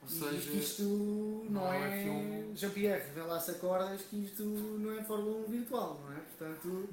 Ou 0.00 0.08
E 0.08 0.12
seja, 0.12 0.50
que 0.52 0.58
isto 0.58 0.82
não, 1.50 1.62
não 1.62 1.72
é. 1.72 2.04
é 2.04 2.06
F1. 2.06 2.56
Jean-Pierre, 2.56 3.10
vê 3.12 3.22
lá 3.22 3.40
se 3.40 3.50
acordas 3.50 4.02
que 4.02 4.24
isto 4.24 4.44
não 4.44 4.96
é 4.96 5.02
Fórmula 5.02 5.44
1 5.48 5.50
virtual, 5.50 6.00
não 6.04 6.12
é? 6.12 6.20
Portanto, 6.20 6.88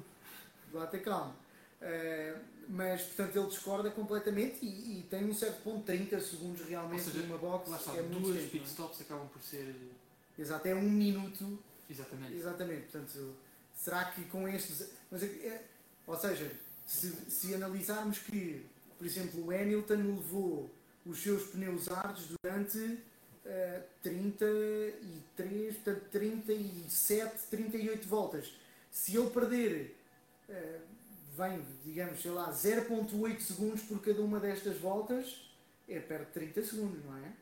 lá 0.72 0.86
ter 0.88 1.02
calma. 1.02 1.36
Eh, 1.80 2.34
mas, 2.68 3.02
portanto, 3.02 3.36
ele 3.36 3.46
discorda 3.48 3.90
completamente 3.90 4.58
e, 4.64 4.98
e 5.00 5.02
tem 5.08 5.24
um 5.24 5.34
certo 5.34 5.62
ponto, 5.62 5.84
30 5.84 6.20
segundos 6.20 6.66
realmente 6.66 7.04
Ou 7.06 7.12
seja, 7.12 7.26
numa 7.26 7.38
box. 7.38 7.70
lá 7.70 7.76
está, 7.76 7.94
é 7.96 8.02
duas 8.02 8.36
tempo, 8.36 8.50
pit 8.50 8.64
é? 8.64 8.66
stops 8.66 9.00
acabam 9.02 9.28
por 9.28 9.42
ser. 9.42 9.74
Exato, 10.38 10.66
é 10.68 10.74
um 10.74 10.82
minuto. 10.90 11.58
Exatamente. 11.88 12.34
Exatamente. 12.34 12.82
Portanto, 12.90 13.34
será 13.74 14.04
que 14.06 14.24
com 14.24 14.48
estes. 14.48 14.88
Mas, 15.10 15.22
é- 15.22 15.26
é- 15.26 15.64
ou 16.06 16.16
seja, 16.18 16.50
se, 16.86 17.12
se 17.28 17.54
analisarmos 17.54 18.18
que, 18.18 18.64
por 18.98 19.06
exemplo, 19.06 19.46
o 19.46 19.50
Hamilton 19.50 19.94
levou 19.94 20.70
os 21.04 21.22
seus 21.22 21.44
pneus 21.50 21.88
hardos 21.88 22.26
durante 22.42 22.98
eh, 23.44 23.82
33, 24.02 25.74
portanto 25.76 26.04
37, 26.10 27.46
38 27.50 28.08
voltas. 28.08 28.52
Se 28.90 29.16
ele 29.16 29.30
perder, 29.30 29.96
eh, 30.48 30.80
vem, 31.36 31.64
digamos, 31.84 32.20
sei 32.20 32.30
lá, 32.30 32.50
0.8 32.52 33.40
segundos 33.40 33.82
por 33.82 34.00
cada 34.00 34.20
uma 34.22 34.40
destas 34.40 34.78
voltas, 34.78 35.50
é 35.88 36.00
perto 36.00 36.26
de 36.26 36.32
30 36.32 36.64
segundos, 36.64 37.04
não 37.04 37.16
é? 37.18 37.32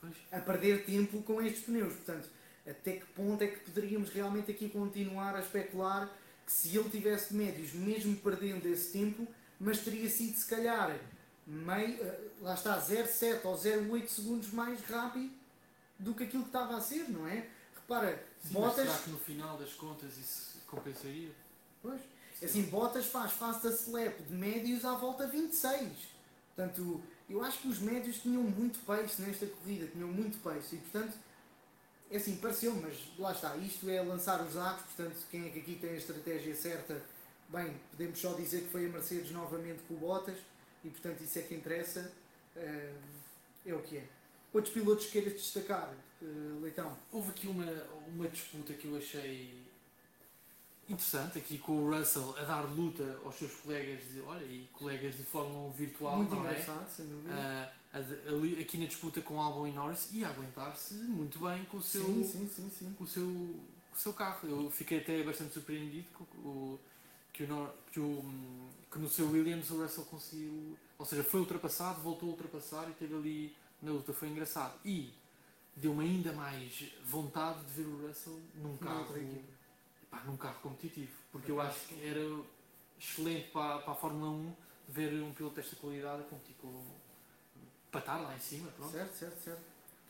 Pois. 0.00 0.14
a 0.32 0.38
perder 0.40 0.84
tempo 0.84 1.22
com 1.22 1.40
estes 1.40 1.64
pneus. 1.64 1.94
Portanto, 1.94 2.28
até 2.66 2.92
que 2.92 3.06
ponto 3.06 3.42
é 3.42 3.48
que 3.48 3.60
poderíamos 3.60 4.10
realmente 4.10 4.50
aqui 4.50 4.68
continuar 4.68 5.34
a 5.34 5.40
especular 5.40 6.10
que 6.44 6.52
se 6.52 6.76
ele 6.76 6.90
tivesse 6.90 7.34
médios, 7.34 7.72
mesmo 7.72 8.16
perdendo 8.16 8.66
esse 8.66 8.92
tempo, 8.92 9.26
mas 9.58 9.78
teria 9.80 10.08
sido 10.10 10.36
se 10.36 10.46
calhar 10.46 10.98
meio, 11.46 12.02
eh, 12.02 12.20
lá 12.40 12.54
está, 12.54 12.78
0,7 12.78 13.44
ou 13.44 13.56
0,8 13.56 14.08
segundos 14.08 14.50
mais 14.50 14.80
rápido 14.82 15.30
do 15.98 16.14
que 16.14 16.24
aquilo 16.24 16.42
que 16.42 16.48
estava 16.50 16.76
a 16.76 16.80
ser, 16.80 17.08
não 17.08 17.26
é? 17.26 17.48
Repara, 17.74 18.22
Sim, 18.42 18.52
Bottas. 18.54 18.86
será 18.86 18.98
que 18.98 19.10
no 19.10 19.18
final 19.18 19.56
das 19.58 19.72
contas 19.72 20.16
isso 20.18 20.58
compensaria? 20.66 21.30
Pois. 21.82 22.00
Assim, 22.42 22.62
Bottas 22.62 23.06
faz 23.06 23.32
face 23.32 23.66
a 23.66 23.70
slap 23.70 24.18
de 24.20 24.34
médios 24.34 24.84
à 24.84 24.94
volta 24.94 25.26
26. 25.26 25.88
Portanto, 26.54 27.02
eu 27.28 27.42
acho 27.42 27.58
que 27.60 27.68
os 27.68 27.78
médios 27.78 28.18
tinham 28.18 28.42
muito 28.42 28.78
pace 28.80 29.20
nesta 29.22 29.46
corrida, 29.46 29.86
tinham 29.88 30.08
muito 30.08 30.38
pace. 30.38 30.76
E, 30.76 30.78
portanto, 30.78 31.16
é 32.10 32.16
assim, 32.16 32.36
pareceu, 32.36 32.74
mas 32.76 32.96
lá 33.18 33.32
está. 33.32 33.56
Isto 33.56 33.88
é 33.88 34.02
lançar 34.02 34.42
os 34.44 34.54
dados, 34.54 34.82
portanto, 34.84 35.16
quem 35.30 35.46
é 35.46 35.50
que 35.50 35.58
aqui 35.60 35.74
tem 35.80 35.90
a 35.90 35.96
estratégia 35.96 36.54
certa? 36.54 37.02
Bem, 37.48 37.74
podemos 37.90 38.18
só 38.18 38.32
dizer 38.34 38.62
que 38.62 38.68
foi 38.70 38.86
a 38.86 38.88
Mercedes 38.88 39.30
novamente 39.30 39.80
com 39.88 39.94
o 39.94 39.98
Bottas, 39.98 40.38
e, 40.84 40.90
portanto, 40.90 41.22
isso 41.22 41.38
é 41.38 41.42
que 41.42 41.54
interessa. 41.54 42.12
eh, 42.56 42.92
é 43.66 43.74
o 43.74 43.80
que 43.80 43.96
é. 43.96 44.04
Outros 44.52 44.72
pilotos 44.72 45.06
que 45.06 45.12
queiras 45.12 45.32
destacar, 45.32 45.92
eh, 46.22 46.26
Leitão? 46.60 46.96
Houve 47.10 47.30
aqui 47.30 47.46
uma, 47.48 47.66
uma 48.06 48.28
disputa 48.28 48.74
que 48.74 48.86
eu 48.86 48.96
achei 48.96 49.63
interessante, 50.92 51.38
aqui 51.38 51.58
com 51.58 51.72
o 51.84 51.90
Russell 51.90 52.36
a 52.38 52.44
dar 52.44 52.62
luta 52.62 53.18
aos 53.24 53.34
seus 53.36 53.52
colegas 53.56 54.00
de, 54.12 54.20
olha, 54.20 54.44
e 54.44 54.68
colegas 54.72 55.16
de 55.16 55.22
Fórmula 55.24 55.68
1 55.68 55.72
virtual, 55.72 56.16
muito 56.18 56.34
é? 56.34 56.38
engraçado, 56.38 56.88
sem 56.90 57.06
dúvida. 57.06 57.34
Ali- 58.28 58.60
aqui 58.60 58.76
na 58.76 58.86
disputa 58.86 59.20
com 59.20 59.40
Albon 59.40 59.66
e 59.68 59.72
Norris 59.72 60.08
e 60.12 60.24
a 60.24 60.28
aguentar-se 60.28 60.94
muito 60.94 61.38
bem 61.38 61.64
com 61.66 61.76
o 61.76 61.82
seu, 61.82 62.04
sim, 62.04 62.48
sim, 62.52 62.70
sim, 62.76 62.92
com 62.98 63.04
o 63.04 63.06
seu, 63.06 63.24
com 63.24 63.96
o 63.96 63.98
seu 63.98 64.12
carro. 64.12 64.48
Eu 64.48 64.70
fiquei 64.70 64.98
até 64.98 65.22
bastante 65.22 65.54
surpreendido 65.54 66.08
com 66.12 66.24
o, 66.48 66.80
que, 67.32 67.44
o, 67.44 67.48
Nor- 67.48 67.72
que, 67.92 68.00
o, 68.00 68.24
que 68.90 68.98
no 68.98 69.08
seu 69.08 69.30
Williams 69.30 69.70
o 69.70 69.80
Russell 69.80 70.04
conseguiu, 70.06 70.76
ou 70.98 71.06
seja, 71.06 71.22
foi 71.22 71.38
ultrapassado, 71.40 72.00
voltou 72.02 72.28
a 72.28 72.32
ultrapassar 72.32 72.88
e 72.90 72.94
teve 72.94 73.14
ali 73.14 73.56
na 73.80 73.92
luta, 73.92 74.12
foi 74.12 74.28
engraçado. 74.28 74.76
E 74.84 75.12
deu-me 75.76 76.04
ainda 76.04 76.32
mais 76.32 76.84
vontade 77.04 77.64
de 77.64 77.72
ver 77.74 77.86
o 77.86 78.06
Russell 78.08 78.40
num 78.56 78.76
carro. 78.76 79.14
Pá, 80.14 80.22
num 80.24 80.36
carro 80.36 80.60
competitivo, 80.60 81.12
porque 81.32 81.52
Por 81.52 81.58
eu 81.58 81.60
acho 81.60 81.80
que 81.88 82.06
era 82.06 82.20
excelente 82.98 83.50
para, 83.50 83.78
para 83.78 83.92
a 83.92 83.96
Fórmula 83.96 84.30
1 84.30 84.54
ver 84.88 85.22
um 85.22 85.32
piloto 85.32 85.56
desta 85.56 85.76
qualidade 85.76 86.22
a 86.22 86.24
competir 86.24 86.54
com 86.60 86.84
para 87.90 88.00
estar 88.00 88.18
lá 88.18 88.34
em 88.34 88.40
cima, 88.40 88.70
pronto. 88.72 88.90
Certo, 88.90 89.14
certo, 89.16 89.40
certo. 89.40 89.62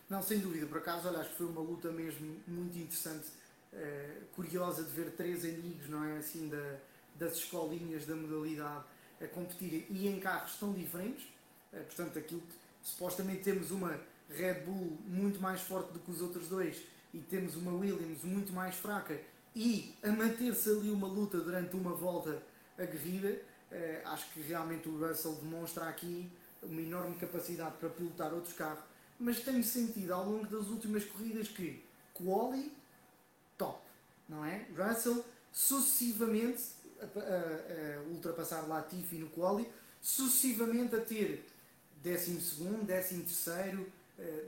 Não, 0.08 0.22
sem 0.22 0.38
dúvida, 0.38 0.66
por 0.66 0.78
acaso, 0.78 1.06
olha, 1.06 1.18
acho 1.18 1.30
que 1.30 1.36
foi 1.36 1.46
uma 1.46 1.60
luta 1.60 1.92
mesmo 1.92 2.40
muito 2.46 2.78
interessante, 2.78 3.28
eh, 3.72 4.22
curiosa 4.34 4.82
de 4.84 4.90
ver 4.90 5.10
três 5.12 5.44
amigos, 5.44 5.88
não 5.90 6.02
é? 6.02 6.16
Assim, 6.16 6.48
da, 6.48 6.78
das 7.16 7.36
escolinhas 7.36 8.06
da 8.06 8.16
modalidade 8.16 8.84
a 9.20 9.26
competirem 9.28 9.86
e 9.90 10.08
em 10.08 10.18
carros 10.18 10.56
tão 10.56 10.72
diferentes. 10.72 11.26
Eh, 11.74 11.80
portanto, 11.80 12.18
aquilo 12.18 12.40
que 12.40 12.54
supostamente 12.82 13.42
temos 13.42 13.70
uma 13.70 14.00
Red 14.30 14.60
Bull 14.60 14.98
muito 15.06 15.38
mais 15.40 15.60
forte 15.60 15.92
do 15.92 15.98
que 15.98 16.10
os 16.10 16.22
outros 16.22 16.48
dois 16.48 16.82
e 17.12 17.18
temos 17.18 17.54
uma 17.54 17.72
Williams 17.72 18.22
muito 18.24 18.50
mais 18.50 18.76
fraca 18.76 19.20
e 19.54 19.94
a 20.02 20.08
manter-se 20.10 20.68
ali 20.70 20.90
uma 20.90 21.06
luta 21.06 21.38
durante 21.38 21.76
uma 21.76 21.92
volta 21.92 22.42
aguerrida, 22.78 23.40
eh, 23.70 24.02
acho 24.04 24.30
que 24.32 24.40
realmente 24.40 24.88
o 24.88 24.98
Russell 24.98 25.34
demonstra 25.36 25.88
aqui 25.88 26.28
uma 26.62 26.80
enorme 26.80 27.14
capacidade 27.16 27.76
para 27.78 27.88
pilotar 27.88 28.32
outros 28.34 28.54
carros, 28.54 28.82
mas 29.18 29.40
tenho 29.40 29.62
sentido 29.62 30.12
ao 30.12 30.24
longo 30.28 30.46
das 30.46 30.68
últimas 30.68 31.04
corridas 31.04 31.48
que 31.48 31.84
quali 32.12 32.72
top, 33.56 33.78
não 34.28 34.44
é? 34.44 34.66
Russell 34.76 35.24
sucessivamente 35.52 36.62
a, 37.00 37.04
a- 37.04 37.96
a 37.98 38.00
ultrapassar 38.10 38.62
Latifi 38.66 39.16
no 39.18 39.28
quali, 39.30 39.68
sucessivamente 40.00 40.94
a 40.96 41.00
ter 41.00 41.46
12 42.02 42.40
segundo, 42.40 42.86
13 42.86 43.22
terceiro, 43.22 43.86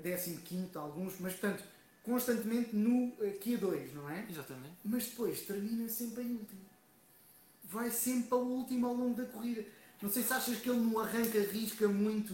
15 0.02 0.36
quinto 0.42 0.78
alguns, 0.78 1.18
mas 1.20 1.32
portanto 1.34 1.62
constantemente 2.06 2.74
no 2.74 3.12
eh, 3.20 3.36
Q2, 3.42 3.92
não 3.92 4.08
é? 4.08 4.24
Exatamente. 4.30 4.76
mas 4.84 5.04
depois 5.06 5.40
termina 5.42 5.88
sempre 5.88 6.22
em 6.22 6.32
último. 6.36 6.64
Vai 7.64 7.90
sempre 7.90 8.28
para 8.28 8.38
o 8.38 8.46
último 8.48 8.86
ao 8.86 8.94
longo 8.94 9.14
da 9.16 9.26
corrida. 9.26 9.64
Não 10.00 10.10
sei 10.10 10.22
se 10.22 10.32
achas 10.32 10.56
que 10.58 10.70
ele 10.70 10.78
no 10.78 10.98
arranque 11.00 11.36
arrisca 11.36 11.88
muito 11.88 12.32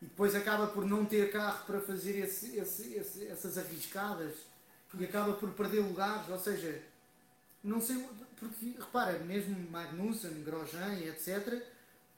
e 0.00 0.06
depois 0.06 0.34
acaba 0.34 0.68
por 0.68 0.86
não 0.86 1.04
ter 1.04 1.30
carro 1.32 1.66
para 1.66 1.80
fazer 1.80 2.16
esse- 2.18 2.56
esse- 2.56 2.94
esse- 2.94 3.26
essas 3.26 3.58
arriscadas 3.58 4.32
e 4.98 5.04
acaba 5.04 5.32
por 5.34 5.50
perder 5.52 5.80
lugares. 5.80 6.28
Ou 6.28 6.38
seja, 6.38 6.80
não 7.64 7.80
sei, 7.80 8.06
porque 8.38 8.74
repara, 8.78 9.18
mesmo 9.18 9.68
Magnussen, 9.70 10.42
Grosjean 10.44 10.94
e 10.94 11.08
etc. 11.08 11.60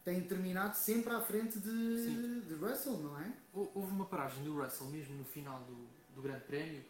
têm 0.05 0.21
terminado 0.21 0.77
sempre 0.77 1.13
à 1.15 1.21
frente 1.21 1.59
de, 1.59 1.71
Sim. 2.05 2.41
de 2.47 2.55
Russell, 2.55 2.99
não 2.99 3.19
é? 3.21 3.33
Hou- 3.55 3.71
Houve 3.75 3.93
uma 3.93 4.05
paragem 4.07 4.45
do 4.45 4.61
Russell 4.61 4.89
mesmo 4.89 5.17
no 5.17 5.25
final 5.25 5.61
do, 5.61 5.87
do 6.15 6.23
Grande 6.23 6.45
Prémio 6.45 6.83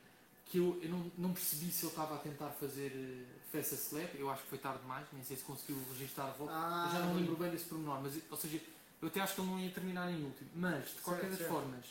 que 0.53 0.59
eu, 0.59 0.79
eu 0.83 0.91
não, 0.91 1.11
não 1.17 1.33
percebi 1.33 1.71
se 1.71 1.87
ele 1.87 1.93
estava 1.93 2.15
a 2.15 2.19
tentar 2.19 2.51
fazer 2.51 2.93
eh, 2.95 3.25
fast 3.51 3.75
slap, 3.75 4.15
eu 4.17 4.31
acho 4.31 4.43
que 4.43 4.51
foi 4.51 4.59
tarde 4.59 4.81
demais, 4.83 5.07
nem 5.11 5.25
sei 5.25 5.35
se 5.35 5.43
conseguiu 5.45 5.83
registrar 5.93 6.27
a 6.27 6.33
volta. 6.33 6.53
Ah, 6.55 6.91
já 6.93 6.99
não 7.01 7.15
lembro 7.15 7.35
bem 7.37 7.51
desse 7.51 7.65
pormenor, 7.65 8.03
mas 8.03 8.21
ou 8.31 8.37
seja, 8.37 8.61
eu 9.01 9.09
até 9.09 9.21
acho 9.21 9.35
que 9.35 9.41
ele 9.41 9.51
não 9.51 9.59
ia 9.59 9.71
terminar 9.71 10.11
em 10.11 10.23
último. 10.23 10.51
Mas, 10.55 10.91
de 10.91 11.01
qualquer 11.01 11.31
das 11.31 11.41
formas, 11.49 11.87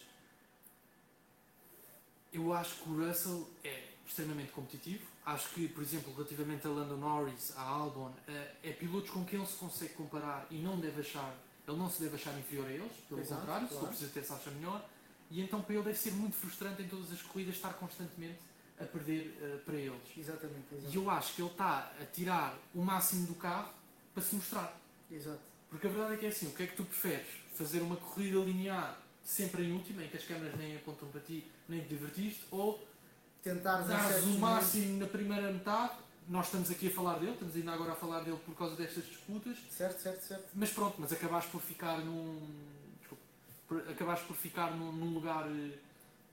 eu 2.32 2.54
acho 2.54 2.76
que 2.76 2.90
o 2.90 3.08
Russell 3.08 3.50
é 3.64 3.84
extremamente 4.06 4.52
competitivo. 4.52 5.08
Acho 5.26 5.50
que, 5.50 5.68
por 5.68 5.82
exemplo, 5.82 6.14
relativamente 6.14 6.68
a 6.68 6.70
Lando 6.70 6.98
Norris, 6.98 7.58
a 7.58 7.64
Albon, 7.64 8.14
eh, 8.28 8.56
é 8.62 8.74
pilotos 8.74 9.10
com 9.10 9.26
quem 9.26 9.40
ele 9.40 9.48
se 9.48 9.56
consegue 9.56 9.96
comparar 9.96 10.46
e 10.52 10.60
não 10.60 10.80
deve 10.80 11.02
achar, 11.02 11.36
ele 11.68 11.78
não 11.78 11.90
se 11.90 12.00
deve 12.00 12.14
achar 12.16 12.38
inferior 12.38 12.68
a 12.68 12.72
eles, 12.72 12.92
pelo 13.10 13.22
Exato, 13.22 13.42
contrário, 13.42 13.68
se 13.68 13.74
claro. 13.74 13.88
for 13.88 13.90
preciso 13.90 14.12
até 14.12 14.22
se 14.22 14.34
acha 14.34 14.52
melhor. 14.52 14.88
E 15.32 15.42
então 15.42 15.62
para 15.62 15.74
ele 15.76 15.84
deve 15.84 15.98
ser 15.98 16.12
muito 16.12 16.36
frustrante 16.36 16.82
em 16.82 16.88
todas 16.88 17.12
as 17.12 17.22
corridas 17.22 17.56
estar 17.56 17.74
constantemente 17.74 18.40
a 18.80 18.84
perder 18.84 19.38
eh, 19.42 19.58
para 19.66 19.76
eles. 19.76 20.02
Exatamente, 20.18 20.66
E 20.74 20.78
exato. 20.78 20.96
eu 20.96 21.10
acho 21.10 21.34
que 21.36 21.42
ele 21.42 21.50
está 21.52 21.92
a 22.02 22.06
tirar 22.06 22.58
o 22.76 22.82
máximo 22.84 23.26
do 23.28 23.36
carro 23.36 23.72
para 24.14 24.22
se 24.24 24.36
mostrar. 24.36 24.78
exato. 25.10 25.40
Porque 25.70 25.88
a 25.88 25.90
verdade 25.90 26.14
é 26.16 26.18
que 26.18 26.26
é 26.26 26.30
assim, 26.30 26.48
o 26.48 26.52
que 26.52 26.64
é 26.64 26.68
que 26.68 26.76
tu 26.76 26.84
preferes? 26.84 27.28
Fazer 27.56 27.80
uma 27.80 27.96
corrida 27.96 28.40
linear 28.40 28.98
sempre 29.24 29.64
em 29.64 29.72
última, 29.72 30.04
em 30.04 30.10
que 30.10 30.18
as 30.18 30.26
câmaras 30.26 30.54
nem 30.58 30.76
apontam 30.76 31.08
para 31.08 31.22
ti, 31.22 31.50
nem 31.70 31.80
te 31.82 31.88
divertiste, 31.90 32.44
ou 32.52 32.86
Tentar 33.42 33.82
dares 33.84 34.24
o 34.26 34.38
máximo 34.38 35.00
na 35.00 35.08
primeira 35.08 35.50
metade? 35.52 35.94
Nós 36.28 36.46
estamos 36.48 36.70
aqui 36.70 36.88
a 36.88 36.92
falar 36.92 37.20
dele, 37.20 37.32
estamos 37.32 37.56
ainda 37.56 37.72
agora 37.72 37.94
a 37.94 37.96
falar 37.96 38.20
dele 38.22 38.38
por 38.46 38.54
causa 38.56 38.76
destas 38.76 39.06
disputas, 39.06 39.58
Certo, 39.70 40.00
certo, 40.02 40.22
certo. 40.24 40.46
mas 40.54 40.72
pronto, 40.72 40.96
mas 41.00 41.12
acabaste 41.14 41.50
por 41.52 41.62
ficar 41.62 41.98
num. 42.00 42.40
Desculpa, 43.72 43.84
por- 43.86 43.90
acabaste 43.92 44.26
por 44.26 44.36
ficar 44.36 44.72
num, 44.76 44.92
num 44.92 45.14
lugar. 45.14 45.48
eh, 45.50 45.78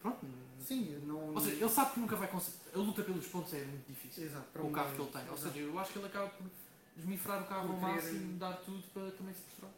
Pronto. 0.01 0.25
Sim, 0.61 0.97
não. 1.07 1.35
Ou 1.35 1.41
seja, 1.41 1.57
ele 1.57 1.69
sabe 1.69 1.95
que 1.95 2.01
nunca 2.01 2.15
vai 2.17 2.29
conseguir. 2.29 2.57
A 2.73 2.79
luta 2.79 3.03
pelos 3.03 3.27
pontos 3.27 3.53
é 3.55 3.65
muito 3.65 3.87
difícil. 3.89 4.25
Exato, 4.27 4.47
para 4.53 4.63
o 4.63 4.71
carro 4.71 4.95
que 4.95 5.01
ele 5.03 5.11
tem. 5.11 5.29
Ou 5.29 5.35
Exato. 5.35 5.53
seja, 5.55 5.59
eu 5.67 5.79
acho 5.79 5.93
que 5.93 5.99
ele 5.99 6.07
acaba 6.07 6.29
por 6.29 6.47
esmifrar 6.97 7.43
o 7.43 7.47
carro 7.47 7.73
ao 7.73 7.79
máximo, 7.81 8.39
dar 8.39 8.53
tudo 8.59 8.83
para 8.95 9.11
também 9.13 9.35
se 9.35 9.41
mostrar. 9.51 9.71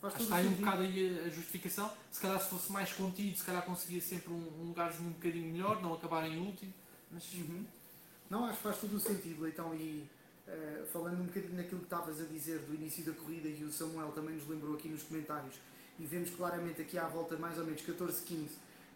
Faz 0.00 0.14
Acho 0.14 0.16
que 0.16 0.22
está 0.22 0.36
aí 0.36 0.46
um 0.46 0.52
bocado 0.54 0.82
aí 0.82 1.20
a- 1.26 1.28
justificação. 1.28 1.92
Se 2.10 2.20
calhar 2.20 2.40
se 2.40 2.48
fosse 2.48 2.72
mais 2.72 2.92
contido, 2.94 3.36
se 3.36 3.44
calhar 3.44 3.62
conseguia 3.62 4.00
sempre 4.00 4.32
um, 4.32 4.60
um 4.62 4.64
lugarzinho 4.68 5.08
um 5.10 5.12
bocadinho 5.12 5.52
melhor, 5.52 5.82
não 5.82 5.92
acabar 5.94 6.26
em 6.26 6.38
último. 6.38 6.72
Mas 7.10 7.30
Uhum. 7.34 7.64
Não, 8.30 8.44
acho 8.46 8.56
que 8.56 8.62
faz 8.62 8.78
todo 8.78 8.94
o 8.96 9.00
sentido, 9.00 9.42
Leitão. 9.42 9.74
E 9.74 10.04
eh, 10.46 10.86
falando 10.90 11.20
um 11.20 11.24
bocadinho 11.26 11.56
naquilo 11.56 11.80
que 11.80 11.86
estavas 11.86 12.20
a 12.20 12.24
dizer 12.24 12.60
do 12.60 12.74
início 12.74 13.04
da 13.04 13.12
corrida, 13.12 13.48
e 13.48 13.64
o 13.64 13.70
Samuel 13.72 14.12
também 14.12 14.34
nos 14.36 14.48
lembrou 14.48 14.74
aqui 14.76 14.88
nos 14.88 15.02
comentários, 15.02 15.54
e 15.98 16.04
vemos 16.06 16.30
claramente 16.30 16.80
aqui 16.82 16.96
à 16.98 17.06
volta 17.06 17.36
mais 17.36 17.58
ou 17.58 17.64
menos 17.64 17.82
14, 17.82 18.22
15, 18.22 18.50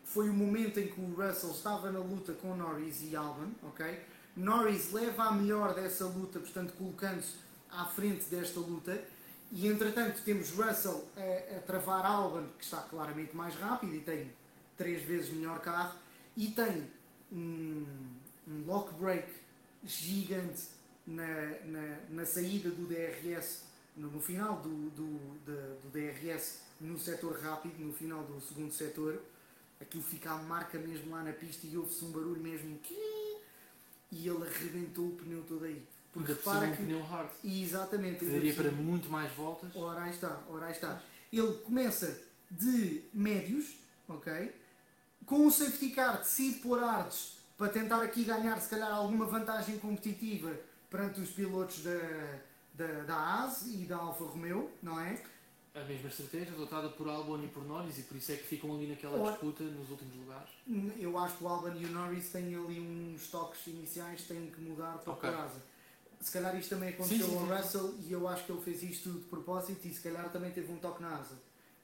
foi 0.05 0.29
o 0.29 0.33
momento 0.35 0.79
em 0.81 0.89
que 0.89 1.01
o 1.01 1.15
Russell 1.15 1.51
estava 1.51 1.91
na 1.91 2.01
luta 2.01 2.33
com 2.35 2.57
Norris 2.57 3.03
e 3.03 3.15
Albon, 3.17 3.51
ok? 3.63 4.01
Norris 4.37 4.93
leva 4.93 5.25
a 5.25 5.33
melhor 5.33 5.75
dessa 5.75 6.07
luta, 6.07 6.41
portanto, 6.41 6.73
colocando-se 6.75 7.35
à 7.71 7.85
frente 7.87 8.25
desta 8.27 8.59
luta. 8.61 9.03
E 9.51 9.67
entretanto 9.69 10.23
temos 10.25 10.51
Russell 10.51 11.07
a, 11.17 11.57
a 11.57 11.61
travar 11.61 12.05
Albon, 12.07 12.47
que 12.59 12.65
está 12.65 12.79
claramente 12.79 13.37
mais 13.37 13.55
rápido 13.55 13.95
e 13.95 14.01
tem 14.01 14.33
três 14.77 15.03
vezes 15.03 15.31
melhor 15.31 15.61
carro, 15.61 15.95
e 16.37 16.49
tem 16.49 16.91
um, 17.31 17.85
um 18.49 18.65
lock 18.67 18.95
break 18.95 19.29
gigante 19.85 20.63
na, 21.07 21.27
na, 21.67 21.97
na 22.09 22.25
saída 22.27 22.71
do 22.71 22.87
DRS, 22.87 23.65
no, 23.97 24.11
no 24.11 24.21
final 24.21 24.57
do, 24.61 24.89
do, 24.91 25.19
da- 25.45 25.75
do 25.83 25.89
DRS, 25.91 26.61
no 26.83 26.99
setor 26.99 27.39
rápido, 27.41 27.79
no 27.79 27.93
final 27.93 28.23
do 28.25 28.41
segundo 28.41 28.73
setor. 28.73 29.23
Aquilo 29.81 30.03
fica 30.03 30.31
a 30.31 30.37
marca 30.39 30.79
mesmo 30.79 31.11
lá 31.11 31.23
na 31.23 31.33
pista 31.33 31.67
e 31.67 31.77
ouve-se 31.77 32.05
um 32.05 32.11
barulho 32.11 32.41
mesmo. 32.41 32.79
E 34.11 34.29
ele 34.29 34.47
arrebentou 34.47 35.07
o 35.07 35.17
pneu 35.17 35.43
todo 35.43 35.65
aí. 35.65 35.83
Porque 36.13 36.35
cima 36.35 36.55
repara 36.55 36.67
um 36.67 36.77
que. 36.77 36.83
pneu 36.83 37.03
hard. 37.03 37.31
Exatamente. 37.45 38.19
Que 38.19 38.27
daria 38.27 38.55
para 38.55 38.71
muito 38.71 39.09
mais 39.09 39.33
voltas. 39.33 39.75
Ora 39.75 40.03
aí 40.03 40.11
está, 40.11 40.41
ora 40.49 40.67
aí 40.67 40.73
está. 40.73 41.03
Ele 41.33 41.53
começa 41.65 42.23
de 42.51 43.03
médios, 43.13 43.77
ok? 44.07 44.55
Com 45.25 45.47
o 45.47 45.51
safety 45.51 45.91
car 45.91 46.19
decide 46.19 46.59
pôr 46.59 46.83
artes 46.83 47.39
para 47.57 47.69
tentar 47.69 48.03
aqui 48.03 48.25
ganhar 48.25 48.61
se 48.61 48.69
calhar 48.69 48.93
alguma 48.93 49.25
vantagem 49.25 49.79
competitiva 49.79 50.53
perante 50.91 51.21
os 51.21 51.31
pilotos 51.31 51.83
da, 51.83 52.39
da, 52.75 53.05
da 53.05 53.45
AS 53.45 53.67
e 53.67 53.87
da 53.87 53.97
Alfa 53.97 54.25
Romeo, 54.25 54.71
não 54.83 55.01
é? 55.01 55.23
A 55.75 55.81
mesma 55.85 56.09
estratégia 56.11 56.53
adotada 56.53 56.91
por 56.91 57.09
Albon 57.09 57.43
e 57.43 57.49
por 57.49 57.65
Norris 57.65 57.99
e 57.99 58.03
por 58.03 58.17
isso 58.19 58.31
é 58.31 58.37
que 58.37 58.43
ficam 58.45 58.75
ali 58.75 58.87
naquela 58.89 59.19
Ora- 59.19 59.31
disputa 59.33 59.65
nos 59.65 59.89
últimos 59.91 60.15
lugares. 60.17 60.51
Eu 60.99 61.17
acho 61.19 61.39
que 61.39 61.45
o 61.45 61.49
Albon 61.49 61.75
e 61.77 61.87
o 61.87 61.89
Norris 61.89 62.29
têm 62.31 62.55
ali 62.55 62.79
uns 62.79 63.29
toques 63.29 63.67
iniciais 63.69 64.21
que 64.21 64.29
têm 64.29 64.51
que 64.51 64.61
mudar 64.61 64.99
para 64.99 65.13
Ok. 65.15 65.29
a 65.31 65.33
casa. 65.33 65.63
Se 66.21 66.31
calhar 66.31 66.55
isto 66.59 66.69
também 66.71 66.91
aconteceu 66.91 67.27
Sim, 67.27 67.33
sim, 67.33 67.51
ao. 67.51 67.57
Russell 67.57 67.95
e 68.07 68.13
eu 68.13 68.29
acho 68.29 68.45
que 68.45 68.53
ele 68.53 68.61
fez 68.61 68.83
isto 68.83 69.11
de 69.13 69.21
propósito 69.25 69.89
e 69.89 69.95
se 69.95 70.01
calhar 70.03 70.31
também 70.31 70.51
teve 70.53 70.71
um 70.71 70.77
toque 70.77 71.01
na 71.03 71.17
asa. 71.17 71.37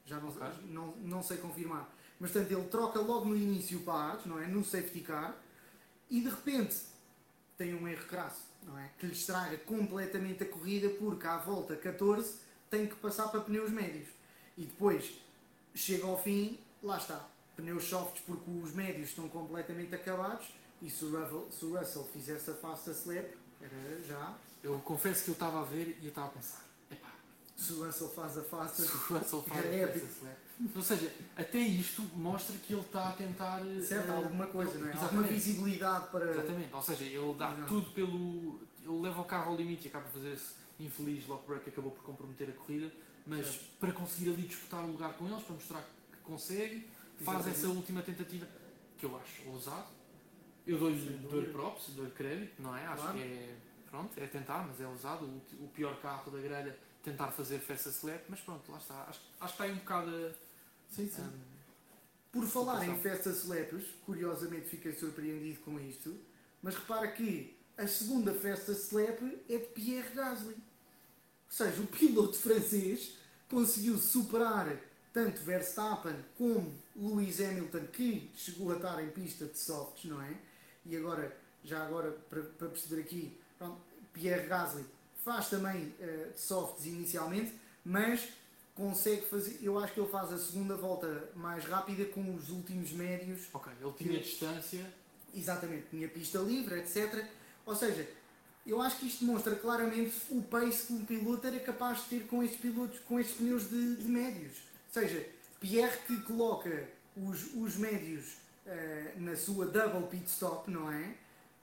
Já 0.05 0.19
não, 0.19 0.29
Ok. 0.29 0.47
não, 0.67 0.95
não 0.97 1.23
sei 1.23 1.37
confirmar. 1.37 1.89
Mas 2.19 2.31
portanto 2.31 2.51
ele 2.51 2.67
troca 2.67 2.99
logo 2.99 3.25
no 3.25 3.35
início 3.35 3.79
pares, 3.81 4.23
não 4.25 4.39
é? 4.39 4.45
No 4.45 4.63
safety 4.63 5.01
car 5.01 5.35
e 6.11 6.21
de 6.21 6.29
repente 6.29 6.77
tem 7.57 7.73
um 7.73 7.87
erro 7.87 8.05
crasso, 8.05 8.43
não 8.63 8.77
é? 8.77 8.91
Que 8.99 9.07
lhe 9.07 9.13
estraga 9.13 9.57
completamente 9.57 10.43
a 10.43 10.47
corrida 10.47 10.89
porque 10.91 11.25
à 11.25 11.37
volta 11.37 11.75
14 11.75 12.35
tem 12.69 12.87
que 12.87 12.95
passar 12.95 13.27
para 13.29 13.41
pneus 13.41 13.69
médios. 13.71 14.07
E 14.57 14.63
depois 14.65 15.11
chega 15.73 16.05
ao 16.05 16.21
fim, 16.21 16.59
lá 16.83 16.97
está, 16.97 17.27
pneus 17.55 17.83
softs 17.85 18.21
porque 18.25 18.49
os 18.51 18.73
médios 18.73 19.09
estão 19.09 19.27
completamente 19.29 19.93
acabados 19.95 20.47
e 20.81 20.89
se 20.89 21.05
o 21.05 21.09
Russell, 21.19 21.47
se 21.51 21.65
o 21.65 21.77
Russell 21.77 22.03
fizesse 22.13 22.49
a 22.51 22.53
fast 22.55 22.89
slap, 22.91 23.25
era 23.61 24.03
já. 24.07 24.35
Eu 24.63 24.77
confesso 24.79 25.23
que 25.23 25.29
eu 25.29 25.33
estava 25.33 25.61
a 25.61 25.63
ver 25.63 25.97
e 26.01 26.05
eu 26.05 26.09
estava 26.09 26.27
a 26.27 26.31
pensar, 26.31 26.65
epá, 26.91 27.09
Se 27.55 27.73
o 27.73 27.85
Russell 27.85 28.09
faz 28.09 28.37
a 28.37 28.43
fast 28.43 28.81
se 28.81 28.91
o 28.91 29.17
Russell 29.17 29.41
faz 29.43 29.65
É 29.65 29.79
essa 29.83 29.91
épico. 29.91 30.05
slap. 30.07 30.37
Ou 30.75 30.81
seja, 30.81 31.13
até 31.37 31.57
isto 31.59 32.01
mostra 32.15 32.57
que 32.57 32.73
ele 32.73 32.81
está 32.81 33.09
a 33.09 33.11
tentar. 33.13 33.61
certo, 33.81 34.09
eh, 34.11 34.15
alguma 34.15 34.45
coisa, 34.47 34.77
não 34.77 34.87
é? 34.87 34.91
Alguma 34.91 35.05
Exatamente. 35.05 35.33
visibilidade 35.33 36.07
para. 36.11 36.31
Exatamente, 36.31 36.73
ou 36.73 36.81
seja, 36.81 37.03
ele 37.05 37.33
dá 37.35 37.51
Exato. 37.53 37.67
tudo 37.67 37.91
pelo. 37.91 38.59
Ele 38.83 39.01
leva 39.01 39.21
o 39.21 39.23
carro 39.25 39.51
ao 39.51 39.55
limite 39.57 39.85
e 39.85 39.87
acaba 39.87 40.03
por 40.05 40.13
fazer 40.15 40.33
esse 40.33 40.53
infeliz 40.79 41.27
lock 41.27 41.45
break 41.47 41.63
que 41.65 41.69
acabou 41.69 41.91
por 41.91 42.03
comprometer 42.03 42.49
a 42.49 42.53
corrida, 42.53 42.91
mas 43.25 43.57
para 43.79 43.91
conseguir 43.91 44.29
ali 44.31 44.43
disputar 44.43 44.83
o 44.83 44.87
lugar 44.91 45.13
com 45.17 45.27
eles, 45.27 45.43
para 45.43 45.55
mostrar 45.55 45.81
que 46.11 46.17
consegue, 46.23 46.87
faz 47.23 47.39
Exatamente. 47.39 47.49
essa 47.59 47.67
última 47.69 48.01
tentativa 48.01 48.47
que 48.97 49.05
eu 49.05 49.17
acho 49.17 49.49
ousado. 49.49 49.87
Eu 50.65 50.77
dou-lhe 50.77 50.99
dou 51.29 51.43
props, 51.45 51.89
dou-lhe 51.95 52.11
crédito, 52.11 52.61
não 52.61 52.75
é? 52.75 52.85
Acho 52.85 53.01
Claro. 53.03 53.17
que 53.17 53.23
é. 53.23 53.57
Pronto, 53.89 54.19
é 54.19 54.27
tentar, 54.27 54.67
mas 54.67 54.79
é 54.79 54.85
ousado. 54.87 55.25
O, 55.25 55.63
o 55.65 55.67
pior 55.69 55.99
carro 55.99 56.29
da 56.31 56.39
grelha 56.39 56.77
tentar 57.03 57.31
fazer 57.31 57.57
festa 57.59 57.89
slap, 57.89 58.23
mas 58.29 58.39
pronto, 58.41 58.71
lá 58.71 58.77
está. 58.77 59.03
Acho, 59.03 59.19
acho 59.39 59.39
que 59.39 59.45
está 59.45 59.63
aí 59.63 59.71
um 59.71 59.77
bocado. 59.77 60.11
Sim, 60.91 61.09
sim. 61.09 61.21
hum, 61.23 61.39
Por 62.31 62.45
falar 62.45 62.87
em 62.87 62.95
festas 62.99 63.37
slaps, 63.43 63.83
curiosamente 64.05 64.67
fiquei 64.69 64.93
surpreendido 64.93 65.59
com 65.61 65.79
isto, 65.79 66.15
mas 66.61 66.75
repara 66.75 67.07
que 67.11 67.57
a 67.77 67.87
segunda 67.87 68.31
festa 68.33 68.71
slap 68.73 69.19
é 69.49 69.57
de 69.57 69.65
Pierre 69.67 70.13
Gasly. 70.13 70.55
Ou 71.49 71.55
seja, 71.55 71.81
o 71.81 71.87
piloto 71.87 72.37
francês 72.37 73.11
conseguiu 73.49 73.97
superar 73.97 74.77
tanto 75.11 75.41
Verstappen 75.41 76.15
como 76.37 76.71
Lewis 76.95 77.41
Hamilton, 77.41 77.87
que 77.87 78.29
chegou 78.35 78.71
a 78.71 78.75
estar 78.75 79.03
em 79.03 79.09
pista 79.09 79.45
de 79.45 79.57
softs, 79.57 80.05
não 80.05 80.21
é? 80.21 80.33
E 80.85 80.95
agora, 80.95 81.35
já 81.63 81.83
agora, 81.85 82.11
para, 82.29 82.43
para 82.43 82.69
perceber 82.69 83.01
aqui, 83.01 83.37
pronto, 83.57 83.81
Pierre 84.13 84.47
Gasly 84.47 84.85
faz 85.23 85.49
também 85.49 85.93
eh, 85.99 86.29
de 86.33 86.39
softs 86.39 86.85
inicialmente, 86.85 87.53
mas 87.83 88.29
consegue 88.75 89.25
fazer, 89.25 89.59
eu 89.61 89.77
acho 89.77 89.93
que 89.93 89.99
ele 89.99 90.09
faz 90.09 90.31
a 90.31 90.37
segunda 90.37 90.75
volta 90.75 91.29
mais 91.35 91.65
rápida 91.65 92.05
com 92.05 92.33
os 92.33 92.49
últimos 92.49 92.91
médios 92.91 93.47
ok, 93.53 93.73
ele 93.81 93.93
tinha 93.97 94.19
distância. 94.19 94.99
Exatamente, 95.35 95.87
tinha 95.91 96.07
pista 96.07 96.39
livre, 96.39 96.79
etc. 96.79 97.23
Ou 97.65 97.75
seja, 97.75 98.07
eu 98.69 98.81
acho 98.81 98.97
que 98.97 99.07
isto 99.07 99.25
demonstra 99.25 99.55
claramente 99.55 100.13
o 100.29 100.41
pace 100.41 100.87
que 100.87 100.93
um 100.93 101.05
piloto 101.05 101.47
era 101.47 101.59
capaz 101.59 102.03
de 102.03 102.09
ter 102.09 102.27
com 102.27 102.43
estes 102.43 102.59
pilotos, 102.59 102.99
com 102.99 103.19
estes 103.19 103.37
pneus 103.37 103.69
de, 103.69 103.95
de 103.95 104.07
médios. 104.07 104.53
Ou 104.87 105.01
seja, 105.01 105.25
Pierre 105.59 105.97
que 106.05 106.21
coloca 106.21 106.87
os, 107.15 107.53
os 107.55 107.75
médios 107.75 108.37
eh, 108.65 109.13
na 109.17 109.35
sua 109.35 109.65
double 109.65 110.07
pit 110.07 110.29
stop, 110.29 110.69
não 110.69 110.91
é? 110.91 111.15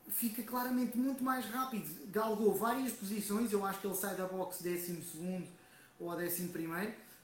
Fica 0.08 0.42
claramente 0.42 0.96
muito 0.98 1.22
mais 1.22 1.44
rápido. 1.46 1.88
Galgou 2.10 2.54
várias 2.54 2.92
posições, 2.92 3.52
eu 3.52 3.64
acho 3.64 3.80
que 3.80 3.86
ele 3.86 3.96
sai 3.96 4.14
da 4.16 4.26
box 4.26 4.62
12 4.62 5.46
ou 5.98 6.10
a 6.10 6.16
11, 6.16 6.50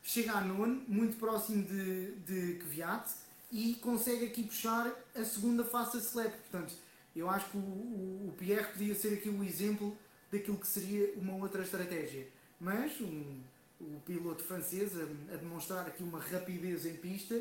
chega 0.03 0.33
a 0.33 0.41
nono, 0.41 0.83
muito 0.89 1.17
próximo 1.17 1.65
de, 1.65 2.13
de 2.17 2.55
Kvyat 2.61 3.11
e 3.51 3.75
consegue 3.77 4.27
aqui 4.27 4.45
puxar 4.45 4.91
a 5.15 5.25
segunda 5.25 5.65
face 5.65 5.97
a 5.97 6.01
slap. 6.01 6.33
Portanto, 6.33 6.75
eu 7.15 7.29
acho 7.29 7.51
que 7.51 7.57
o, 7.57 7.61
o, 7.61 8.29
o 8.29 8.35
Pierre 8.39 8.73
podia 8.73 8.95
ser 8.95 9.15
aqui 9.15 9.29
o 9.29 9.45
exemplo 9.45 9.97
daquilo 10.31 10.57
que 10.57 10.67
seria 10.67 11.13
uma 11.17 11.35
outra 11.37 11.63
estratégia. 11.63 12.27
Mas 12.59 13.01
um, 13.01 13.41
o 13.81 14.01
piloto 14.01 14.43
francês 14.43 14.93
a, 14.97 15.03
a 15.35 15.37
demonstrar 15.37 15.87
aqui 15.87 16.03
uma 16.03 16.21
rapidez 16.21 16.87
em 16.87 16.97
pista, 16.97 17.35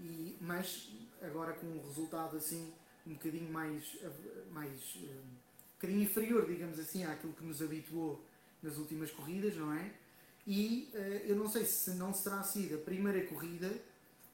e, 0.00 0.36
mas 0.40 0.90
agora 1.20 1.52
com 1.52 1.66
um 1.66 1.86
resultado 1.86 2.36
assim 2.36 2.72
um 3.06 3.14
bocadinho 3.14 3.52
mais, 3.52 3.84
mais 4.50 4.96
um, 4.96 5.06
um 5.06 5.74
bocadinho 5.74 6.02
inferior, 6.02 6.46
digamos 6.46 6.78
assim, 6.78 7.04
àquilo 7.04 7.32
que 7.32 7.44
nos 7.44 7.60
habituou 7.60 8.24
nas 8.62 8.76
últimas 8.76 9.10
corridas, 9.10 9.56
não 9.56 9.72
é? 9.72 9.92
E 10.46 10.88
eh, 10.94 11.24
eu 11.26 11.36
não 11.36 11.48
sei 11.48 11.64
se 11.64 11.90
não 11.90 12.12
será 12.12 12.42
sido 12.42 12.76
a 12.76 12.78
primeira 12.78 13.24
corrida 13.26 13.72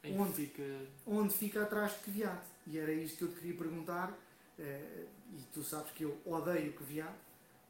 Onde? 0.05 0.32
fica. 0.32 0.62
onde 1.07 1.34
fica 1.34 1.62
atrás 1.62 1.93
de 1.93 1.99
Kvyat. 1.99 2.43
E 2.66 2.78
era 2.78 2.93
isto 2.93 3.18
que 3.18 3.24
eu 3.24 3.28
te 3.28 3.41
queria 3.41 3.57
perguntar, 3.57 4.16
eh, 4.59 5.06
e 5.32 5.42
tu 5.52 5.62
sabes 5.62 5.92
que 5.92 6.04
eu 6.04 6.18
odeio 6.24 6.72
Kvyat, 6.74 7.14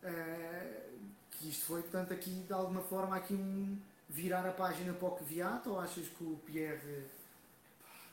eh, 0.02 0.88
que 1.30 1.48
isto 1.48 1.64
foi, 1.64 1.82
portanto, 1.82 2.12
aqui 2.12 2.30
de 2.30 2.52
alguma 2.52 2.82
forma 2.82 3.16
aqui 3.16 3.34
um 3.34 3.78
virar 4.08 4.46
a 4.46 4.52
página 4.52 4.92
para 4.94 5.08
o 5.08 5.16
Kvyat, 5.16 5.68
ou 5.68 5.78
achas 5.78 6.08
que 6.08 6.24
o 6.24 6.36
Pierre 6.46 7.06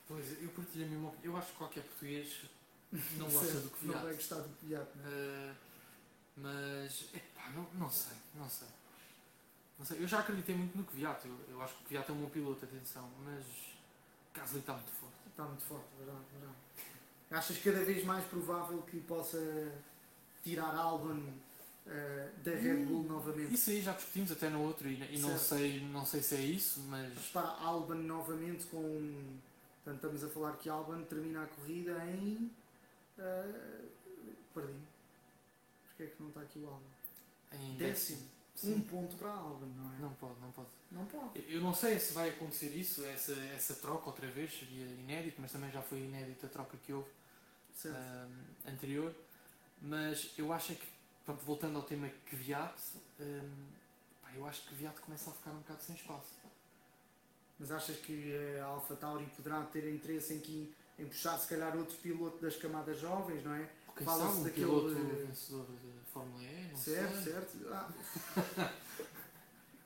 Pois, 0.07 0.41
eu 0.41 0.49
partilho 0.49 0.85
a 0.85 0.89
mesma 0.89 1.09
opinião. 1.09 1.33
Eu 1.33 1.37
acho 1.37 1.51
que 1.51 1.57
qualquer 1.57 1.83
português 1.83 2.45
não 3.17 3.29
gosta 3.29 3.51
certo, 3.51 3.63
do 3.63 3.69
que 3.71 3.85
não 3.85 4.01
vai 4.01 4.13
gostar 4.13 4.35
do 4.35 4.49
Kvyat, 4.57 4.87
não 4.97 5.11
é? 5.11 5.55
mas, 6.37 7.09
epá, 7.13 7.49
não, 7.51 7.63
não 7.73 7.89
sei, 7.89 8.17
não 8.35 8.49
sei. 8.49 8.67
Não 9.79 9.85
sei. 9.85 10.01
Eu 10.01 10.07
já 10.07 10.19
acreditei 10.19 10.55
muito 10.55 10.77
no 10.77 10.83
Kvyat. 10.83 11.25
Eu, 11.25 11.37
eu 11.49 11.61
acho 11.61 11.73
que 11.75 11.83
o 11.83 11.85
Kvyat 11.87 12.09
é 12.09 12.13
um 12.13 12.21
bom 12.21 12.29
piloto, 12.29 12.65
atenção, 12.65 13.09
mas 13.23 13.45
Gasly 14.33 14.59
está 14.59 14.73
muito 14.73 14.91
forte. 14.91 15.15
Está 15.27 15.43
muito 15.43 15.63
forte, 15.63 15.87
verdade, 15.97 16.23
verdade. 16.31 16.55
Achas 17.31 17.57
cada 17.57 17.83
vez 17.83 18.03
mais 18.03 18.23
provável 18.25 18.81
que 18.83 18.99
possa 19.01 19.39
tirar 20.43 20.75
Albon 20.75 21.21
eh, 21.87 22.29
da 22.43 22.51
Red 22.51 22.85
Bull 22.85 23.03
novamente? 23.03 23.53
Isso 23.53 23.71
aí 23.71 23.81
já 23.81 23.93
discutimos 23.93 24.31
até 24.31 24.49
no 24.49 24.61
outro 24.61 24.87
e, 24.87 25.15
e 25.15 25.19
não, 25.19 25.37
sei, 25.37 25.81
não 25.81 26.05
sei 26.05 26.21
se 26.21 26.35
é 26.35 26.41
isso, 26.41 26.81
mas 26.87 27.13
Repara, 27.13 27.47
Albon 27.47 27.95
novamente 27.95 28.65
com. 28.67 29.39
Portanto, 29.83 29.95
estamos 29.95 30.23
a 30.23 30.29
falar 30.29 30.57
que 30.57 30.69
Albon 30.69 31.03
termina 31.03 31.43
a 31.43 31.47
corrida 31.47 32.03
em. 32.05 32.51
Uh, 33.17 33.89
perdi. 34.53 34.79
Porquê 35.87 36.03
é 36.03 36.07
que 36.07 36.21
não 36.21 36.29
está 36.29 36.41
aqui 36.41 36.59
o 36.59 36.67
Albon? 36.67 36.95
em 37.55 37.75
Décimo. 37.77 38.19
décimo. 38.19 38.34
Um 38.63 38.67
Sim. 38.75 38.81
ponto 38.81 39.15
para 39.17 39.29
Albon, 39.31 39.65
não 39.75 39.93
é? 39.93 39.99
Não 39.99 40.13
pode, 40.13 40.39
não 40.39 40.51
pode. 40.51 40.69
Não 40.91 41.05
pode. 41.05 41.43
Eu 41.53 41.59
não 41.61 41.73
sei 41.73 41.99
se 41.99 42.13
vai 42.13 42.29
acontecer 42.29 42.67
isso, 42.69 43.03
essa, 43.05 43.33
essa 43.53 43.75
troca 43.75 44.07
outra 44.07 44.27
vez, 44.27 44.57
seria 44.57 44.85
inédito, 44.85 45.41
mas 45.41 45.51
também 45.51 45.69
já 45.71 45.81
foi 45.81 45.99
inédita 45.99 46.47
a 46.47 46.49
troca 46.49 46.77
que 46.77 46.93
houve 46.93 47.09
Certo. 47.73 47.97
ahm, 47.97 48.71
anterior. 48.73 49.13
Mas 49.81 50.31
eu 50.37 50.53
acho 50.53 50.71
é 50.71 50.75
que, 50.75 50.87
pronto, 51.25 51.43
voltando 51.43 51.75
ao 51.75 51.83
tema 51.83 52.09
Kvyat, 52.27 52.73
ahm, 53.19 53.65
pá, 54.21 54.29
eu 54.33 54.45
acho 54.47 54.61
que 54.61 54.69
Kvyat 54.75 55.01
começa 55.01 55.29
a 55.29 55.33
ficar 55.33 55.51
um 55.51 55.57
bocado 55.57 55.81
sem 55.83 55.95
espaço. 55.95 56.33
Mas 57.59 57.71
achas 57.71 57.97
que 57.97 58.57
a 58.59 58.65
Alpha 58.65 58.95
Tauri 58.95 59.25
poderá 59.35 59.61
ter 59.63 59.93
interesse 59.93 60.33
em, 60.33 60.39
que, 60.39 60.73
em 60.97 61.05
puxar, 61.05 61.37
se 61.37 61.47
calhar, 61.47 61.75
outro 61.77 61.95
piloto 61.97 62.41
das 62.41 62.55
camadas 62.55 62.99
jovens, 62.99 63.43
não 63.43 63.53
é? 63.53 63.69
Quem 63.97 64.05
Fala-se 64.05 64.25
sabe 64.27 64.37
um 64.39 64.43
daquele- 64.43 64.65
piloto 64.65 64.95
vencedor 65.27 65.65
de 65.67 66.11
Fórmula 66.11 66.43
E, 66.43 66.67
não 66.71 66.77
certo, 66.77 67.13
sei. 67.23 67.33
certo. 67.33 67.57
Ah. 67.71 67.89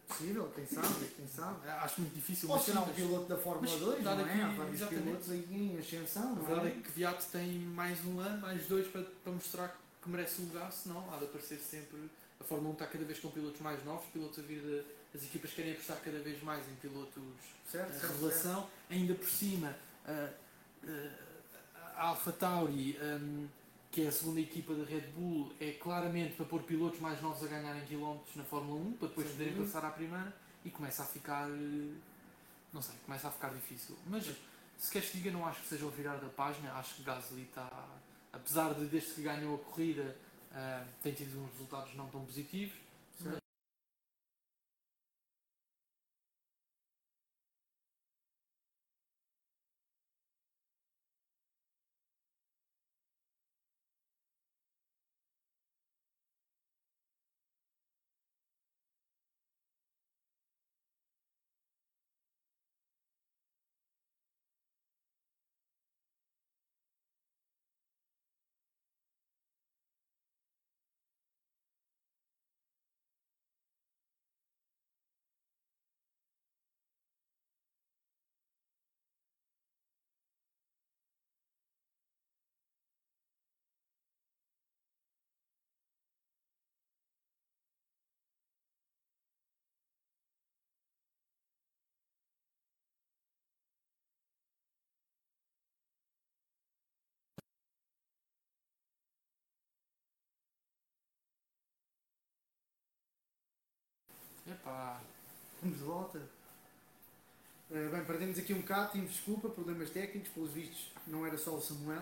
Possível, 0.07 0.51
quem 0.55 0.65
sabe, 0.65 1.05
quem 1.15 1.27
sabe. 1.27 1.69
Acho 1.69 2.01
muito 2.01 2.15
difícil, 2.15 2.49
será 2.59 2.81
sim, 2.81 2.89
um 2.89 2.93
piloto 2.93 3.25
da 3.27 3.37
Fórmula 3.37 3.69
mas 3.71 3.79
2, 3.79 4.03
dá 4.03 4.15
não 4.15 4.21
é? 4.21 4.25
daqui- 4.27 4.41
Há 4.41 4.47
vários 4.47 4.75
exatamente. 4.81 5.03
pilotos 5.05 5.29
aí 5.31 5.45
em 5.53 5.77
ascensão, 5.77 6.31
A 6.31 6.39
verdade 6.39 6.67
é? 6.67 6.69
é 6.71 6.73
que 6.73 6.81
Kvyat 6.91 7.25
tem 7.31 7.59
mais 7.59 8.03
um 8.05 8.19
ano, 8.19 8.41
mais 8.41 8.65
dois 8.67 8.87
para, 8.87 9.03
para 9.03 9.31
mostrar 9.33 9.79
que 10.01 10.09
merece 10.09 10.41
o 10.41 10.45
lugar, 10.45 10.71
senão 10.71 11.13
há 11.13 11.17
de 11.17 11.25
aparecer 11.25 11.59
sempre. 11.59 12.09
A 12.39 12.43
Fórmula 12.43 12.71
1 12.71 12.73
está 12.73 12.87
cada 12.87 13.05
vez 13.05 13.19
com 13.19 13.29
pilotos 13.29 13.61
mais 13.61 13.83
novos, 13.85 14.05
pilotos 14.11 14.39
a 14.39 14.41
vir 14.41 14.61
de, 14.61 14.83
as 15.15 15.23
equipas 15.23 15.51
querem 15.51 15.73
apostar 15.73 15.97
cada 16.03 16.19
vez 16.19 16.41
mais 16.41 16.67
em 16.67 16.75
pilotos 16.75 17.21
Certo, 17.69 17.89
a 17.89 17.91
certo, 17.91 17.99
certo. 18.01 18.13
revelação, 18.13 18.69
ainda 18.89 19.13
por 19.13 19.27
cima 19.29 19.75
a, 20.05 20.29
a 21.95 22.03
Alpha 22.07 22.31
Tauri, 22.31 22.97
hum, 22.99 23.47
que 23.91 24.03
é 24.03 24.07
a 24.07 24.11
segunda 24.11 24.39
equipa 24.39 24.73
da 24.73 24.83
Red 24.83 25.07
Bull, 25.15 25.51
é 25.59 25.71
claramente 25.71 26.35
para 26.35 26.45
pôr 26.45 26.61
pilotos 26.63 26.99
mais 26.99 27.21
novos 27.21 27.43
a 27.43 27.47
ganharem 27.47 27.83
quilómetros 27.85 28.35
na 28.35 28.43
Fórmula 28.43 28.79
1, 28.79 28.91
para 28.93 29.07
depois 29.07 29.27
poderem 29.29 29.55
passar 29.55 29.83
à 29.85 29.89
primeira 29.89 30.35
e 30.63 30.69
começa 30.69 31.03
a 31.03 31.05
ficar 31.05 31.49
eh, 31.49 31.95
não 32.71 32.81
sei, 32.81 32.95
começa 33.05 33.27
a 33.27 33.31
ficar 33.31 33.49
difícil. 33.49 33.97
Mas 34.05 34.29
se 34.77 34.91
queres 34.91 35.09
que 35.09 35.17
diga, 35.17 35.31
não 35.31 35.45
acho 35.47 35.61
que 35.61 35.67
seja 35.67 35.85
o 35.85 35.89
virar 35.89 36.17
da 36.17 36.29
página, 36.29 36.71
acho 36.73 36.95
que 36.95 37.03
Gasly 37.03 37.43
está, 37.43 37.87
apesar 38.31 38.73
de 38.75 38.85
desde 38.85 39.13
que 39.13 39.21
ganhou 39.23 39.55
a 39.55 39.57
corrida 39.57 40.15
Uh, 40.49 40.83
tem 41.03 41.13
tido 41.13 41.39
uns 41.39 41.51
resultados 41.51 41.93
não 41.95 42.07
tão 42.07 42.25
positivos. 42.25 42.73
Epá, 104.49 104.99
Vamos 105.61 105.77
de 105.77 105.83
volta. 105.83 106.21
Eh, 107.69 107.87
bem, 107.89 108.03
perdemos 108.03 108.39
aqui 108.39 108.51
um 108.51 108.61
bocado, 108.61 108.93
tínhamos 108.93 109.11
desculpa, 109.11 109.47
problemas 109.49 109.91
técnicos, 109.91 110.31
pelos 110.31 110.51
vistos 110.51 110.91
não 111.05 111.23
era 111.23 111.37
só 111.37 111.55
o 111.55 111.61
Samuel. 111.61 112.01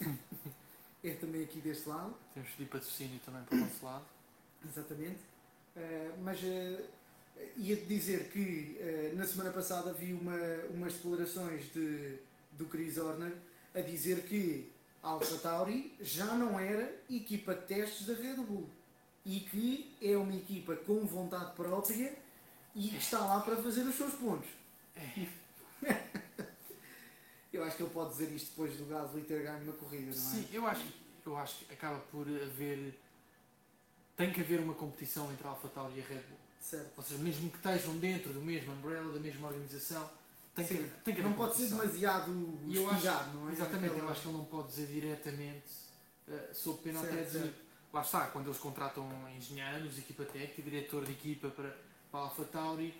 é 1.04 1.14
também 1.14 1.44
aqui 1.44 1.60
deste 1.60 1.88
lado, 1.88 2.16
temos 2.34 2.50
de 2.58 2.64
patrocínio 2.64 3.20
também 3.24 3.44
para 3.44 3.56
o 3.56 3.60
nosso 3.60 3.84
lado. 3.84 4.04
exatamente. 4.66 5.20
Eh, 5.76 6.10
mas 6.22 6.42
eh, 6.42 6.82
ia-te 7.56 7.84
dizer 7.84 8.30
que 8.30 8.76
eh, 8.80 9.12
na 9.14 9.24
semana 9.24 9.52
passada 9.52 9.92
vi 9.92 10.12
uma, 10.12 10.36
umas 10.70 10.94
declarações 10.94 11.72
de, 11.72 12.18
do 12.52 12.66
Chris 12.66 12.98
Horner 12.98 13.34
a 13.72 13.80
dizer 13.80 14.24
que 14.24 14.72
Alfa 15.00 15.38
Tauri 15.38 15.94
já 16.00 16.34
não 16.34 16.58
era 16.58 16.92
equipa 17.08 17.54
de 17.54 17.66
testes 17.66 18.06
da 18.08 18.14
Red 18.14 18.36
Bull 18.36 18.68
e 19.24 19.40
que 19.40 19.96
é 20.00 20.16
uma 20.16 20.34
equipa 20.34 20.76
com 20.76 21.04
vontade 21.04 21.54
própria 21.54 22.16
e 22.74 22.88
que 22.88 22.96
está 22.96 23.18
lá 23.20 23.40
para 23.40 23.56
fazer 23.56 23.82
os 23.82 23.94
seus 23.94 24.14
pontos. 24.14 24.48
Eu 27.52 27.64
acho 27.64 27.76
que 27.76 27.82
ele 27.82 27.90
pode 27.90 28.10
dizer 28.10 28.32
isto 28.32 28.50
depois 28.50 28.76
do 28.76 28.84
Gasly 28.86 29.22
ter 29.22 29.42
ganho 29.42 29.64
uma 29.64 29.72
corrida, 29.72 30.04
não 30.04 30.10
é? 30.10 30.14
Sim, 30.14 30.46
eu 30.52 30.64
acho, 30.68 30.86
eu 31.26 31.36
acho 31.36 31.64
que 31.64 31.74
acaba 31.74 31.98
por 31.98 32.24
haver. 32.28 32.96
Tem 34.16 34.32
que 34.32 34.40
haver 34.40 34.60
uma 34.60 34.74
competição 34.74 35.30
entre 35.32 35.46
a 35.46 35.50
AlphaTauri 35.50 35.98
e 35.98 36.00
a 36.00 36.04
Red 36.06 36.22
Bull. 36.28 36.38
Certo. 36.60 36.92
Ou 36.96 37.02
seja, 37.02 37.20
mesmo 37.20 37.50
que 37.50 37.56
estejam 37.56 37.98
dentro 37.98 38.32
do 38.32 38.40
mesmo 38.40 38.72
umbrella, 38.72 39.12
da 39.12 39.18
mesma 39.18 39.48
organização, 39.48 40.08
tem 40.54 40.64
que, 40.64 40.74
tem 41.04 41.14
que 41.14 41.22
não 41.22 41.30
haver 41.30 41.38
pode 41.38 41.56
ser 41.56 41.68
demasiado 41.68 42.60
espigado, 42.68 43.34
não 43.34 43.48
é? 43.48 43.52
exatamente, 43.52 43.98
eu 43.98 44.08
acho 44.08 44.20
que 44.20 44.28
ele 44.28 44.36
não 44.36 44.44
pode 44.44 44.68
dizer 44.68 44.86
diretamente, 44.86 45.72
uh, 46.28 46.54
sob 46.54 46.82
pena 46.82 47.00
Certo, 47.00 47.14
até 47.14 47.24
de. 47.24 47.69
Lá 47.92 48.02
está, 48.02 48.26
quando 48.28 48.46
eles 48.46 48.58
contratam 48.58 49.08
engenheiros, 49.36 49.98
equipa 49.98 50.24
técnica, 50.24 50.62
diretor 50.62 51.04
de 51.04 51.12
equipa 51.12 51.48
para, 51.48 51.76
para 52.10 52.20
a 52.20 52.22
AlphaTauri, 52.24 52.94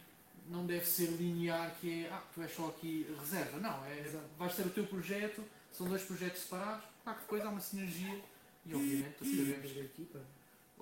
não 0.49 0.67
deve 0.67 0.85
ser 0.85 1.07
linear 1.11 1.77
que 1.81 2.05
é, 2.05 2.11
ah, 2.11 2.23
tu 2.35 2.43
és 2.43 2.53
só 2.53 2.69
aqui 2.69 3.07
reserva. 3.21 3.59
Não, 3.59 3.85
é, 3.85 4.01
Exato. 4.01 4.25
vais 4.37 4.55
ter 4.55 4.67
o 4.67 4.71
teu 4.71 4.87
projeto, 4.87 5.45
são 5.71 5.89
dois 5.89 6.03
projetos 6.03 6.43
separados, 6.43 6.85
pá, 7.05 7.15
que 7.15 7.21
depois 7.21 7.45
há 7.45 7.51
uma 7.51 7.61
sinergia 7.61 8.21
e 8.67 8.75
obviamente 8.75 9.17
todos 9.17 9.37
sabemos. 9.37 10.25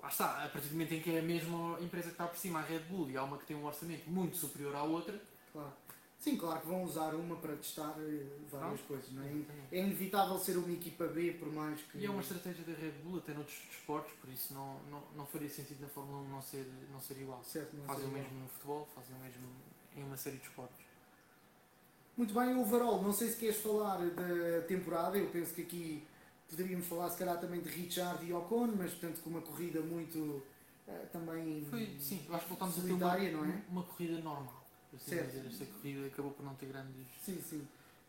Lá 0.01 0.07
está, 0.07 0.45
a 0.45 0.49
partir 0.49 0.69
do 0.69 0.73
momento 0.73 0.93
em 0.93 1.01
que 1.01 1.11
é 1.11 1.19
a 1.19 1.23
mesma 1.23 1.77
empresa 1.81 2.07
que 2.07 2.13
está 2.13 2.25
por 2.25 2.37
cima, 2.37 2.59
a 2.59 2.61
Red 2.63 2.79
Bull, 2.89 3.11
e 3.11 3.17
há 3.17 3.23
uma 3.23 3.37
que 3.37 3.45
tem 3.45 3.55
um 3.55 3.65
orçamento 3.65 4.09
muito 4.09 4.37
superior 4.37 4.75
à 4.75 4.83
outra, 4.83 5.21
Claro. 5.51 5.73
Sim, 6.19 6.35
claro 6.35 6.59
que 6.59 6.67
vão 6.67 6.83
usar 6.83 7.15
uma 7.15 7.37
para 7.37 7.55
testar 7.55 7.95
eh, 7.97 8.25
várias 8.51 8.81
coisas, 8.81 9.09
não 9.13 9.23
é? 9.23 9.31
É 9.71 9.79
inevitável 9.79 10.37
ser 10.37 10.57
uma 10.57 10.71
equipa 10.71 11.07
B, 11.07 11.31
por 11.31 11.49
mais 11.51 11.81
que. 11.81 11.97
e 11.97 12.05
é 12.05 12.09
uma 12.09 12.21
estratégia 12.21 12.65
da 12.65 12.73
Red 12.73 12.91
Bull 13.03 13.19
até 13.19 13.33
noutros 13.33 13.57
desportos, 13.69 14.11
por 14.19 14.29
isso 14.29 14.53
não, 14.53 14.79
não, 14.91 15.01
não 15.15 15.25
faria 15.25 15.49
sentido 15.49 15.79
na 15.79 15.87
Fórmula 15.87 16.19
1 16.23 16.29
não 16.29 16.41
ser, 16.41 16.69
não 16.91 16.99
ser 16.99 17.21
igual. 17.21 17.41
Certo, 17.41 17.73
não 17.77 17.85
Fazem 17.85 18.05
o 18.05 18.11
mesmo 18.11 18.37
no 18.37 18.49
futebol, 18.49 18.85
fazem 18.93 19.15
o 19.15 19.19
mesmo 19.19 19.47
em 19.95 20.03
uma 20.03 20.17
série 20.17 20.37
de 20.37 20.43
esportes. 20.43 20.85
Muito 22.17 22.33
bem, 22.33 22.53
overall, 22.57 23.01
não 23.01 23.13
sei 23.13 23.29
se 23.29 23.37
queres 23.37 23.61
falar 23.61 23.99
da 23.99 24.61
temporada, 24.67 25.17
eu 25.17 25.29
penso 25.29 25.53
que 25.53 25.61
aqui 25.61 26.07
poderíamos 26.49 26.85
falar 26.85 27.09
se 27.11 27.17
calhar 27.17 27.39
também 27.39 27.61
de 27.61 27.69
Richard 27.69 28.25
e 28.25 28.33
Ocon, 28.33 28.67
mas 28.77 28.91
portanto 28.91 29.21
com 29.21 29.29
uma 29.29 29.41
corrida 29.41 29.79
muito 29.79 30.43
eh, 30.85 31.05
também 31.13 31.65
Foi, 31.69 31.95
sim, 31.97 32.25
acho 32.29 32.43
que 32.43 32.49
voltámos 32.49 32.77
a 32.77 32.81
ter 32.81 32.91
uma, 32.91 33.17
é? 33.17 33.61
uma 33.69 33.83
corrida 33.83 34.19
normal. 34.19 34.58
Certo. 34.97 35.47
Esta 35.47 35.65
corrida 35.65 36.07
acabou 36.07 36.31
por 36.31 36.43
não 36.43 36.55
ter 36.55 36.67
grandes. 36.67 37.05
Sim, 37.23 37.41
sim. 37.47 37.67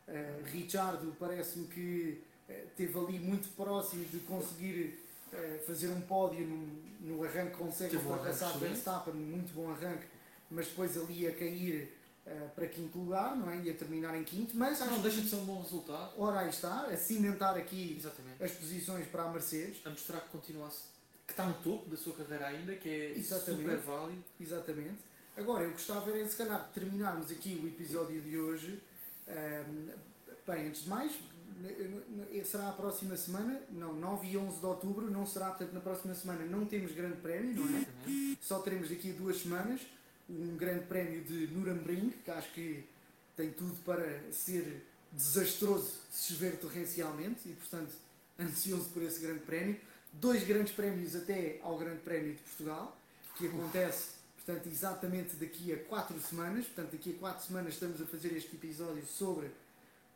Uh, 0.09 0.45
Richardo 0.45 1.15
parece-me 1.19 1.67
que 1.69 2.23
uh, 2.49 2.53
esteve 2.69 2.99
ali 2.99 3.19
muito 3.19 3.49
próximo 3.55 4.05
de 4.07 4.19
conseguir 4.21 4.99
uh, 5.33 5.67
fazer 5.67 5.89
um 5.89 6.01
pódio 6.01 6.47
no, 6.47 6.67
no 7.01 7.25
arranque, 7.25 7.57
consegue 7.57 7.97
Teve 7.97 8.09
ultrapassar 8.09 8.59
Verstappen, 8.59 9.15
muito 9.15 9.53
bom 9.55 9.71
arranque, 9.71 10.07
mas 10.51 10.67
depois 10.67 10.97
ali 10.97 11.29
a 11.29 11.33
cair 11.35 11.93
uh, 12.27 12.49
para 12.55 12.67
quinto 12.67 12.99
lugar, 12.99 13.37
não 13.37 13.51
é? 13.51 13.61
E 13.61 13.71
a 13.71 13.75
terminar 13.75 14.17
em 14.17 14.25
quinto, 14.25 14.57
mas 14.57 14.81
Não 14.81 15.01
deixa 15.01 15.21
de 15.21 15.29
ser 15.29 15.37
um 15.37 15.45
bom 15.45 15.63
resultado. 15.63 16.13
ora 16.19 16.41
aí 16.41 16.49
está, 16.51 16.87
a 16.87 16.97
cimentar 16.97 17.57
aqui 17.57 17.95
Exatamente. 17.99 18.43
as 18.43 18.51
posições 18.53 19.07
para 19.07 19.25
a 19.25 19.31
Mercedes, 19.31 19.81
A 19.87 19.91
mostrar 19.91 20.21
que 20.21 20.29
continua 20.31 20.69
que 21.27 21.33
está 21.35 21.47
no 21.47 21.55
topo 21.63 21.89
da 21.89 21.97
sua 21.97 22.13
carreira 22.15 22.49
ainda, 22.49 22.75
que 22.75 22.89
é 22.89 23.11
Exatamente. 23.17 23.63
super 23.63 23.79
válido. 23.79 24.25
exatamente. 24.41 25.10
Agora, 25.37 25.65
eu 25.65 25.71
gostava 25.71 26.11
era, 26.11 26.29
se 26.29 26.37
calhar, 26.37 26.67
de 26.69 26.73
terminarmos 26.81 27.31
aqui 27.31 27.61
o 27.63 27.67
episódio 27.67 28.21
de 28.21 28.39
hoje. 28.39 28.83
Um, 29.29 29.89
bem, 30.47 30.69
antes 30.69 30.83
de 30.83 30.89
mais, 30.89 31.13
n- 31.63 32.45
será 32.45 32.69
a 32.69 32.73
próxima 32.73 33.17
semana, 33.17 33.61
não, 33.71 33.95
9 33.95 34.27
e 34.27 34.37
11 34.37 34.59
de 34.59 34.67
outubro, 34.67 35.11
não 35.11 35.25
será, 35.27 35.49
portanto, 35.51 35.73
na 35.73 35.81
próxima 35.81 36.15
semana 36.15 36.45
não 36.45 36.67
temos 36.67 36.93
grande 36.93 37.17
prémio, 37.19 37.55
não 37.65 37.79
é? 37.79 38.37
Só 38.41 38.59
teremos 38.61 38.89
daqui 38.91 39.11
a 39.13 39.15
duas 39.15 39.41
semanas 39.41 39.81
um 40.29 40.57
grande 40.57 40.85
prémio 40.87 41.25
de 41.25 41.47
Nuremberg, 41.49 42.11
que 42.25 42.31
acho 42.31 42.53
que 42.53 42.85
tem 43.37 43.51
tudo 43.51 43.75
para 43.85 44.21
ser 44.33 44.85
desastroso 45.13 45.93
se 46.11 46.33
chover 46.33 46.57
torrencialmente 46.59 47.49
e, 47.49 47.53
portanto, 47.55 47.93
ansioso 48.39 48.89
por 48.91 49.03
esse 49.03 49.21
grande 49.21 49.41
prémio. 49.41 49.77
Dois 50.13 50.43
grandes 50.45 50.73
prémios 50.73 51.15
até 51.15 51.61
ao 51.63 51.79
Grande 51.79 52.01
Prémio 52.01 52.35
de 52.35 52.43
Portugal, 52.43 52.97
que 53.39 53.47
acontece, 53.47 54.09
portanto, 54.51 54.69
exatamente 54.69 55.37
daqui 55.37 55.73
a 55.73 55.79
quatro 55.85 56.19
semanas. 56.21 56.65
Portanto, 56.67 56.93
daqui 56.93 57.15
a 57.17 57.19
quatro 57.19 57.47
semanas 57.47 57.75
estamos 57.75 58.01
a 58.01 58.07
fazer 58.07 58.33
este 58.37 58.57
episódio 58.57 59.05
sobre 59.07 59.51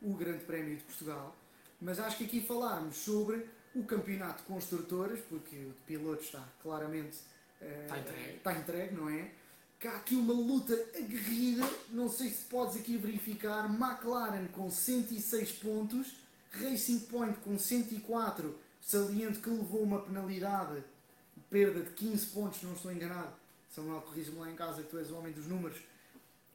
o 0.01 0.13
Grande 0.13 0.43
Prémio 0.43 0.75
de 0.75 0.83
Portugal. 0.83 1.35
Mas 1.81 1.99
acho 1.99 2.17
que 2.17 2.25
aqui 2.25 2.41
falarmos 2.41 2.97
sobre 2.97 3.47
o 3.73 3.83
Campeonato 3.83 4.39
de 4.39 4.43
Construtores, 4.43 5.19
porque 5.29 5.55
o 5.55 5.69
de 5.69 5.81
pilotos 5.87 6.25
está 6.25 6.43
claramente 6.61 7.17
eh, 7.61 7.83
Está 7.85 7.99
entregue. 7.99 8.35
está 8.37 8.53
entregue, 8.53 8.95
não 8.95 9.09
é? 9.09 9.31
Que 9.79 9.87
há 9.87 9.95
aqui 9.97 10.15
uma 10.15 10.33
luta 10.33 10.73
aguerrida, 10.95 11.63
não 11.91 12.09
sei 12.09 12.29
se 12.29 12.43
podes 12.45 12.77
aqui 12.77 12.97
verificar, 12.97 13.65
McLaren 13.65 14.47
com 14.47 14.69
106 14.69 15.51
pontos, 15.53 16.15
Racing 16.51 16.99
Point 17.01 17.37
com 17.39 17.59
104, 17.59 18.57
saliento 18.81 19.41
que 19.41 19.49
levou 19.49 19.83
uma 19.83 20.01
penalidade, 20.01 20.81
perda 21.49 21.81
de 21.81 21.91
15 21.91 22.25
pontos, 22.27 22.63
não 22.63 22.73
estou 22.73 22.91
enganado, 22.91 23.33
Samuel, 23.75 24.01
corrige-me 24.01 24.39
lá 24.39 24.49
em 24.49 24.55
casa 24.55 24.81
que 24.81 24.89
tu 24.89 24.97
és 24.97 25.11
o 25.11 25.17
homem 25.17 25.33
dos 25.33 25.45
números, 25.47 25.77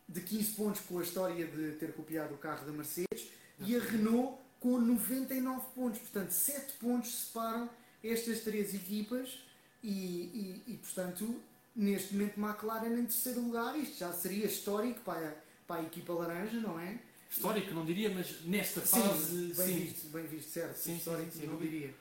de 0.09 0.21
15 0.23 0.53
pontos 0.53 0.81
com 0.81 0.99
a 0.99 1.03
história 1.03 1.47
de 1.47 1.73
ter 1.73 1.93
copiado 1.93 2.35
o 2.35 2.39
carro 2.39 2.65
da 2.65 2.73
Mercedes, 2.73 3.29
e 3.59 3.77
a 3.77 3.79
Renault 3.79 4.39
com 4.59 4.81
99 4.81 5.67
pontos, 5.75 6.01
portanto 6.01 6.31
7 6.31 6.73
pontos 6.81 7.27
separam 7.27 7.69
estas 8.03 8.41
três 8.41 8.75
equipas 8.75 9.39
e, 9.83 9.89
e, 9.89 10.63
e, 10.67 10.77
portanto, 10.79 11.41
neste 11.77 12.15
momento 12.15 12.41
McLaren 12.41 12.99
em 12.99 13.05
terceiro 13.05 13.43
lugar, 13.43 13.79
isto 13.79 13.99
já 13.99 14.13
seria 14.13 14.47
histórico 14.47 15.01
para 15.01 15.29
a, 15.29 15.33
para 15.67 15.83
a 15.83 15.85
equipa 15.85 16.15
laranja, 16.15 16.59
não 16.59 16.81
é? 16.81 16.99
Histórico, 17.31 17.73
não 17.75 17.85
diria, 17.85 18.11
mas 18.11 18.45
nesta 18.45 18.81
Sim, 18.81 19.03
fase, 19.03 19.55
bem 19.55 19.67
sim. 19.67 19.79
visto, 19.81 20.09
bem 20.09 20.27
visto, 20.27 20.51
certo. 20.51 20.77
Sim, 20.77 20.97
histórico, 20.97 21.33
sim, 21.33 21.47
não 21.47 21.57
diria. 21.59 21.95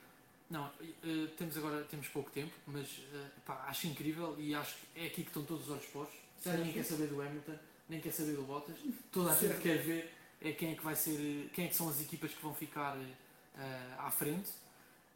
Não, 0.50 0.66
eh, 1.04 1.28
temos 1.38 1.56
agora 1.56 1.84
temos 1.84 2.08
pouco 2.08 2.28
tempo, 2.30 2.52
mas 2.66 2.86
eh, 3.14 3.28
pá, 3.46 3.64
acho 3.68 3.86
incrível 3.86 4.34
e 4.38 4.52
acho 4.54 4.74
que 4.76 5.00
é 5.00 5.06
aqui 5.06 5.22
que 5.22 5.28
estão 5.28 5.44
todos 5.44 5.64
os 5.64 5.70
olhos 5.70 5.86
postos. 5.86 6.18
Ninguém 6.44 6.72
quer 6.72 6.84
saber 6.84 7.06
do 7.06 7.22
Hamilton, 7.22 7.56
nem 7.88 8.00
quer 8.00 8.12
saber 8.12 8.32
do 8.34 8.42
Bottas. 8.42 8.76
Toda 9.12 9.30
a 9.32 9.36
gente 9.36 9.60
quer 9.60 9.78
ver 9.78 10.12
é 10.40 10.52
quem 10.52 10.72
é 10.72 10.74
que 10.74 10.82
vai 10.82 10.96
ser, 10.96 11.50
quem 11.54 11.66
é 11.66 11.68
que 11.68 11.76
são 11.76 11.88
as 11.88 12.00
equipas 12.00 12.32
que 12.32 12.42
vão 12.42 12.52
ficar 12.54 12.96
eh, 12.98 13.94
à 13.98 14.10
frente. 14.10 14.50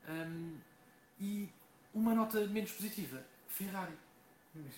Um, 0.08 0.56
e 1.18 1.48
Uma 1.94 2.14
nota 2.14 2.46
menos 2.48 2.72
positiva, 2.72 3.24
Ferrari. 3.48 3.94
Mas, 4.54 4.74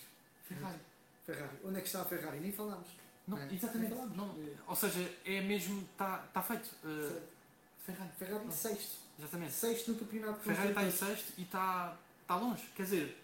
Ferrari. 0.47 0.79
Ferrari. 1.25 1.57
Onde 1.65 1.77
é 1.77 1.81
que 1.81 1.87
está 1.87 2.01
a 2.01 2.05
Ferrari? 2.05 2.39
Nem 2.39 2.51
falámos. 2.51 2.87
Não, 3.27 3.37
É, 3.37 3.53
exatamente. 3.53 3.89
nem 3.89 3.97
falámos. 3.97 4.15
Não, 4.17 4.35
ou 4.67 4.75
seja, 4.75 5.13
é 5.25 5.41
mesmo, 5.41 5.81
está 5.91 6.19
tá 6.33 6.41
feito. 6.41 6.67
Uh, 6.83 7.21
Ferrari. 7.85 8.11
Ferrari 8.17 8.45
Não. 8.45 8.51
sexto. 8.51 9.06
Exatamente. 9.19 9.53
Sexto 9.53 9.91
no 9.91 9.97
campeonato 9.99 10.39
Ferrari 10.41 10.69
está 10.69 10.83
em 10.83 10.91
sexto 10.91 11.33
e 11.37 11.41
está 11.43 11.97
tá 12.27 12.35
longe. 12.35 12.63
Quer 12.75 12.83
dizer, 12.83 13.17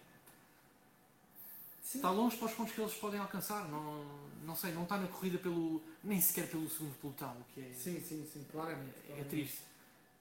Sim. 1.83 1.99
está 1.99 2.09
longe 2.11 2.35
para 2.37 2.47
os 2.47 2.53
pontos 2.53 2.73
que 2.73 2.81
eles 2.81 2.93
podem 2.95 3.19
alcançar. 3.19 3.67
Não, 3.69 4.03
não 4.43 4.55
sei, 4.55 4.71
não 4.73 4.83
está 4.83 4.97
na 4.97 5.07
corrida 5.07 5.37
pelo. 5.37 5.81
nem 6.03 6.19
sequer 6.19 6.49
pelo 6.49 6.67
segundo 6.69 6.95
pelotão, 6.99 7.35
o 7.39 7.43
que 7.53 7.61
é, 7.61 7.73
Sim, 7.73 7.99
sim, 8.01 8.27
sim, 8.31 8.45
claramente. 8.51 8.89
é 8.97 9.07
claramente. 9.07 9.29
triste. 9.29 9.59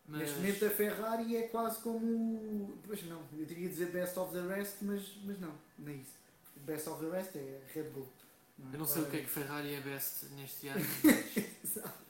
Mas, 0.08 0.20
Neste 0.22 0.36
momento 0.36 0.64
a 0.66 0.70
Ferrari 0.70 1.36
é 1.36 1.42
quase 1.48 1.78
como. 1.80 2.76
Pois 2.86 3.02
não, 3.04 3.22
eu 3.38 3.46
teria 3.46 3.68
dizer 3.68 3.86
best 3.92 4.18
of 4.18 4.32
the 4.32 4.46
rest, 4.46 4.76
mas, 4.82 5.02
mas 5.24 5.38
não, 5.40 5.54
não 5.78 5.92
é 5.92 5.96
isso. 5.96 6.12
Best 6.56 6.88
of 6.88 7.04
the 7.04 7.10
rest 7.10 7.34
é 7.36 7.60
Red 7.72 7.84
Bull. 7.90 8.08
é? 8.72 8.74
eu 8.74 8.78
não 8.78 8.86
sei 8.86 9.02
o 9.02 9.06
que 9.06 9.16
é 9.16 9.20
que 9.20 9.28
Ferrari 9.28 9.74
é 9.74 9.80
best 9.80 10.26
neste 10.36 10.68
ano, 10.68 10.84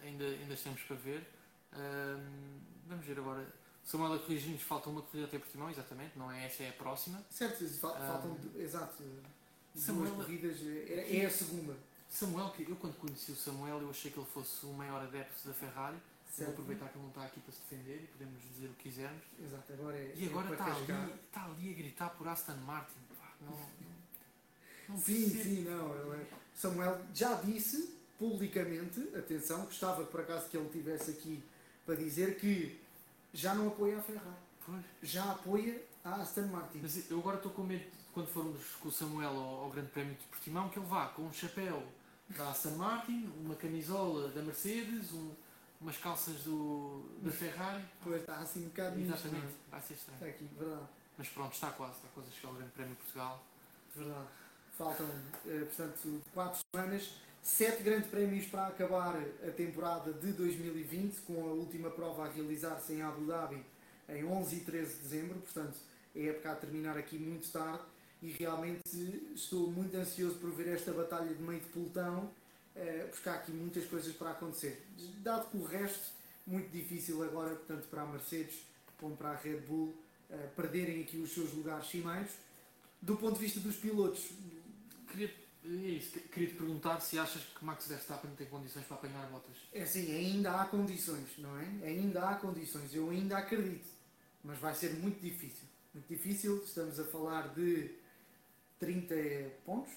ainda, 0.03 0.25
ainda 0.25 0.55
estamos 0.55 0.81
para 0.83 0.97
ver. 0.97 1.27
Ahm, 1.75 2.59
vamos 2.87 3.05
ver 3.05 3.19
agora. 3.19 3.47
Samuel 3.85 4.13
a 4.15 4.19
corrigir-nos, 4.21 4.63
falta 4.63 4.89
uma 4.89 5.03
corrida 5.03 5.27
até 5.27 5.39
Portimão, 5.39 5.69
exatamente, 5.69 6.17
não 6.17 6.31
é 6.31 6.47
essa, 6.47 6.63
é 6.63 6.69
a 6.69 6.73
próxima. 6.73 7.21
Certo, 7.31 7.67
fal- 7.81 7.97
Ah. 7.97 8.07
faltam. 8.07 8.39
Exato. 8.57 9.03
Samuel- 9.75 10.15
Duas 10.15 10.27
corridas, 10.27 10.57
é, 10.63 11.17
é 11.19 11.27
a 11.27 11.31
segunda. 11.31 11.75
Samuel, 12.09 12.51
que 12.51 12.69
eu 12.69 12.77
quando 12.77 12.95
conheci 12.97 13.33
o 13.33 13.37
Samuel, 13.37 13.81
eu 13.81 13.91
achei 13.91 14.11
que 14.11 14.19
ele 14.19 14.27
fosse 14.33 14.65
o 14.67 14.73
maior 14.73 15.03
adepto 15.03 15.49
da 15.49 15.55
Ferrari. 15.55 15.97
Vou 15.97 16.47
Certo? 16.47 16.51
aproveitar 16.51 16.89
que 16.89 16.95
ele 16.97 17.03
não 17.03 17.09
está 17.11 17.25
aqui 17.25 17.41
para 17.41 17.53
se 17.53 17.61
defender 17.61 18.05
e 18.05 18.07
podemos 18.07 18.41
dizer 18.43 18.67
o 18.67 18.73
que 18.75 18.89
quisermos. 18.89 19.23
Exato, 19.43 19.73
agora 19.73 19.97
é. 19.97 20.13
E 20.17 20.27
agora 20.29 20.49
é 20.49 20.53
está 20.53 20.65
ali, 20.67 21.13
está 21.27 21.45
ali 21.45 21.71
a 21.71 21.77
gritar 21.77 22.11
por 22.11 22.29
Aston 22.29 22.57
Martin. 22.57 22.95
Pá, 23.19 23.33
não, 23.41 23.51
não, 23.51 23.59
não 24.91 24.99
Sim, 24.99 25.29
sim, 25.29 25.65
não. 25.65 26.15
é- 26.15 26.27
Samuel 26.55 27.01
já 27.15 27.35
disse 27.35 27.99
publicamente, 28.19 29.01
atenção, 29.17 29.65
gostava 29.65 30.05
por 30.05 30.21
acaso 30.21 30.49
que 30.49 30.57
ele 30.57 30.67
estivesse 30.67 31.11
aqui 31.11 31.43
para 31.87 31.95
dizer 31.97 32.39
que 32.39 32.81
já 33.33 33.55
não 33.55 33.69
apoia 33.69 33.99
a 33.99 34.03
Ferrari, 34.03 34.37
Pois. 34.65 34.85
já 35.03 35.31
apoia 35.33 35.83
a 36.05 36.15
Aston 36.17 36.47
Martin. 36.49 36.79
Mas 36.83 37.11
eu 37.11 37.19
agora 37.19 37.37
estou 37.37 37.53
com 37.53 37.63
medo 37.63 37.85
de 37.85 38.05
quando 38.13 38.29
formos 38.29 38.63
com 38.81 38.89
o 38.89 38.93
Samuel 38.93 39.31
ao, 39.31 39.65
ao 39.65 39.71
Grande 39.71 39.89
Prémio 39.91 40.15
de 40.15 40.25
Portimão 40.27 40.69
que 40.69 40.79
ele 40.79 40.87
vá 40.87 41.07
com 41.09 41.23
um 41.23 41.33
chapéu 41.33 41.83
da 42.31 42.51
Aston 42.51 42.77
Martin, 42.77 43.31
uma 43.45 43.55
camisola 43.57 44.29
da 44.29 44.43
Mercedes, 44.43 45.13
um- 45.13 45.35
umas 45.81 45.97
calças 45.99 46.45
do, 46.45 47.05
da 47.23 47.31
Ferrari. 47.33 47.85
Pois 48.05 48.21
está 48.21 48.37
assim 48.37 48.65
um 48.67 48.69
bocado 48.69 49.01
Exatamente, 49.01 49.41
não 49.43 49.49
é? 49.49 49.53
vai 49.71 49.81
ser 49.81 49.95
estranho. 49.95 50.19
Está 50.21 50.27
aqui, 50.27 50.49
verdade, 50.59 50.87
Mas 51.19 51.29
pronto, 51.29 51.53
está 51.55 51.71
quase, 51.73 51.95
está 51.97 52.09
quase 52.15 52.29
a 52.29 52.33
chegar 52.33 52.49
ao 52.51 52.55
Grande 52.55 52.71
Prémio 52.73 52.95
de 52.95 53.01
Portugal. 53.03 53.45
verdade. 53.97 54.27
Faltam, 54.79 55.07
eh, 55.47 55.65
portanto, 55.67 56.23
quatro 56.33 56.61
semanas, 56.75 57.15
sete 57.43 57.83
grandes 57.83 58.09
prémios 58.09 58.47
para 58.47 58.69
acabar 58.69 59.17
a 59.17 59.51
temporada 59.51 60.13
de 60.13 60.33
2020, 60.33 61.21
com 61.23 61.43
a 61.43 61.53
última 61.53 61.91
prova 61.91 62.27
a 62.27 62.31
realizar-se 62.31 62.93
em 62.93 63.03
Abu 63.03 63.27
Dhabi 63.27 63.61
em 64.09 64.25
11 64.25 64.57
e 64.57 64.61
13 64.61 64.95
de 64.95 65.01
dezembro, 65.01 65.41
portanto, 65.41 65.77
a 66.15 66.19
época 66.19 66.53
a 66.53 66.55
terminar 66.55 66.97
aqui 66.97 67.19
muito 67.19 67.51
tarde 67.51 67.83
e 68.23 68.31
realmente 68.31 68.83
estou 69.35 69.71
muito 69.71 69.97
ansioso 69.97 70.37
por 70.37 70.51
ver 70.51 70.69
esta 70.69 70.93
batalha 70.93 71.35
de 71.35 71.43
meio 71.43 71.61
de 71.61 71.67
pelotão, 71.67 72.31
eh, 72.77 73.09
porque 73.11 73.29
há 73.29 73.35
aqui 73.35 73.51
muitas 73.51 73.85
coisas 73.87 74.15
para 74.15 74.31
acontecer. 74.31 74.87
Dado 75.19 75.51
que 75.51 75.57
o 75.57 75.65
resto, 75.65 76.13
muito 76.47 76.71
difícil 76.71 77.23
agora, 77.25 77.57
tanto 77.67 77.89
para 77.89 78.03
a 78.03 78.07
Mercedes 78.07 78.61
como 78.99 79.17
para 79.17 79.31
a 79.31 79.37
Red 79.37 79.61
Bull, 79.61 79.93
eh, 80.31 80.49
perderem 80.55 81.03
aqui 81.03 81.17
os 81.17 81.33
seus 81.33 81.53
lugares 81.53 81.89
cimeiros. 81.89 82.31
Do 83.01 83.17
ponto 83.17 83.35
de 83.35 83.41
vista 83.41 83.59
dos 83.59 83.77
pilotos, 83.77 84.31
Queria, 85.13 85.31
é 85.65 85.69
isso, 85.69 86.19
queria 86.21 86.49
te 86.49 86.55
perguntar 86.55 87.01
se 87.01 87.19
achas 87.19 87.43
que 87.43 87.65
Max 87.65 87.87
Verstappen 87.87 88.31
tem 88.37 88.47
condições 88.49 88.85
para 88.87 88.97
apanhar 88.97 89.31
botas. 89.31 89.57
é 89.73 89.83
assim, 89.83 90.13
ainda 90.13 90.61
há 90.61 90.67
condições, 90.67 91.29
não 91.39 91.57
é? 91.59 91.87
Ainda 91.87 92.29
há 92.29 92.35
condições, 92.35 92.95
eu 92.95 93.09
ainda 93.11 93.39
acredito, 93.39 93.89
mas 94.43 94.59
vai 94.59 94.75
ser 94.75 94.95
muito 94.95 95.21
difícil. 95.21 95.69
Muito 95.95 96.09
difícil, 96.09 96.63
estamos 96.65 96.99
a 96.99 97.05
falar 97.05 97.55
de 97.55 97.95
30 98.81 99.15
pontos, 99.65 99.93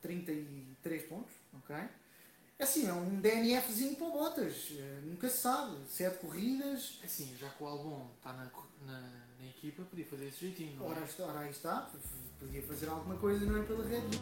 33 0.00 1.02
pontos, 1.06 1.32
ok? 1.54 1.76
Assim, 2.58 2.86
é 2.86 2.92
um 2.92 3.20
DNFzinho 3.20 3.96
para 3.96 4.08
botas, 4.08 4.72
eh, 4.72 5.00
nunca 5.04 5.28
se 5.28 5.38
sabe. 5.38 5.76
Sete 5.88 6.18
corridas, 6.18 6.98
Assim, 7.04 7.36
já 7.36 7.48
que 7.50 7.62
o 7.62 7.66
Albon 7.66 8.10
está 8.16 8.32
na, 8.32 8.50
na, 8.84 9.27
na 9.48 9.54
equipa, 9.56 9.82
podia 9.84 10.04
fazer 10.04 10.26
esse 10.26 10.40
jeitinho, 10.40 10.76
não 10.76 10.86
é? 10.86 10.90
ora, 10.90 11.04
está- 11.04 11.24
ora 11.24 11.40
aí 11.40 11.50
está, 11.50 11.90
podia 12.38 12.62
fazer 12.62 12.88
alguma 12.88 13.16
coisa, 13.16 13.46
não 13.46 13.60
é? 13.60 13.62
Pela 13.64 13.84
Red 13.84 14.00
Bull. 14.02 14.20